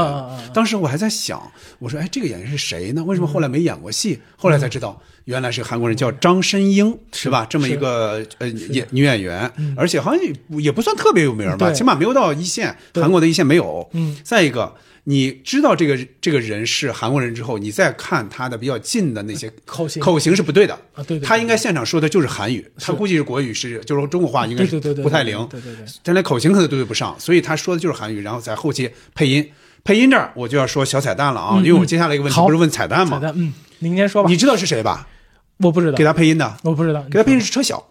[0.53, 3.03] 当时我还在想，我说哎，这个演员是谁呢？
[3.03, 4.19] 为什么后来没演过戏？
[4.35, 7.45] 后来才知道，原来是韩国人，叫张申英，是吧？
[7.49, 10.23] 这么一个呃演女演员，而且好像
[10.59, 13.89] 也不算特别有名吧，起码没有到一线，韩国的一线没有。
[13.93, 14.75] 嗯，再一个。
[15.09, 20.01] 你知道这个这个人是韩国人之后，你再看他的比较近的那些口型。
[20.01, 20.73] 口型是不对的。
[20.73, 29.49] 啊对对对他应该现场说的就是韩语，他估计是国语是就是中国话应该是对对对对不太灵，对对对但连口型可能都对不上，所以他说的就是韩语，然后在后期配音。
[29.87, 33.17] 配音这儿我就要说小彩蛋了啊，嗯因为我接下来一个问题不是问彩蛋吗？
[33.17, 34.29] 彩蛋，嗯，您先说吧。
[34.29, 35.07] 你知道是谁吧？
[35.59, 37.81] 我不知道给，他配音的，我不知道，给他配音是车晓，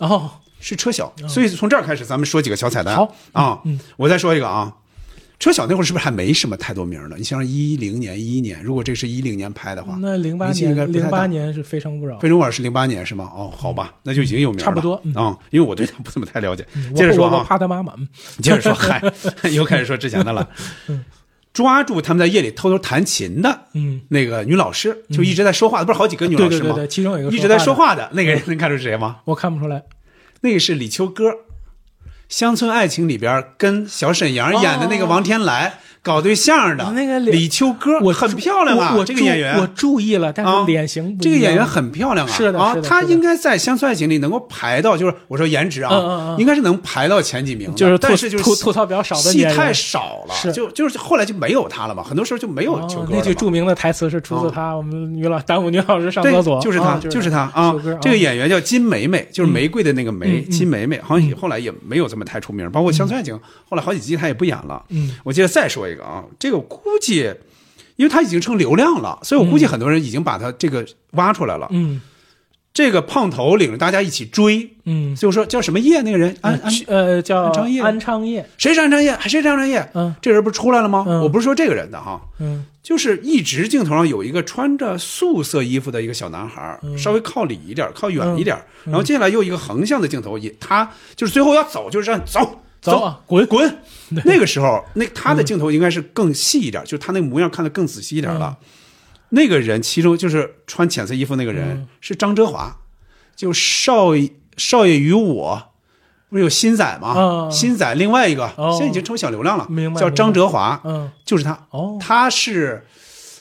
[0.00, 0.30] 哦，
[0.60, 1.10] 是车晓。
[1.26, 2.94] 所以从这儿开始，咱们说几个小彩蛋。
[2.94, 3.58] 好啊，
[3.96, 4.70] 我再说一个啊。
[5.38, 7.16] 车晓那会儿是不是还没什么太多名呢？
[7.16, 13.24] 你像一零年、一一年，如果这是一零年拍的话，那零八年零八年是《非诚勿扰非》，诚勿扰是零八年是吗？
[13.34, 16.66] 哦，好吧，那就已经有名了，差不多嗯啊、因为我对他不怎么太了解。
[16.92, 18.06] 我接着说我我啊，怕他妈妈，嗯
[18.42, 19.00] 接着说，嗨，
[19.50, 20.46] 又开始说之前的了。
[21.52, 26.60] 抓住他们在夜里偷偷弹琴的，嗯，那个女老师就一直在说话，不是好几个女老师吗？
[26.60, 29.18] 对对对对其中有一个一直在说说话的那个人，能看出是谁吗？
[29.24, 29.82] 我看不出来。
[30.42, 31.28] 那个是李秋歌，
[32.28, 39.58] 《乡村爱情》里边跟小沈阳演的那个王天来搞对象的哦那个李秋歌，我很漂亮啊，我这个演员。
[39.60, 42.88] 我注意了，但啊是脸型这个演员很漂亮啊，是的啊是的是的。
[42.88, 50.50] 她应该在《乡村爱情》里能够排到，就是我说颜值啊，应该是能排到前几名，就是但是就是吐吐槽比较少的戏太少了，是。
[50.52, 53.18] 就就是后来就没有她了嘛，很多时候就没有秋哦歌了。
[53.18, 57.74] 那句著名的台词是出自他，我们女老耽误女老师上厕所，就是他，啊就是他啊！
[58.00, 63.34] 这个演员叫金梅梅，就是玫瑰的那个梅，金梅梅，好像后来也没有这么太出名，包括《乡村爱情》，
[63.68, 64.82] 后来好几季他也不演了。
[64.88, 67.32] 嗯，我记得再说一个啊，这个估计，
[67.96, 71.68] 因为他已经成流量了，所以我估计很多人已经把他这个挖出来了。
[71.70, 72.00] 嗯。
[72.72, 76.02] 这个胖头领着大家一起追，嗯，就说叫什么叶？
[76.02, 79.10] 那个人安安呃叫安昌业安昌业，谁是安昌业？
[79.10, 79.90] 还谁是安昌业？
[79.92, 81.04] 嗯，这人不是出来了吗？
[81.06, 81.20] 嗯。
[81.20, 82.64] 我不是说这个人的哈，嗯。
[82.80, 86.96] 就是一直镜头上有一个穿着素色衣服的一个小男孩，嗯。
[86.96, 93.78] 稍微靠里一点，靠远一点，然后接下来又一个横向的镜头，也他就是最后要走，就是让你走走啊滚滚。
[94.24, 98.56] 那个时候，那他的镜头应该是更细一点，就是他那个模样看得更仔细一点了。
[99.30, 102.78] 那个人其中就是穿浅色衣服那个人、是张哲华，
[103.36, 105.66] 就少爷少爷与我。
[106.28, 107.14] 不是有新仔吗？
[107.16, 108.70] 嗯新仔另外一个、哦。
[108.70, 111.10] 现在已经成为小流量了，叫张哲华，嗯。
[111.24, 111.66] 就是他。
[111.70, 111.98] 哦。
[112.00, 112.86] 他是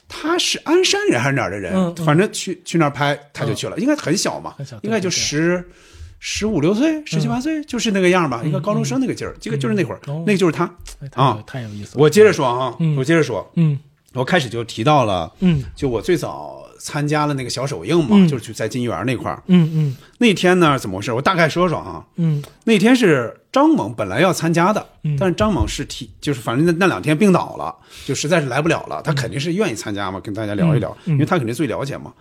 [0.07, 1.95] 他是鞍山人还是哪儿的人？
[1.98, 5.70] 反正去去那儿拍他就去了，应该很小嘛，很小应该就对对十
[6.20, 10.70] 十五六岁、十七八岁，就是那个样吧，一个高中生那个劲儿，这个就是那会儿，哦那个就是他
[11.14, 11.41] 啊。
[11.48, 11.96] 太有意思。
[11.98, 13.80] 我接着说啊，嗯我接着说，嗯
[14.14, 19.41] 我开始就提到了，嗯就我最早参加了那个小首映嘛，嗯就是去在金园那块儿。
[19.48, 21.14] 嗯嗯那天呢，怎么回事？
[21.14, 22.04] 我大概说说啊。
[22.18, 27.74] 嗯那天是张猛本来要参加的，嗯但是张猛是提，就是反正那那两天病倒了，
[28.06, 29.02] 就实在是来不了了。
[29.02, 32.12] 他肯定是愿意参加嘛，跟大家聊一聊，因为他肯定最了解嘛。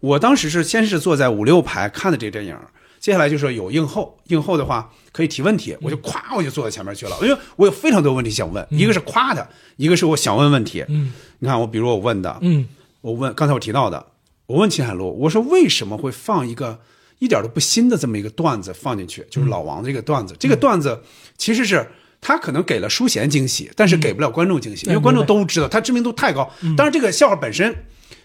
[0.00, 2.56] 我当时是先是坐在五六排看的这个电影，
[3.02, 9.46] 接下来就是有映后，映后的话可以提问题，我就咵我就坐在前面去了，因为我有非常多问题想问，一个是夸他，
[9.76, 10.84] 一个是我想问问题。
[10.88, 11.12] 嗯。
[11.40, 12.68] 你看我，比如我问的，嗯。
[13.00, 14.06] 我问刚才我提到的，
[14.46, 16.78] 我问秦海璐，我说为什么会放一个
[17.18, 21.02] 一点都不新的这么一个段子放进去，就是老王的这个段子，这个段子
[21.36, 21.86] 其实是。
[22.24, 26.48] 他可能给了淑贤惊喜，但是给不了观众惊喜，因为观众都知道他知名度太高。
[26.76, 27.74] 当然，这个笑话本身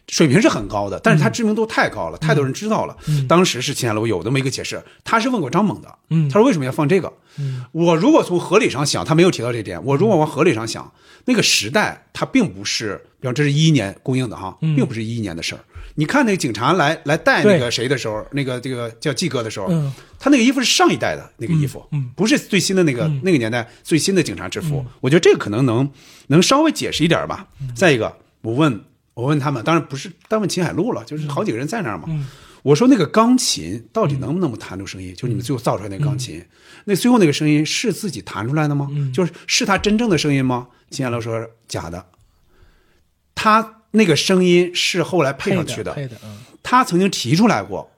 [0.08, 2.96] 水平是很高的，但是他知名度太高了，太多人知道了。
[3.28, 5.94] 当时是秦海璐有这么一个解释，他是问过张猛的，
[6.30, 7.12] 他说为什么要放这个？
[7.72, 9.84] 我如果从合理上想，他没有提到这点。
[9.84, 10.92] 我如果往合理上想，
[11.26, 15.60] 那个时代它并不是，比方这是一一年供应的哈，并不是一一年的事儿。
[15.96, 21.84] 你看那个警察来来带那个谁的时候，那个这个叫季哥的时候，嗯他那个衣服是上一代的那个衣服，
[22.16, 24.86] 不是最新的那个、那个年代最新的警察制服。
[25.02, 25.90] 我觉得这个可能能
[26.28, 27.46] 能稍微解释一点吧。
[27.76, 28.80] 再一个，我问
[29.18, 32.08] 我问他们，当然不是单问秦海璐了，就是好几个人在那儿嘛。
[32.62, 35.12] 我说那个钢琴到底能不能弹出声音？
[35.16, 36.46] 就是你们最后造出来那个钢琴，
[36.86, 38.88] 那最后那个声音是自己弹出来的吗？
[39.12, 40.68] 就是是他真正的声音吗？
[40.92, 42.06] 秦海璐说假的，
[43.34, 45.94] 他那个声音是后来配上去的。
[45.94, 47.90] 配的嗯他曾经提出来过，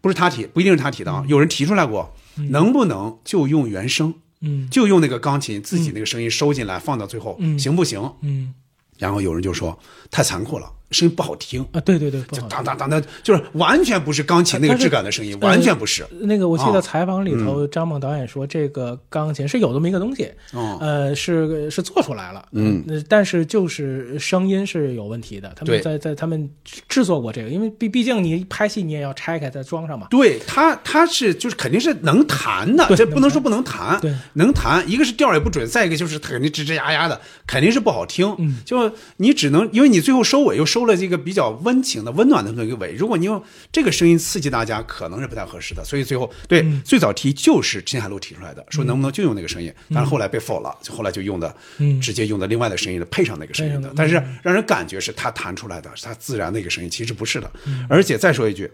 [0.00, 2.14] 不是他提，不一定是他提的啊，有人提出来过，
[2.50, 8.14] 能不能就用原声，嗯就用那个钢琴自己那个声音收进来放到最后，嗯行不行？
[8.20, 8.54] 嗯
[9.00, 9.76] 然后有人就说
[10.10, 16.04] 太残酷了，声音不好听，啊对对对，就当当当当，就是完全不是钢琴那个质感的声音，完全不是。
[16.20, 25.52] 那个我记啊得采访里头，张猛导演说，这个钢琴是有这么一个东西，哦呃，是是做出来了，嗯呃，但是就是声音是有问题的。
[25.56, 26.50] 他们在在他们
[26.88, 30.08] 制作过这个，因为毕毕竟你拍戏你也要拆开再装上嘛。
[30.10, 34.88] 对他，他是就是肯定是能弹的，对这不能说不能弹，对能弹。
[34.90, 38.34] 一个是调也不准，再一个就是肯定吱吱呀呀的，肯定是不好听。
[38.38, 43.42] 嗯就你只能因为你最后收尾又收了这个比较温情的、温暖的这么一个尾，如果你用
[43.72, 45.84] 这个声音刺激大家，可能是不太合适的。
[45.84, 57.50] 所以最后对、嗯最早提就是秦海璐提出来的，说能不能就用那个声音，但是后来被否了，就后来就用的、嗯直接用的另外的声音的配上那个声音的但是让人感觉是他弹出来的，是他自然的一个声音，其实不是的。
[57.88, 58.70] 而且再说一句。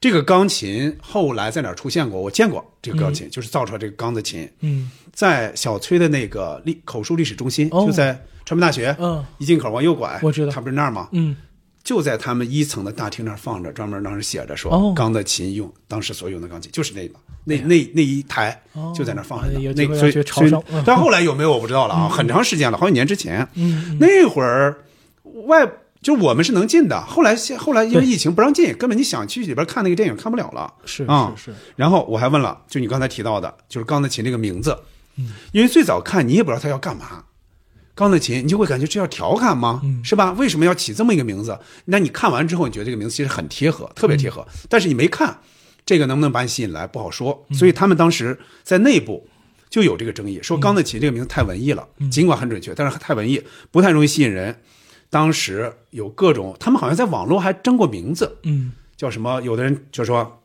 [0.00, 2.18] 这个钢琴后来在哪儿出现过？
[2.18, 11.10] 我见过这个钢琴，就是造出来这个钢的琴，嗯在小崔的那个历口述历史中心，哦就在传媒大学，嗯一进口往右拐，我知道他不是那儿吗？
[11.12, 11.36] 嗯
[11.82, 14.92] 就在他们一层的大厅那儿放着，专门当时写着说，哦。
[14.94, 18.92] 钢的琴用当时所用的钢琴就是那个，那那那一台哦。
[18.94, 20.52] 就在那儿放着那所以所以
[20.84, 24.84] 但后来有没有我不知道了啊，很长时间了，好几年之前，嗯那会儿
[25.46, 25.66] 外
[26.02, 30.72] 就我们是能进的，后来现后来因为疫情不让进，根本你想去里边看那个电影看不了了。
[30.86, 31.56] 是啊、是是。
[31.76, 34.78] 然后我还问了，就你刚才提到的，就是钢的琴这个名字，
[35.52, 37.24] 因为最早看你也不知道他要干嘛，
[37.94, 39.80] 钢的琴你就会感觉这要调侃吗？
[40.02, 40.32] 是吧？
[40.32, 41.58] 为什么要起这么一个名字？
[41.84, 45.38] 那你看完之后，你觉得这个名字其实很贴合，特别贴合，但是你没看，
[45.84, 47.46] 这个能不能把你吸引来不好说。
[47.52, 49.26] 所以他们当时在内部。
[49.68, 53.40] 就有这个争议，说钢的琴这个名字太文艺了，尽管很准确，但是太文艺，
[53.70, 54.52] 不太容易吸引人。
[55.08, 59.40] 当时有各种，他们好像在网络还争过名字，嗯叫什么？
[59.42, 60.42] 有的人就说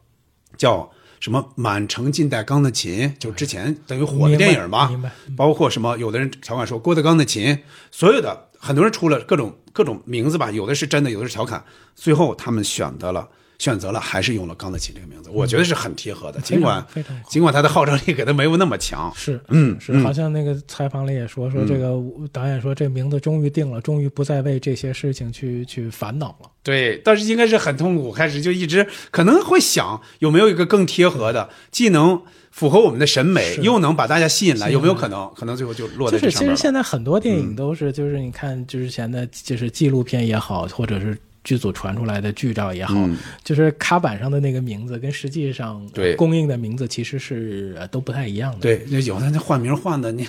[0.58, 0.88] 叫
[1.26, 5.36] 什么“满城尽带钢的琴”，就之前等于火的电影嘛明白明。
[5.36, 5.98] 包括什么？
[5.98, 11.66] 有的人调侃说郭德纲的琴，所有的很多人出了各种各种名字吧，有的是真的，有的是调侃。
[11.96, 13.28] 最后他们选择了
[13.60, 16.40] 选择了还是用了钢的琴这个名字，我觉得是很贴合的。
[16.42, 21.96] 尽管非常尽管他的号召力给他没有那么强，是，嗯是，嗯好像那个采访里也说说这个
[22.32, 26.50] 导演说这名字终于定了，终于不再为这些事情去去烦恼了。
[26.64, 32.20] 对，但是应该是很痛苦，开始就一直可能会想有没有一个更贴合的，既能
[32.50, 35.32] 符合我们的审美，又能把大家吸引来，有没有可能？
[35.36, 36.56] 可能最后就落就是其在这上面了。
[36.58, 41.16] 实现在很多电影嗯都是，就是你看之前的，就是纪录片也好，或者是
[41.46, 43.18] 剧组传出来的剧照也好，嗯。
[43.42, 46.14] 就是卡板上的那个名字跟实际上对。
[46.16, 48.60] 公映的名字其实是呃都不太一样的。
[48.60, 50.28] 对，那有的那换名换的，你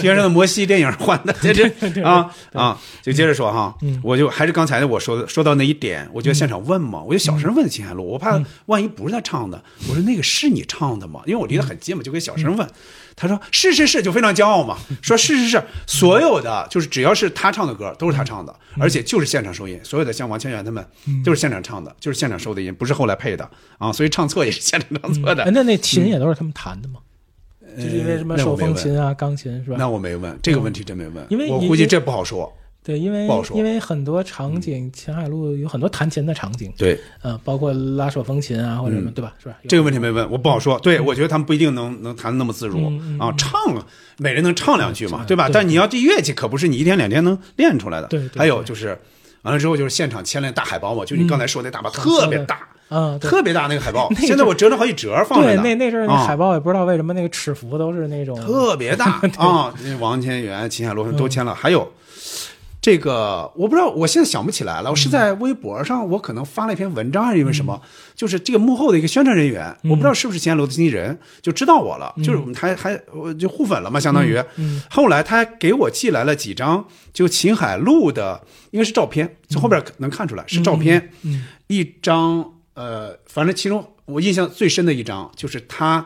[0.00, 4.00] 别人的摩西电影换的， 这这啊啊，就接着说哈，嗯。
[4.02, 8.20] 我就还是刚才我说的说到那一点，我就在现场问嘛，我就小声问秦海璐，我嗯。
[8.20, 11.20] 怕万一不是他唱的，我说那个是你唱的吗？
[11.26, 12.68] 因为我离得很近嘛，就跟小声问。
[13.16, 20.84] 他说是是是，就非常骄傲嘛， 说是是是，所有的就是只要是他唱的歌都是他唱的，而且就是现场收音，所有的像王千源他们
[21.24, 23.48] 就是现场唱的，就是现场收的音，不是后来配的
[23.78, 25.50] 啊，所以唱错也是现场唱错的 哎。
[25.52, 27.00] 那那琴也都是他们弹的吗？
[27.76, 29.76] 就是因为什么手风琴啊、钢琴是吧？
[29.78, 32.52] 那我没问这个问题，真没问，因为我估计这不好说。
[32.84, 39.32] 对，因为因为很多场景，秦海璐有很多弹琴的场景，对，呃，包括拉手风琴啊或者什么，嗯对吧？
[39.40, 39.54] 是吧？
[39.68, 40.78] 这个问题没问，我不好说。
[40.80, 43.52] 对，我觉得他们不一定能能弹得那么自如嗯嗯啊，唱
[44.18, 45.48] 每人能唱两句嘛，对吧？
[45.52, 48.08] 但你要这乐器可不是你一天两天能练出来的。
[48.08, 48.98] 对对还有就是，
[49.42, 55.62] 完了之后就是现场签了大海报嘛，就你刚才说那大海报特别大，嗯，特别大那个海报，那个现在我折了好几折放着对，呢。
[55.62, 59.72] 那那阵儿那啊海报也不知道为什么那个尺幅都是那种特别大 啊！
[60.00, 61.90] 王千源、秦海璐都签了，还有
[62.82, 64.90] 这个我不知道，我现在想不起来了。
[64.90, 67.80] 我是在微博上，我可能发了一篇文章，还是因为什么？
[68.16, 74.42] 就是这个幕后的一个宣传人员，我不知道是不是秦海璐的经纪人，就知道我了，就是我们还还我就互粉了嘛，相当于。
[74.90, 81.10] 后来他还给我寄来了几张就秦海璐的，应该是照片，从后边能看出来是照片，
[81.68, 82.44] 一张
[82.74, 86.04] 呃，反正其中我印象最深的一张就是他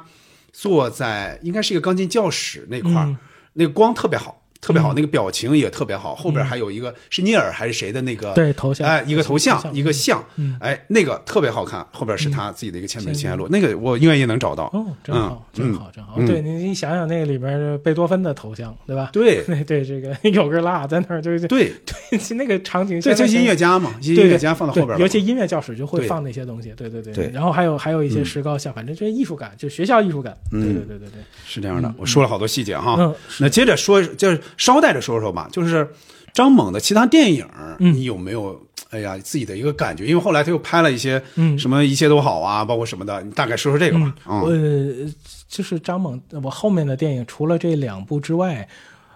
[0.53, 3.09] 坐在应该是一个钢琴教室那块
[3.55, 4.36] 那个光特别好。
[4.61, 8.87] 特别好，那个表情也特别好，后边还有一个是聂耳还是谁的那个对头像。
[8.87, 14.65] 哎，一个头像一个像嗯，哎，那个特别好看，后边是他自己的一个签名秦海璐，那个我应该也能找到。
[14.73, 16.15] 哦，真好，嗯真好，真好。
[16.17, 19.11] 嗯对你，你想想那个里边儿贝多芬的头像，对吧？
[19.13, 19.43] 对。
[19.47, 21.73] 对对，这个 有个蜡在那儿，就是对。
[22.11, 27.31] 对， 那个场景对，现在这是音乐家嘛，音乐家放到后边尤其音乐教室就会放那些东西，对对对对。
[27.33, 28.25] 然后还有还有一些嗯。
[28.25, 30.75] 石膏像，反正就是艺术感，就学校艺术感，对嗯。
[30.75, 31.23] 对对对对。
[31.47, 32.97] 是这样的，我说了好多细节哈。
[32.99, 35.89] 嗯那接着说，就是捎带着说说吧，就是
[36.33, 37.47] 张猛的其他电影，
[37.79, 38.61] 嗯你有没有
[38.91, 40.07] 哎呀自己的一个感觉？
[40.07, 44.15] 因为后来他又拍了一些嗯什么一切都好啊，包括什么的，你大概说说这个吧。
[44.29, 45.13] 嗯，呃，
[45.49, 48.69] 就是张猛，我后面的电影除了这两部之外，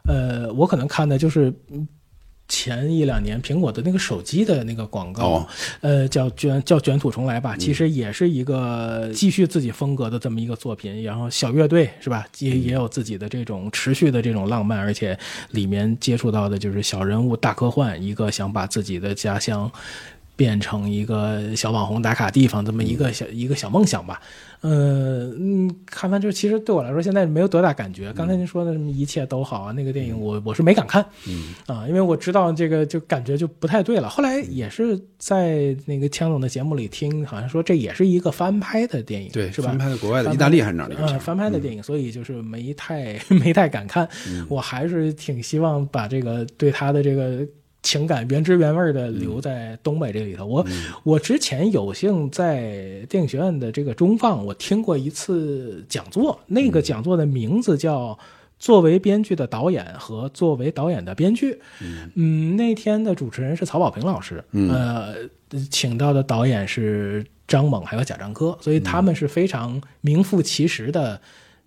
[0.08, 1.52] 呃，我可能看的就是。
[2.50, 5.46] 嗯前一两年苹果的那个手机的那个广告，哦
[5.82, 11.00] 呃，叫卷叫卷土重来吧，其实也是一个继续自己风格的这么一个作品。
[11.04, 15.16] 然后小乐队是吧，也也有自己的这种持续的这种浪漫，而且
[15.52, 19.70] 里面接触到的就是小人物大科幻，一个想把自己的家乡
[20.34, 24.20] 变成一个小网红打卡地方，这么一个小、一个小梦想吧。
[24.62, 28.12] 呃嗯，看完之后，其实对我来说现在没有多大感觉。
[28.12, 34.08] 刚才您说的什么一切都好啊，那个电影我我是没敢看，嗯啊，因为我知道这个就感觉就不太对了。
[34.08, 39.68] 后来也是在那个枪总的节目里听，好像说这也是一个翻拍的电影，对，是吧？
[39.68, 40.94] 翻拍的国外的意大利还是哪里？
[40.96, 44.06] 呃，翻拍的电影，所以就是没太 没太敢看。
[44.48, 47.46] 我还是挺希望把这个对他的这个
[47.82, 50.46] 情感原汁原味的留在东北这里头。
[50.46, 50.66] 我
[51.02, 58.18] 我之前有幸在电影学院的这个中放，我听过一次讲座，那个讲座的名字叫。
[58.58, 61.58] 作为编剧的导演和作为导演的编剧，
[62.14, 65.14] 嗯，那天的主持人是曹保平老师，呃，
[65.70, 71.18] 请到的导演是张猛还有贾樟柯，所以他们是非常名副其实的，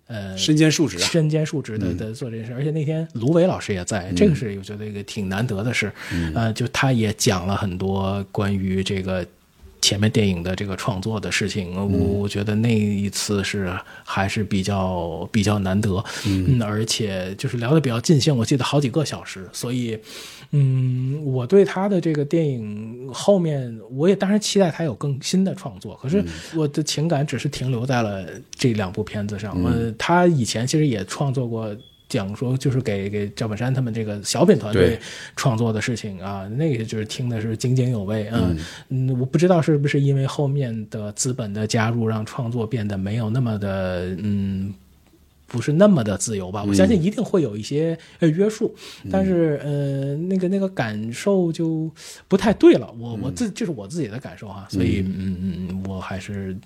[0.06, 2.52] 呃，身兼数职啊身兼数职的的做这件事。
[2.52, 5.92] 而且那天卢伟老师也在，这个是我觉得一个挺难得的事，
[6.34, 9.26] 呃，就他也讲了很多关于这个。
[9.84, 13.70] 前面电影的这个创作的事情，我我觉得那一次是
[14.02, 19.98] 还是比较比较难得，嗯，而且就是聊得比较尽兴，我记得好几个小时，所以，
[20.52, 26.24] 嗯，我对他的这个电影后面，我也当然期待他有更新的创作，可是
[26.56, 29.52] 我的情感只是停留在了这两部片子上。
[29.64, 31.76] 呃，他以前其实也创作过。
[32.14, 34.96] 讲说就是给给赵本山他们这个小品团队
[35.34, 38.54] 创作的事情啊，那个就是听的是津津有味啊。
[38.88, 44.72] 嗯，我不知道是不是因为后面的资本的加入，让创作变得没有那么的嗯
[45.46, 46.64] 不是那么的自由吧。
[46.64, 48.72] 我相信一定会有一些呃约束，
[49.10, 51.90] 但是呃，那个那个感受就
[52.28, 52.92] 不太对了。
[52.98, 56.56] 我我自这是我自己的感受哈，所以嗯嗯嗯，我还是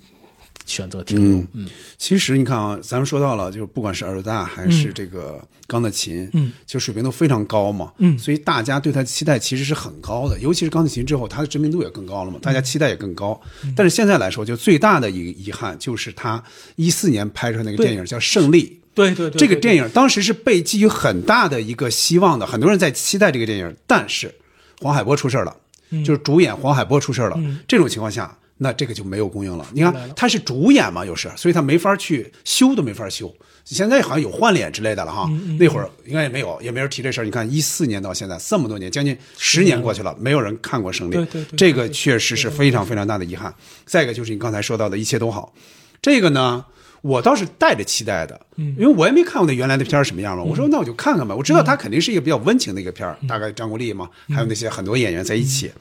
[0.69, 1.45] 选择听录。
[1.53, 1.67] 嗯。
[1.97, 8.17] 其实你看啊，咱们说到了，就是不管是耳大还是这个钢的琴，嗯，就水平都非常高嘛，嗯。
[8.17, 13.39] 所以大家对它的期待其实是很高的，尤其是钢的琴之后，它的知名度也更高了嘛，大家期待也更高。
[13.63, 13.73] 嗯。
[13.75, 16.41] 但是现在来说，就最大的一个遗憾就是他
[16.75, 18.63] 一四年拍出来那个电影叫《胜利》。
[18.95, 24.33] 对对对，对这个电影当时是被寄予很大的一个希望的，很多人在期待这个电影，但是
[24.81, 25.55] 黄海波出事儿了，
[25.91, 26.03] 嗯。
[26.03, 27.35] 就是主演黄海波出事儿了。
[27.37, 27.59] 嗯。
[27.67, 29.65] 这种情况下，那这个就没有供应了。
[29.73, 33.33] 你看他是主演嘛，有时，所以他没法去修都没法修。
[33.65, 37.23] 现在好像有换脸之类的了哈，嗯那会儿应该也没有，也没人提这事儿。
[37.23, 41.15] 你看一四年到现在这么多年，将近十年过去了，没有人看过《胜利》
[41.55, 43.53] 这个确实是非常非常大的遗憾。
[43.85, 45.53] 再一个就是你刚才说到的一切都好，
[46.01, 46.65] 这个呢，
[47.01, 50.43] 我倒是带着期待的，嗯因为我也没看过那原来的片儿什么样嘛。
[50.43, 55.71] 我说那我就看看吧，我知道它肯定是一个比较温情的一个片儿，嗯大概张国立嘛，还有那些很多演员在一起。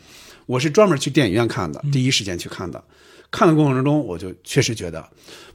[0.48, 1.90] 我是专门去电影院看的，嗯。
[1.92, 2.82] 第一时间去看的。
[3.30, 5.06] 看的过程中，我就确实觉得，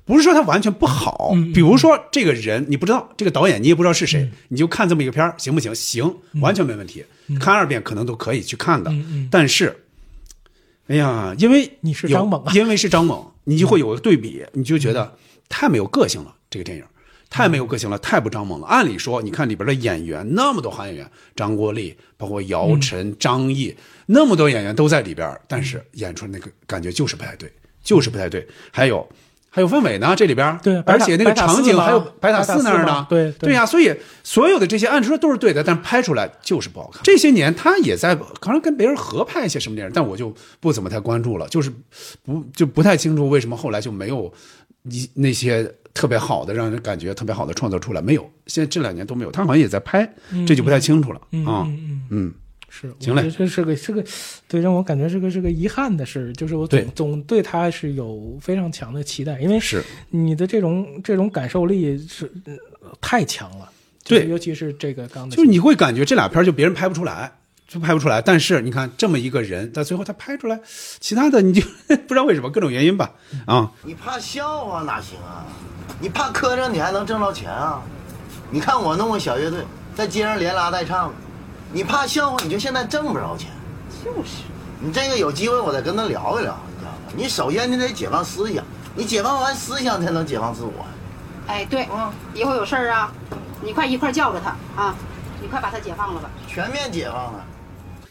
[0.06, 5.74] 不是说他完全不好，嗯比如说这个人你不知道，这个导演你也不知道是谁，你就看这么一个片儿行不行？
[5.74, 7.04] 行，完全没问题，
[7.40, 8.94] 看二遍可能都可以去看的。
[9.32, 9.76] 但是，
[10.86, 12.54] 哎呀，因为你是张猛啊。
[12.54, 15.18] 因为是张猛，你就会有个对比，你就觉得
[15.50, 16.36] 太没有个性了。
[16.52, 16.84] 这个电影
[17.34, 18.68] 太没有个性了，太不张猛了。
[18.68, 27.52] 按理说，你看里边的演员那么多好演员，张国立，包括姚晨、张译，那么多演员都在里边，但是演出那个感觉就是不太对，
[27.84, 28.48] 就是不太对。
[28.72, 29.10] 还有。
[29.56, 37.04] 还有氛围呢，这里边对而且那个场景还有白塔寺那儿呢，对对对呀、所以所有的这些按说都是对的，但拍出来就是不好看。
[37.04, 41.72] 这些年他也在可能跟别人合拍一些什么电影，但我就不怎么太关注了，就是
[42.24, 44.34] 不就不太清楚为什么后来就没有
[44.90, 48.30] 一那些特别好的让人感觉特别好的创作出来，没有。
[48.48, 50.12] 现在这两年都没有，他好像也在拍，
[50.48, 51.68] 这就不太清楚了嗯啊。
[52.10, 52.34] 嗯
[52.76, 54.04] 是，我行嘞这是个是个，
[54.48, 62.56] 对，让我感觉是个是个遗憾的事，就是我总总对他是有非常强的期待，因为是你的这种这种感受力是、呃
[63.00, 63.70] 太强了，
[64.04, 67.32] 对尤其是这个刚才就是你会感觉这俩片就别人拍不出来。
[67.74, 70.60] 就拍不出来，但是你看这么一个人，到最后他拍出来，
[71.00, 71.66] 其他的你就
[72.08, 73.10] 不知道为什么各种原因吧，
[73.48, 75.42] 啊，你怕笑话哪行啊？
[76.00, 77.82] 你怕磕碜，你还能挣着钱啊？
[78.52, 81.16] 你看我弄个小乐队，在街上连拉带唱的，
[81.72, 83.50] 你怕笑话，你就现在挣不着钱。
[84.06, 84.44] 就是，
[84.80, 87.14] 你这个有机会我得跟他聊一聊，你知道吗？
[87.16, 88.64] 你首先你得解放思想，
[88.94, 90.86] 你解放完思想才能解放自我。
[91.48, 93.12] 哎，对，嗯以后有事儿啊，
[93.64, 94.94] 你快一块儿叫着他啊，
[95.42, 96.30] 你快把他解放了吧。
[96.48, 97.44] 全面解放了。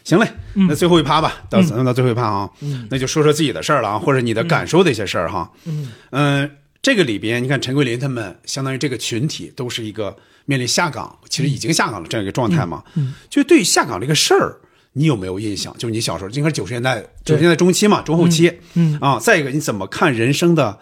[0.03, 1.65] 行嘞，那最后一趴吧，到嗯。
[1.65, 2.87] 咱们到最后一趴啊，嗯。
[2.91, 5.49] 那就说说自己的事儿了啊，或者你的感受的一些事儿哈。
[5.65, 5.91] 嗯。
[6.11, 6.51] 嗯，
[6.81, 10.15] 这个里边你看陈桂林他们，相当于这个群体都是一个
[10.45, 12.83] 面临下岗，其实已经下岗了这样一个状态嘛。
[12.95, 13.13] 嗯。
[13.29, 14.57] 就对于下岗这个事儿，
[14.91, 15.73] 你有没有印象？
[15.77, 18.51] 就是你小时候，应该是九十年代，九十年代中期嘛，中后期。
[18.73, 18.97] 嗯。
[18.99, 20.77] 啊，再一个，你怎么看人生的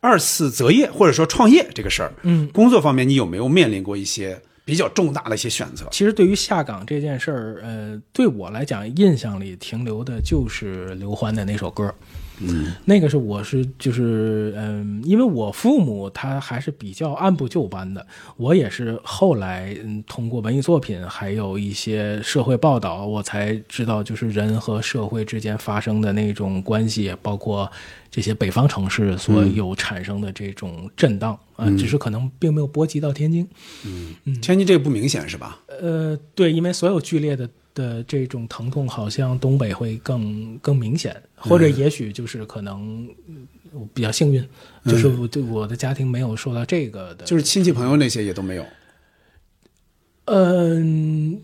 [0.00, 2.12] 二次择业或者说创业这个事儿？
[2.24, 2.46] 嗯。
[2.48, 5.86] 工作方面你有没有面临过一些比较重大的一些选择？
[5.92, 11.94] 其实对于下岗这件事儿，呃，对我来讲，印象里停留的就是刘欢的那首歌。
[12.40, 18.06] 嗯，那个是我是就是嗯，因为我父母他还是比较按部就班的，
[18.36, 27.70] 我也是后来嗯通过文艺作品还有一些社会报道，我才知道就是人和社会之间发生的那种关系，包括
[28.10, 33.48] 这些北方城市所嗯有产生的这种震荡啊、嗯只是可能并没有波及到天津。
[33.84, 35.58] 嗯，天津这个不明显是吧？
[35.80, 43.06] 呃，对，因为所有剧烈的的这种疼痛，好像东北会更更明显，或者也许就是可能
[43.92, 44.42] 比较幸运，
[44.86, 48.64] 就是我对我的家庭没有受到这个的，就是亲戚朋友那些也都没有。
[50.24, 51.38] 嗯，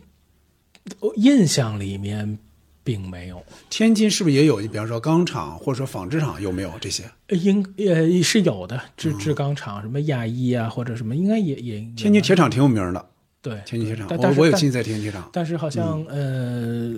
[1.00, 2.38] 我印象里面
[2.82, 3.44] 并没有。
[3.68, 4.60] 天津是不是也有？
[4.60, 7.04] 你比方说钢厂或者说纺织厂有没有这些？
[7.28, 13.06] 应呃是有的，制制钢厂什么亚一啊，或者什么，应该也也天津铁厂挺有名的。
[13.42, 15.28] 对，天津铁厂，但但是但我我有亲在天津铁厂。
[15.32, 16.94] 但是好像、呃，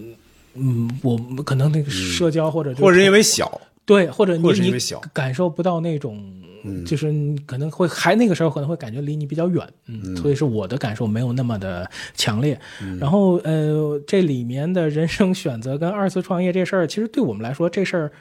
[0.54, 6.22] 嗯，我们可能那个社交或者就或者是因为小，对，或者你你小感受不到那种，
[6.62, 12.60] 嗯就是你可能会还那个时候可能会感觉离你比较远，嗯，嗯所以是我的感受没有那么的强烈。
[13.00, 18.12] 然后呃，这里面的人生选择跟二次创业这事儿，其实对我们来说，这事儿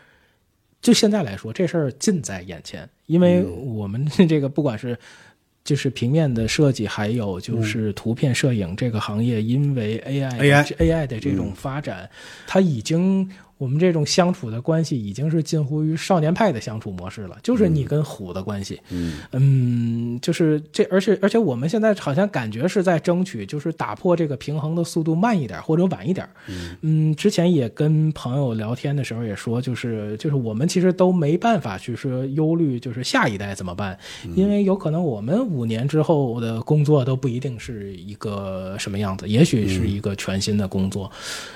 [0.82, 4.98] 就现在来说，这事儿近在眼前，因为嗯我们这个不管是。
[5.64, 12.10] 就是平面的设计，还有就是图片摄影这个行业，因为 AI AI 的这种发展，
[12.46, 18.80] 它已经我们这种相处的关系已经是近乎于少年派的相处模式了，就是你跟虎的关系。
[18.90, 19.14] 嗯。
[19.32, 26.28] 嗯，就是这，而且而且我们现在好像感觉是在争取，就是打破这个平衡的速度慢一点或者晚一点。
[26.82, 33.98] 嗯，之前也跟朋友聊天的时候也说，就是就是我们其实都没办法去说忧虑，就是下一代怎么办，
[34.36, 41.12] 因为有可能我们五年之后的工作都不一定是一个什么样子，也许是一个全新的工作，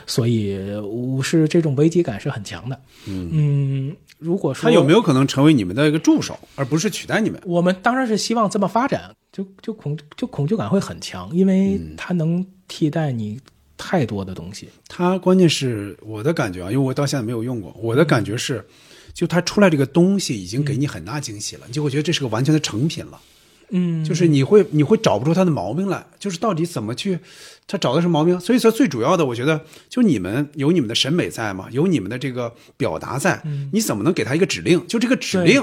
[0.05, 2.79] 所以我是这种危机感是很强的。
[3.05, 7.41] 嗯，如果说他有没有可能成为你们的一个助手，而不是取代你们？
[7.45, 13.39] 我们当然是希望这么发展，就就恐就恐惧感会很强，因为它能替代你
[13.77, 14.67] 太多的东西。
[14.89, 18.65] 它关键是我的感觉啊，因为我到现在没有用过，我的感觉是，
[19.13, 23.19] 就它出来这个东西已经给你很大惊喜了，你就会觉得这是个完全的成品了。
[23.69, 27.19] 嗯，就是你会你会找不出它的毛病来，就是到底怎么去，
[27.67, 28.39] 它找的是毛病。
[28.39, 33.41] 所以说最主要的，我觉得就你们有你们的审美在嘛，有你们的这个表达在，
[33.71, 34.85] 你怎么能给他一个指令？
[34.87, 35.61] 就这个指令，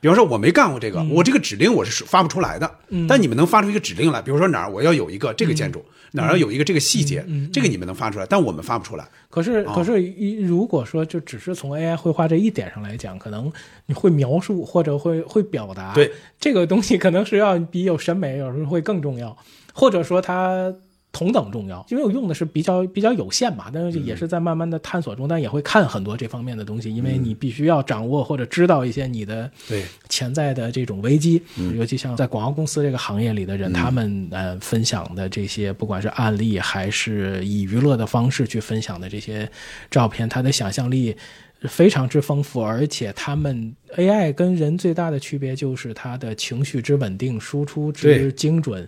[0.00, 3.06] 比方说我没干过这个，我这个指令我是发不出来的，嗯。
[3.08, 7.48] 但你们能发出一个指令来，比如说哪儿我要有一个这个建筑，哪儿要有一个这个细节，嗯。
[7.50, 9.08] 这个你们能发出来，但我们发不出来。
[9.30, 9.74] 可是，啊。
[9.74, 13.50] 可是，一如果说就只是从 AI 绘画这一点上来讲，可能
[13.86, 16.12] 你会描述或者会会表达，对。
[16.38, 19.36] 这个东西可能是要比有审美有时候会更重要，
[19.72, 20.72] 或者说它
[21.16, 29.82] 同等重要，因为我用的是比较比较有限嘛，但是也是在慢慢的探索中，但也会看很多这方面的东西，因为你必须要掌握或者知道一些你的对。
[30.10, 31.40] 潜在的这种危机，
[31.74, 39.48] 尤其像在广告公司这个行业里的人，他们呃分享的这些，不管是案例还是以娱乐的方式去分享的这些
[39.90, 41.16] 照片，他的想象力。
[41.62, 48.86] 非常之丰富，而且他们 AI 跟人最大的区别就是它的情绪之稳定、输出之精准，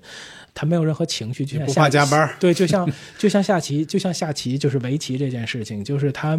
[0.60, 6.36] 它没有任何情绪，就像不怕加班对，就像就像下棋，就像下棋，就是围棋这件事情，就是他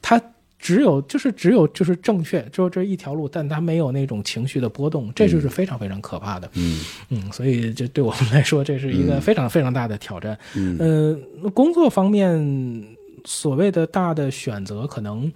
[0.00, 0.22] 他
[0.56, 6.48] 只有就是只有就是正确，只有这一条路，但他没有那种情绪的波动，这就是非常非常可怕的。
[6.54, 10.38] 嗯嗯，所以这对我们来说，这是一个嗯非常非常大的挑战。
[10.54, 10.78] 嗯
[11.42, 12.86] 呃，工作方面，
[13.24, 15.32] 所谓的大的选择可能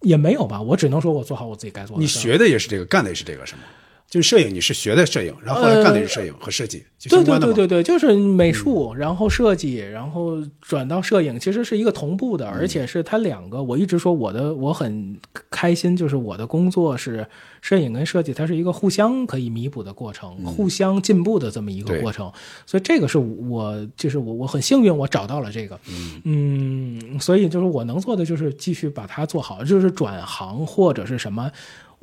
[0.00, 2.08] 也没有吧，我只能说我做好我自己该做的你。
[2.08, 3.60] 学的也是这个，干的也是这个，是吗？
[4.08, 7.52] 就是摄影，你是学的摄影，然后后来干的是摄影和设计，就对相关的嘛。
[7.52, 13.60] 对对对对，就是美术，然后设计，然后转到摄影，其实是一个同步的，而且是它两个。
[13.60, 15.18] 我一直说我的我很
[15.50, 17.26] 开心，就是我的工作是
[17.60, 22.30] 摄影跟设计，它是一个互相可以弥补的过程，互相进步的这么一个过程。
[22.66, 25.76] 所以这个是我就是我我很幸运，我找到了这个。
[26.22, 31.50] 嗯，所以就是我能做的就是继续把它做好，就是转行或者是什么。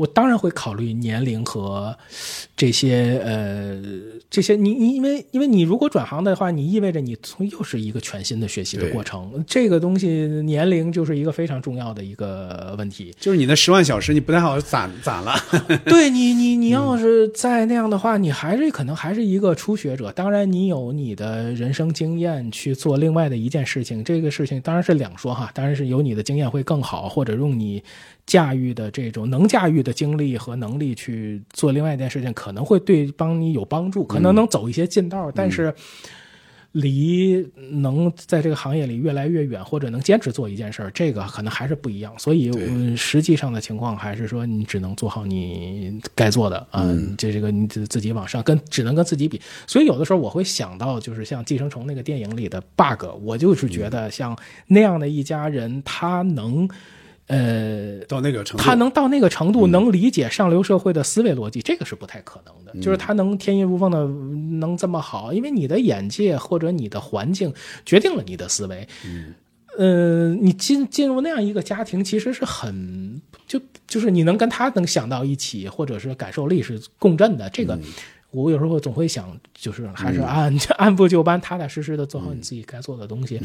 [0.02, 1.96] 我当然会考虑年龄和
[2.62, 3.76] 这些呃
[4.30, 10.08] 这些你你因为因为你如果转行的话，你意味着你从又是一个全新的学习的过程，这个东西
[10.46, 13.12] 年龄就是一个非常重要的一个问题。
[13.20, 15.34] 就是你的十万小时，你不太好攒攒了。
[15.86, 20.12] 对你，你你要是再那样的话，你还是可能还是一个初学者。
[20.12, 25.50] 当然，你有你的人生经验去做另外的一件事情，这个事情当然是两说哈。
[25.56, 27.84] 当然是有你的经验会更好，或者用你
[28.28, 35.74] 驾驭的这种能驾驭的经历和能力去做另外一件事情，可能会对帮你有帮助，可能能走一些近道，但是。
[36.74, 42.18] 离能在这个行业里越来越远，或者能坚持做一件事儿，这个可能还是不一样。
[42.18, 49.42] 所以，嗯，实际上的情况还是说，你只能做好你该做的啊，嗯这这个你自自己往上跟，只能跟自己比。
[49.68, 54.34] 所以，有的时候我会想到，就是像《寄生虫》那个电影里的 bug，我就是觉得像
[54.68, 56.70] 那样的一家人，他能。
[57.32, 62.72] 呃，到那个程度，他能到那个程度，能理解上流社会的思维逻辑，这个是不太可能的。
[62.74, 64.06] 嗯就是他能天衣无缝的
[64.60, 67.54] 能这么好，因为你的眼界或者你的环境
[67.86, 68.88] 决定了你的思维。
[69.06, 69.34] 嗯，
[69.78, 77.50] 呃，你进进入那样一个家庭，其实是很就就是你能跟他能想到一起，或者是感受力是共振的。
[77.50, 77.78] 这个、
[78.32, 83.40] 我有时候总会想，就是还是按、 按部就班、踏踏实实的做好你自己该做的东西。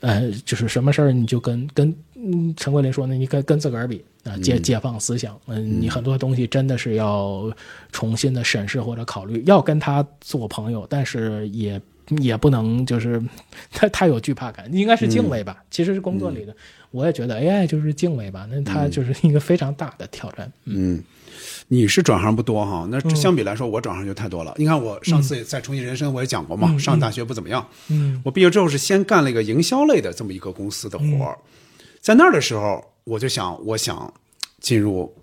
[0.00, 4.62] 呃，就是什么事儿你就跟跟嗯陈桂林说呢，你跟跟自个儿比啊，解嗯。
[4.62, 5.38] 解放思想。
[5.46, 7.52] 嗯，你很多东西真的是要
[7.92, 11.78] 重新的审视或者考虑，要跟他做朋友，但是也
[12.18, 13.22] 也不能就是
[13.72, 15.62] 他太有惧怕感，应该是敬畏吧。
[15.70, 16.54] 其实是工作里的，
[16.92, 20.50] 我也觉得 AI 就是敬畏吧，那它就是一个非常大的挑战。
[20.64, 21.02] 嗯，
[21.68, 24.54] 你是转行不多哈，那嗯相比来说，我转行就太多了。
[24.56, 31.38] 你看我上次在重庆人生我也讲过嘛，嗯上大学不怎么样，嗯我毕业之后是先干了一个营销类的这么一个公司的活儿，
[32.00, 34.12] 在那儿的时候，我就想，我想
[34.60, 35.14] 进入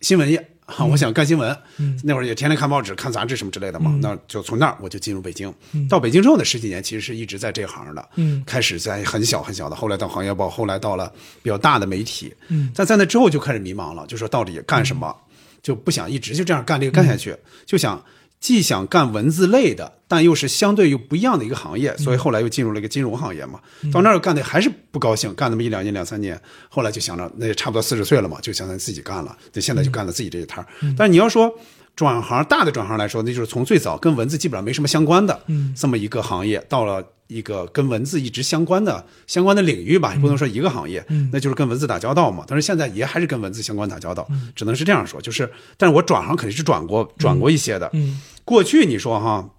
[0.00, 1.56] 新闻业，哈，我想干新闻。
[1.78, 5.52] 嗯那会儿也天天看报纸、看杂志什么之类的嘛，嗯那就从那儿我就进入北京。
[5.72, 8.08] 嗯到北京之后的十几年，其实是一直在这行的。
[8.16, 11.10] 嗯开始在很小很小的，后来到行业报，后来到了
[11.42, 12.34] 比较大的媒体。
[12.48, 15.14] 嗯但在那之后就开始迷茫了，就说到底干什么，
[15.62, 18.04] 就不想一直就这样干这个干下去，就想
[18.40, 23.60] 既想干文字类的，但又是相对又不一样的一个行业，所以后来又进入了一个金融行业嘛。
[23.92, 30.66] 到那儿干的还是不高兴，干那么一两年两三年，后来就想着那也差不多四十岁了嘛，就想着自己干了，就现在就干了自己这一摊儿。
[30.96, 31.52] 但是你要说。
[31.94, 42.44] 转行大的转行来说，那就是从最早跟文字基本上没什么相关的，嗯这么一个行业，到了一个跟文字一直相关的相关的领域吧，也不能说一个行业，嗯那就是跟文字打交道嘛。
[42.48, 45.20] 但是现在也还是跟文字相关打交道，只能是这样说。
[45.20, 47.88] 就是，但是我转行肯定是转过转过一些的。
[47.92, 49.50] 嗯过去你说哈，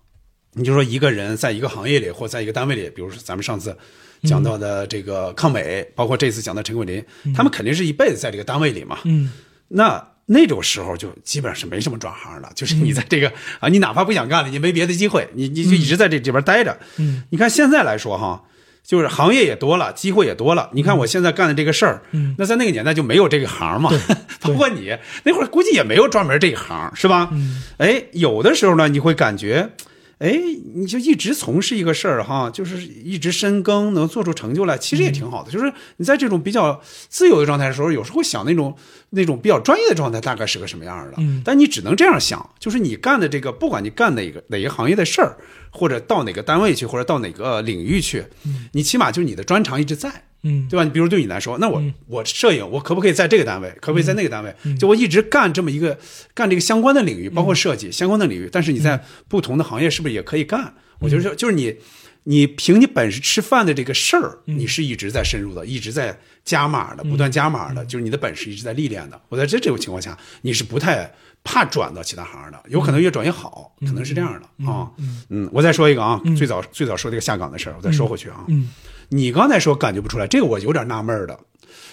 [0.54, 3.78] 你就说一个人在一个行业里或在一个单位里，比如说咱们上次
[4.24, 7.04] 讲到的这个抗美，包括这次讲的陈桂林，
[7.34, 8.98] 他们肯定是一辈子在这个单位里嘛。
[9.06, 9.32] 嗯
[9.70, 16.78] 那那种时候就基本上是没什么转行的，就是你在这个啊，你哪怕不想干了，你没别的机会，你你就一直在这里边待着。
[16.98, 18.44] 嗯你看现在来说哈，
[18.84, 20.70] 就是行业也多了，机会也多了。
[20.74, 23.90] 你看我现在干的这个事儿，嗯那在那个年代就没有这个行嘛，
[24.40, 27.30] 包括 你那会儿估计也没有专门这一行，是吧？
[27.32, 29.70] 嗯哎，有的时候呢，你会感觉。
[30.20, 30.40] 哎，
[30.76, 35.52] 你就一直从事一个事儿哈，就是一直深耕，能做出成就来，其实也挺好的。
[35.52, 38.76] 就是你在这种比较自由的状态的时候，有时候会想那种
[39.10, 41.16] 那种比较专业的状态大概是个什么样的。
[41.18, 45.36] 嗯但你只能这样想，就是你干的这个，不管你干哪个哪个行业的事儿，
[45.72, 48.24] 或者到哪个单位去，或者到哪个领域去，
[48.72, 50.24] 你起码就是你的专长一直在。
[50.44, 50.68] 嗯。
[50.70, 50.84] 对吧？
[50.84, 54.56] 你比如对你来说，那我、我摄影，我可不可以在这个单位，可不可以在那个单位？
[54.64, 54.78] 嗯。
[54.78, 55.98] 就我一直干这么一个
[56.34, 60.74] 干这个相关的领域，包括设计、相关的领域，但是你在不同的行业是不是也可以干？
[61.00, 61.76] 我觉得就就是你
[62.26, 69.20] 你凭你本事吃饭的这个事儿，你是一直在深入的，一直在加码的，不断加码的，就是你的本事一直在历练的。
[69.28, 71.12] 我在这这种情况下，你是不太
[71.44, 74.90] 怕转到其他行的，有可能越转越好，可能是这样的啊。
[75.30, 78.46] 嗯，我再说一个啊，最早最早说这个下岗的事儿，我再说回去啊。
[78.48, 78.70] 嗯
[79.14, 81.40] 你刚才说感觉不出来，这个我有点纳闷儿的，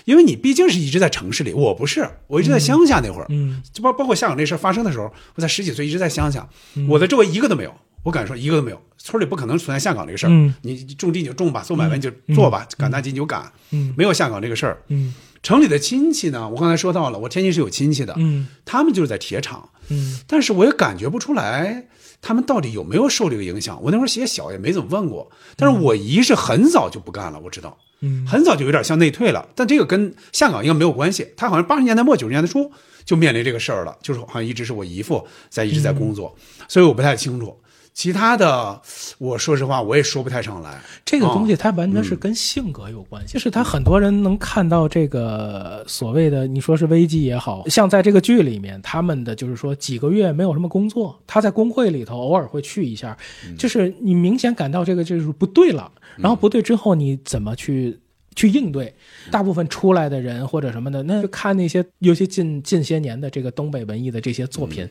[0.05, 3.63] 因为你毕竟是一直在城市里，我不是，我一直在乡下那会儿，嗯。
[3.73, 6.89] 就包包括下岗这事儿发生的时候，我才十几岁，一直在乡下，嗯。
[6.89, 10.55] 我的周围一个都没有，我敢说一个都没有，村里不可能存在下岗这个事儿，嗯。
[10.63, 13.95] 你你种地你就种吧，做买卖你就做吧，赶大集你就赶，嗯。
[13.97, 14.83] 没有下岗这个事儿。
[14.89, 15.15] 嗯。
[15.43, 20.19] 城里的亲戚呢，我刚才说到了，我天津是有亲戚的，嗯他们就是在铁厂，嗯。
[20.27, 21.87] 但是我也感觉不出来
[22.23, 23.83] 他们到底有没有受这个影响。
[23.83, 25.31] 我那会儿写小，也没怎么问过。
[25.57, 29.49] 但是我姨是很早就不干了，我知道，嗯很早就有点像内退了。
[29.55, 31.29] 但这个跟下岗应该没有关系。
[31.37, 32.71] 他好像八十年代末九十年代初
[33.05, 36.35] 就面临这个事儿了，就是好像一直是我姨父在一直在工作，
[36.69, 37.57] 所以我不太清楚。
[37.93, 38.81] 其他的，
[39.19, 40.81] 我说实话，我也说不太上来。
[41.05, 53.17] 这个东西啊它完全是跟性格有关系，就是他很多人能看到这个所谓的你说是危机也好像在这个剧里面，他们的就是说几个月没有什么工作，他在工会里头偶尔会去一下，
[53.59, 58.01] 就是你明显感到这个就是不对了，然后不对之后你怎么去？
[58.37, 58.95] 去应对，
[59.29, 64.89] 大部分出来的人或者什么的，那就看那些尤其近近些年的这个东北文艺的这些作品，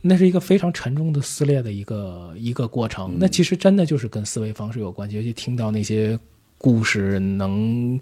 [0.00, 3.16] 那是一个非常沉重的撕裂的一个一个过程。
[3.18, 6.18] 那其实真的就是跟思维方式有关系，尤其听到那些
[6.58, 8.00] 故事能，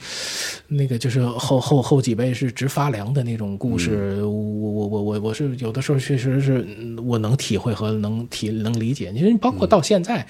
[0.69, 9.11] 那个就是后后后几辈是直发凉的那种故事，我我我我我是有的时候确实是嗯我能体会和能体能理解。
[9.11, 10.27] 你说包括到现在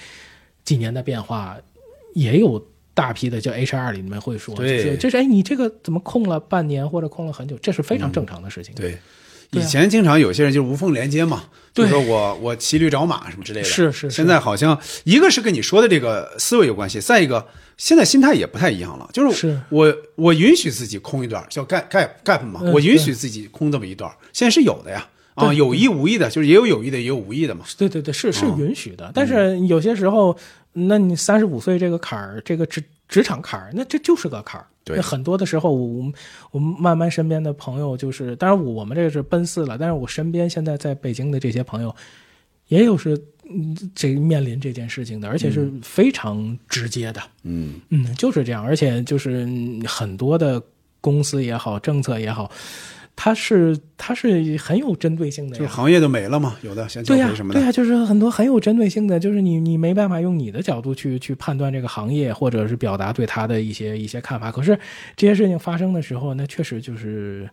[0.63, 1.57] 几年的变化，
[2.13, 2.65] 也有。
[2.95, 8.73] 大批的叫 HR 里面会说，对就是哎，你这个怎么空了半年或者空了很久，这是非常正常的事情。
[8.73, 8.97] 对，
[9.61, 13.65] 以前经常有些人就是无缝连接嘛，就对说我我骑驴找马什么之类的。
[13.65, 17.45] 是是是现在好像一个是跟你说的这个思维有关系，再一个
[17.77, 25.07] 现在心态也不太一样了，就是是我我允许自己空一段，叫 gap gap gap 嘛，嗯我允许自己空这么一段，现在是有的呀。
[25.35, 27.65] 啊，对有意无意的，就是也有有意的，也有无意的嘛。
[27.77, 30.33] 对对对，是是哦允许的，但是有些时候，
[30.71, 34.65] 那你三十五岁这个坎儿，这个职职场坎儿，那这就是个坎儿。
[34.85, 34.95] 对。
[34.95, 36.13] 那很多的时候，我们
[36.51, 41.93] 我们慢慢身边的朋友，就是当然我们这个是奔四了，但是我身边现在在北京的这些朋友，
[42.69, 47.21] 也有是嗯这面临这件事情的，而且是非常直接的。
[47.43, 47.81] 嗯。
[47.89, 50.61] 嗯，就是这样，而且就是嗯很多的
[51.01, 52.49] 公司也好，政策也好，
[53.15, 55.59] 它是它是很有针对性的呀。
[55.59, 57.59] 就是行业都没了嘛，有的像教对呀、培什么的。
[57.59, 64.51] 对呀、就是很多很有针对性的，就是你你没办法用你的角度去去判断这个行业，或者是表达对他的一些一些看法。
[64.51, 64.77] 可是
[65.15, 67.49] 这些事情发生的时候，那确实就是。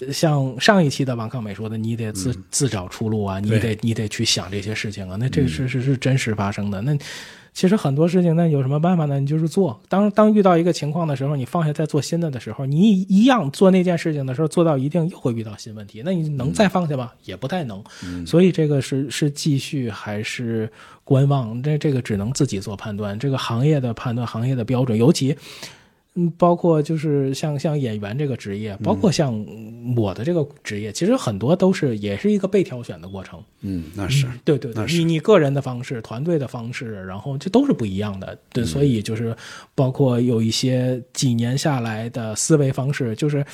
[0.00, 6.82] 呃像上一期的王康美说的，你得自、自找出路啊，你得你得去想这些事情啊，那这个是是是真实发生的。
[6.82, 6.98] 那
[7.54, 9.20] 其实很多事情，那有什么办法呢？
[9.20, 9.80] 你就是做。
[9.88, 16.02] 当当遇到一个情况的时候，你放下再做新的的时候，你一一样做那件事情的时候，做到一定又会遇到新问题。
[16.04, 17.12] 那你能再放下吗？
[17.24, 17.82] 也不太能。
[18.26, 20.68] 所以这个是是继续还是
[21.04, 21.62] 观望？
[21.62, 23.16] 这这个只能自己做判断。
[23.16, 25.36] 这个行业的判断，行业的标准，尤其。
[26.16, 29.34] 嗯，包括就是像像演员这个职业，包括像
[29.96, 33.42] 我的这个职业，其实很多都是也是一个被挑选的过程。
[33.62, 38.38] 嗯，那是对对对，你你个人的方式、团队的方式，然后这都是不一样的。
[38.52, 39.36] 对，所以就是
[39.74, 43.44] 包括有一些几年下来的思维方式，就是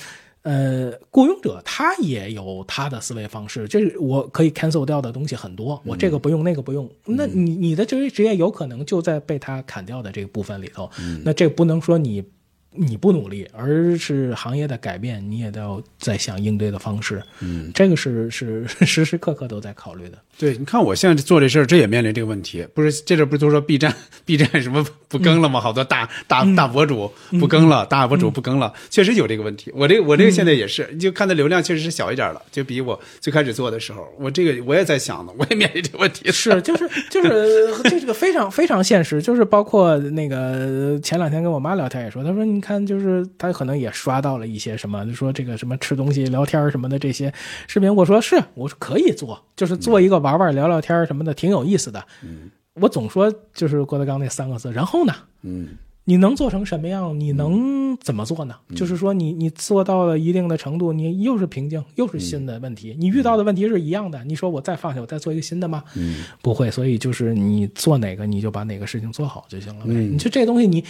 [0.43, 10.91] 呃，雇佣者他也有他的思维方式，就是我可以 cancel 掉的东西很多，我这个不用，那个不用，那你你的这些职业有可能就在被他砍掉的这个部分里头。
[11.01, 12.23] 嗯那这不能说你。
[12.73, 17.23] 你不努力，而是行业的改变，你也都要在想应对的方式。
[17.41, 20.19] 嗯，这个是是 时时刻刻都在考虑的。
[20.41, 22.67] 对，你看我现在做这事儿，这也面临这个问题。
[22.73, 23.95] 不是这阵不是都说 B 站
[24.25, 25.61] B 站什么不更了吗？
[25.61, 29.71] 好多大大大博主不更了，大博主不更了，确实有这个问题。
[29.75, 36.33] 我这我这个现在也是，就看的流量确实是小一点了，就比我最开始做的时候，我这个我也在想呢，我也面临这个问题。
[36.33, 47.31] 是，就是就是这个非常非常现实，就是包括那个前两天跟我妈聊天也说，她说你看，就是她可能也刷到了一些什么，就说这个什么吃东西聊天什么的这些
[47.67, 52.05] 视频，我说是，我说可以做，就是做一个玩玩聊聊天什么的，挺有意思的。
[52.23, 55.13] 嗯，我总说就是郭德纲那三个字，然后呢？
[55.43, 55.69] 嗯，
[56.05, 57.19] 你能做成什么样？
[57.19, 58.55] 你能怎么做呢？
[58.75, 64.23] 就是说你你做到了一定的程度，你又是瓶颈，又是新的问题，你遇到的问题是一样的。
[64.25, 65.85] 你说我再放下，我再做一个新的吗？
[65.97, 66.71] 嗯，不会。
[66.71, 69.93] 所以就是你做哪个，你就把哪个事情做好就行了呗。
[69.93, 70.85] 嗯你就这东西你。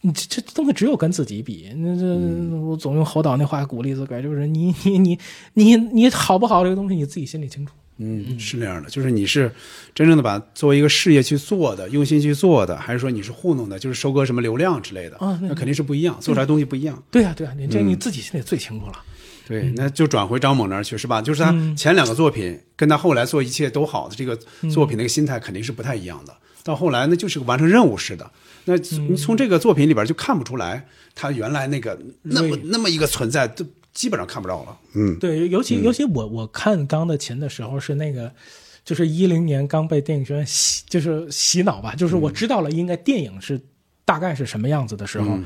[0.00, 2.06] 你这这东西只有跟自己比，那这
[2.60, 5.18] 我总用侯导那话鼓励自个儿，就是你 你你
[5.54, 7.74] 你你好不好这个东西你自己心里清楚。
[7.98, 9.50] 嗯，是那样的，就是你是
[9.94, 15.16] 真正的把作为一个事业去做的，用心去做的，还是说你是糊弄的，就是收割什么流量之类的？
[15.18, 17.02] 啊那那肯定是不一样，做出来东西不一样。
[17.10, 19.04] 对呀、对呀、你这嗯你自己心里最清楚了。
[19.46, 21.22] 对，那就转回张猛那儿去，是吧？
[21.22, 24.38] 就是他前两个作品跟他后来做一切都好的这个
[24.70, 26.36] 作品那个心态肯定是不太一样的。
[26.62, 28.30] 到后来那就是个完成任务似的。
[28.66, 33.64] 那你从这个作品里边就看不出来他原来那个那么那么一个存在，都
[33.98, 34.78] 基本上看不着了。
[34.94, 38.32] 嗯，对，尤其尤其我我看《钢的琴》的时候是那个，
[38.84, 43.60] 就是一零年刚被电影学院洗，就是洗脑吧，就是我知道了应该电影是
[44.04, 45.36] 大概是什么样子的时候，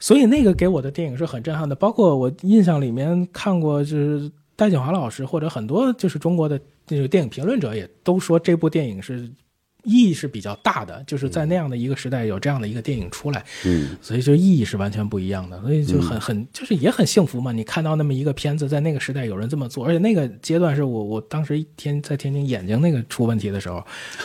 [0.00, 1.76] 所以那个给我的电影是很震撼的。
[1.76, 9.30] 包括我印象里面看过，就是戴锦华老师或者很多就是中国的那个电影评论者也都说这部电影是。
[9.84, 17.50] 意义是比较大的，就是在那样的一个时代有这样的一个电影出来，嗯，所以就意义是完全不一样的，所以就很很就是也很幸福嘛。
[17.50, 23.84] 你看到那么一个片子，在那个时代有人这么做，而且那个阶段是我我当时天在天津眼睛那个出问题的时候，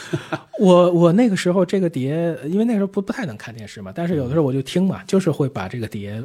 [0.59, 6.21] 我我那个时候这个碟，因为那时候不不太能看电视嘛，但是有的时候我就听嘛，就是会把这个碟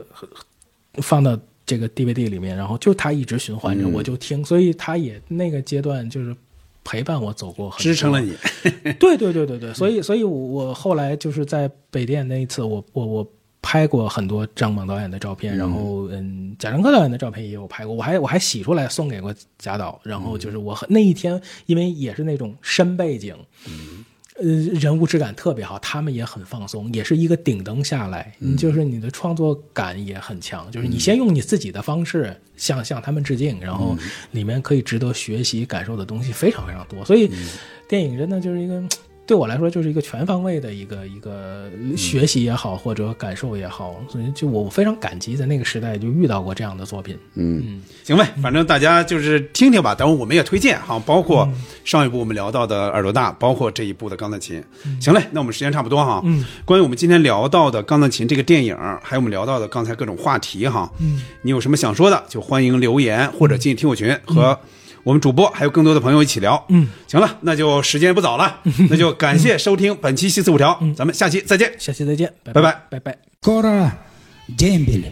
[0.96, 6.36] 放到这个 DVD 里面，然后就它一直循环着，嗯我就听，所以它也那个阶段就是。
[6.84, 8.34] 陪伴我走过很多，支撑了你。
[8.98, 23.36] 对对对对对，所以所以我，我后来就是在北电那一次，我我我拍过很多张猛导演的照片，然后嗯，贾樟柯导演的照片也有拍过，我还我还洗出来送给过贾导，然后就是我很那一天，因为也是那种深背景，
[24.43, 24.48] 呃，
[24.78, 33.97] 人物质感特别好，他们也很放松，也是一个顶灯下来，就是你的创作感也很强，就是你先用你自己的方式向向他们致敬，然后
[34.32, 37.31] 里面可以值得学习感受的东西非常非常多，所以
[37.89, 38.82] 电影真的就是一个。
[39.24, 47.16] 对我来说，就是一个全方位的一个一个学习也好，或者感受也好，所以就我非常感激在那个时代就遇到过这样的作品。
[47.35, 49.94] 嗯，行呗，反正大家就是听听吧。
[49.94, 51.49] 等会儿我们也推荐哈，包括
[51.85, 54.62] 上一部我们聊到的耳朵大，包括这一部的钢弹琴。
[55.01, 56.20] 行嘞，那我们时间差不多哈。
[56.24, 64.59] 嗯，关于我们今天聊到的钢弹琴这个电影，还有我们聊到的刚才各种话题哈，嗯，你有什么想说的，就欢迎留言或者进听友群和
[65.03, 66.65] 我们主播还有更多的朋友一起聊。
[66.69, 73.18] 嗯，行了，那就时间不早了，那就感谢收听本期西四五条，咱们下期再见，下期再见，拜拜拜拜拜。
[73.41, 73.91] Скоро
[74.57, 75.11] дембель.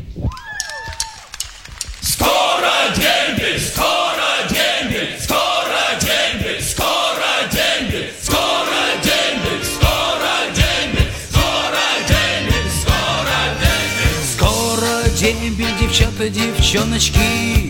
[2.01, 13.39] Скоро дембель, скоро дембель, скоро дембель, скоро дембель, скоро дембель, скоро дембель, скоро дембель, скоро
[13.61, 14.23] дембель.
[14.35, 17.68] Скоро дембель, девчата, девчоночки, на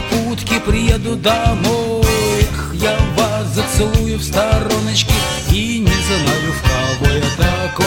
[0.00, 2.04] Попутке приеду домой.
[2.40, 5.12] Эх, я вас зацелую в стороночки
[5.52, 7.86] и не знаю, в кого я такой.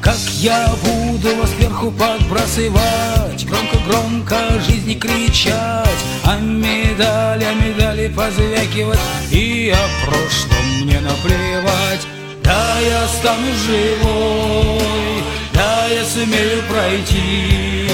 [0.00, 9.00] Как я буду вас сверху подбрасывать Громко-громко жизни кричать А медали, а медали позвякивать
[9.32, 12.06] И о прошлом мне наплевать
[12.44, 17.90] Да, я стану живой, да, я сумею пройти,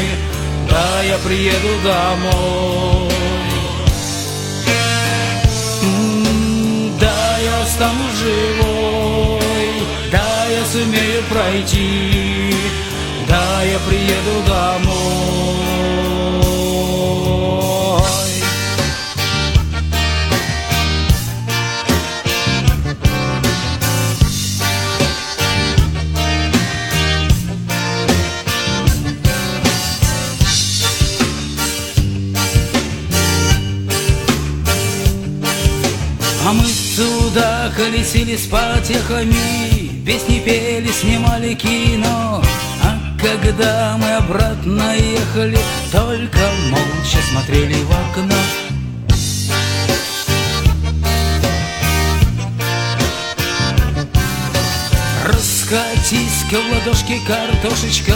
[0.69, 3.02] да, я приеду домой.
[8.23, 9.41] Живой,
[10.11, 12.55] да, я сумею пройти,
[13.29, 16.12] да, я приеду домой.
[38.05, 42.43] С потехами, Песни пели, снимали кино.
[42.83, 45.59] А когда мы обратно ехали,
[45.93, 46.39] Только
[46.69, 48.35] молча смотрели в окно.
[55.25, 58.15] Раскатись-ка в ладошке картошечка,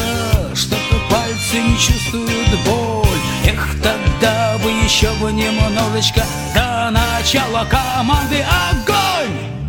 [0.55, 3.07] Что-то пальцы не чувствуют боль.
[3.45, 8.96] Эх, тогда бы еще бы немножечко До начала команды огонь!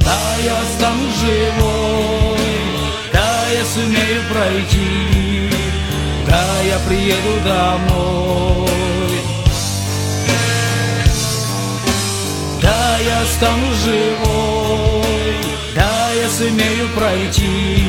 [0.07, 2.39] Да, я стану живой,
[3.11, 5.51] да, я сумею пройти,
[6.25, 8.69] Да, я приеду домой.
[12.61, 15.35] Да, я стану живой,
[15.75, 17.83] да, я сумею пройти,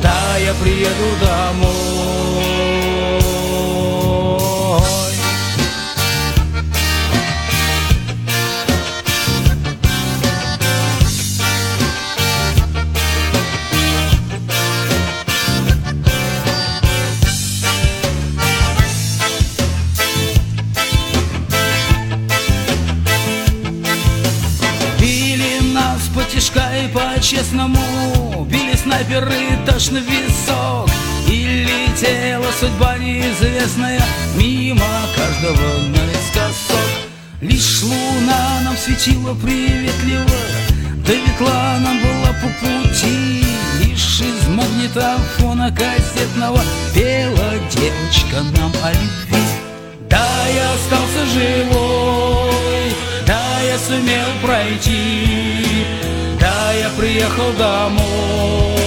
[0.00, 2.57] да, я приеду домой.
[27.48, 30.90] По-честному Били снайперы точно в висок.
[31.28, 34.02] И летела судьба неизвестная
[34.36, 34.84] Мимо
[35.16, 36.78] каждого наискосок.
[37.40, 40.24] Лишь луна нам светила приветливо
[41.06, 43.44] Да ветла нам была по пути.
[43.80, 46.60] Лишь из магнитофона кассетного
[46.94, 49.44] Пела девочка нам о любви.
[50.08, 52.94] Да, я остался живой
[53.26, 58.78] Да, я сумел пройти Да, я приехал домой.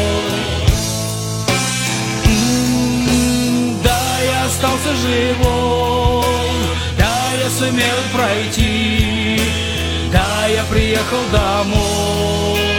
[3.84, 6.26] Да, я остался живой
[6.98, 9.41] Да, я сумел пройти
[10.11, 12.70] Да, я приехал домой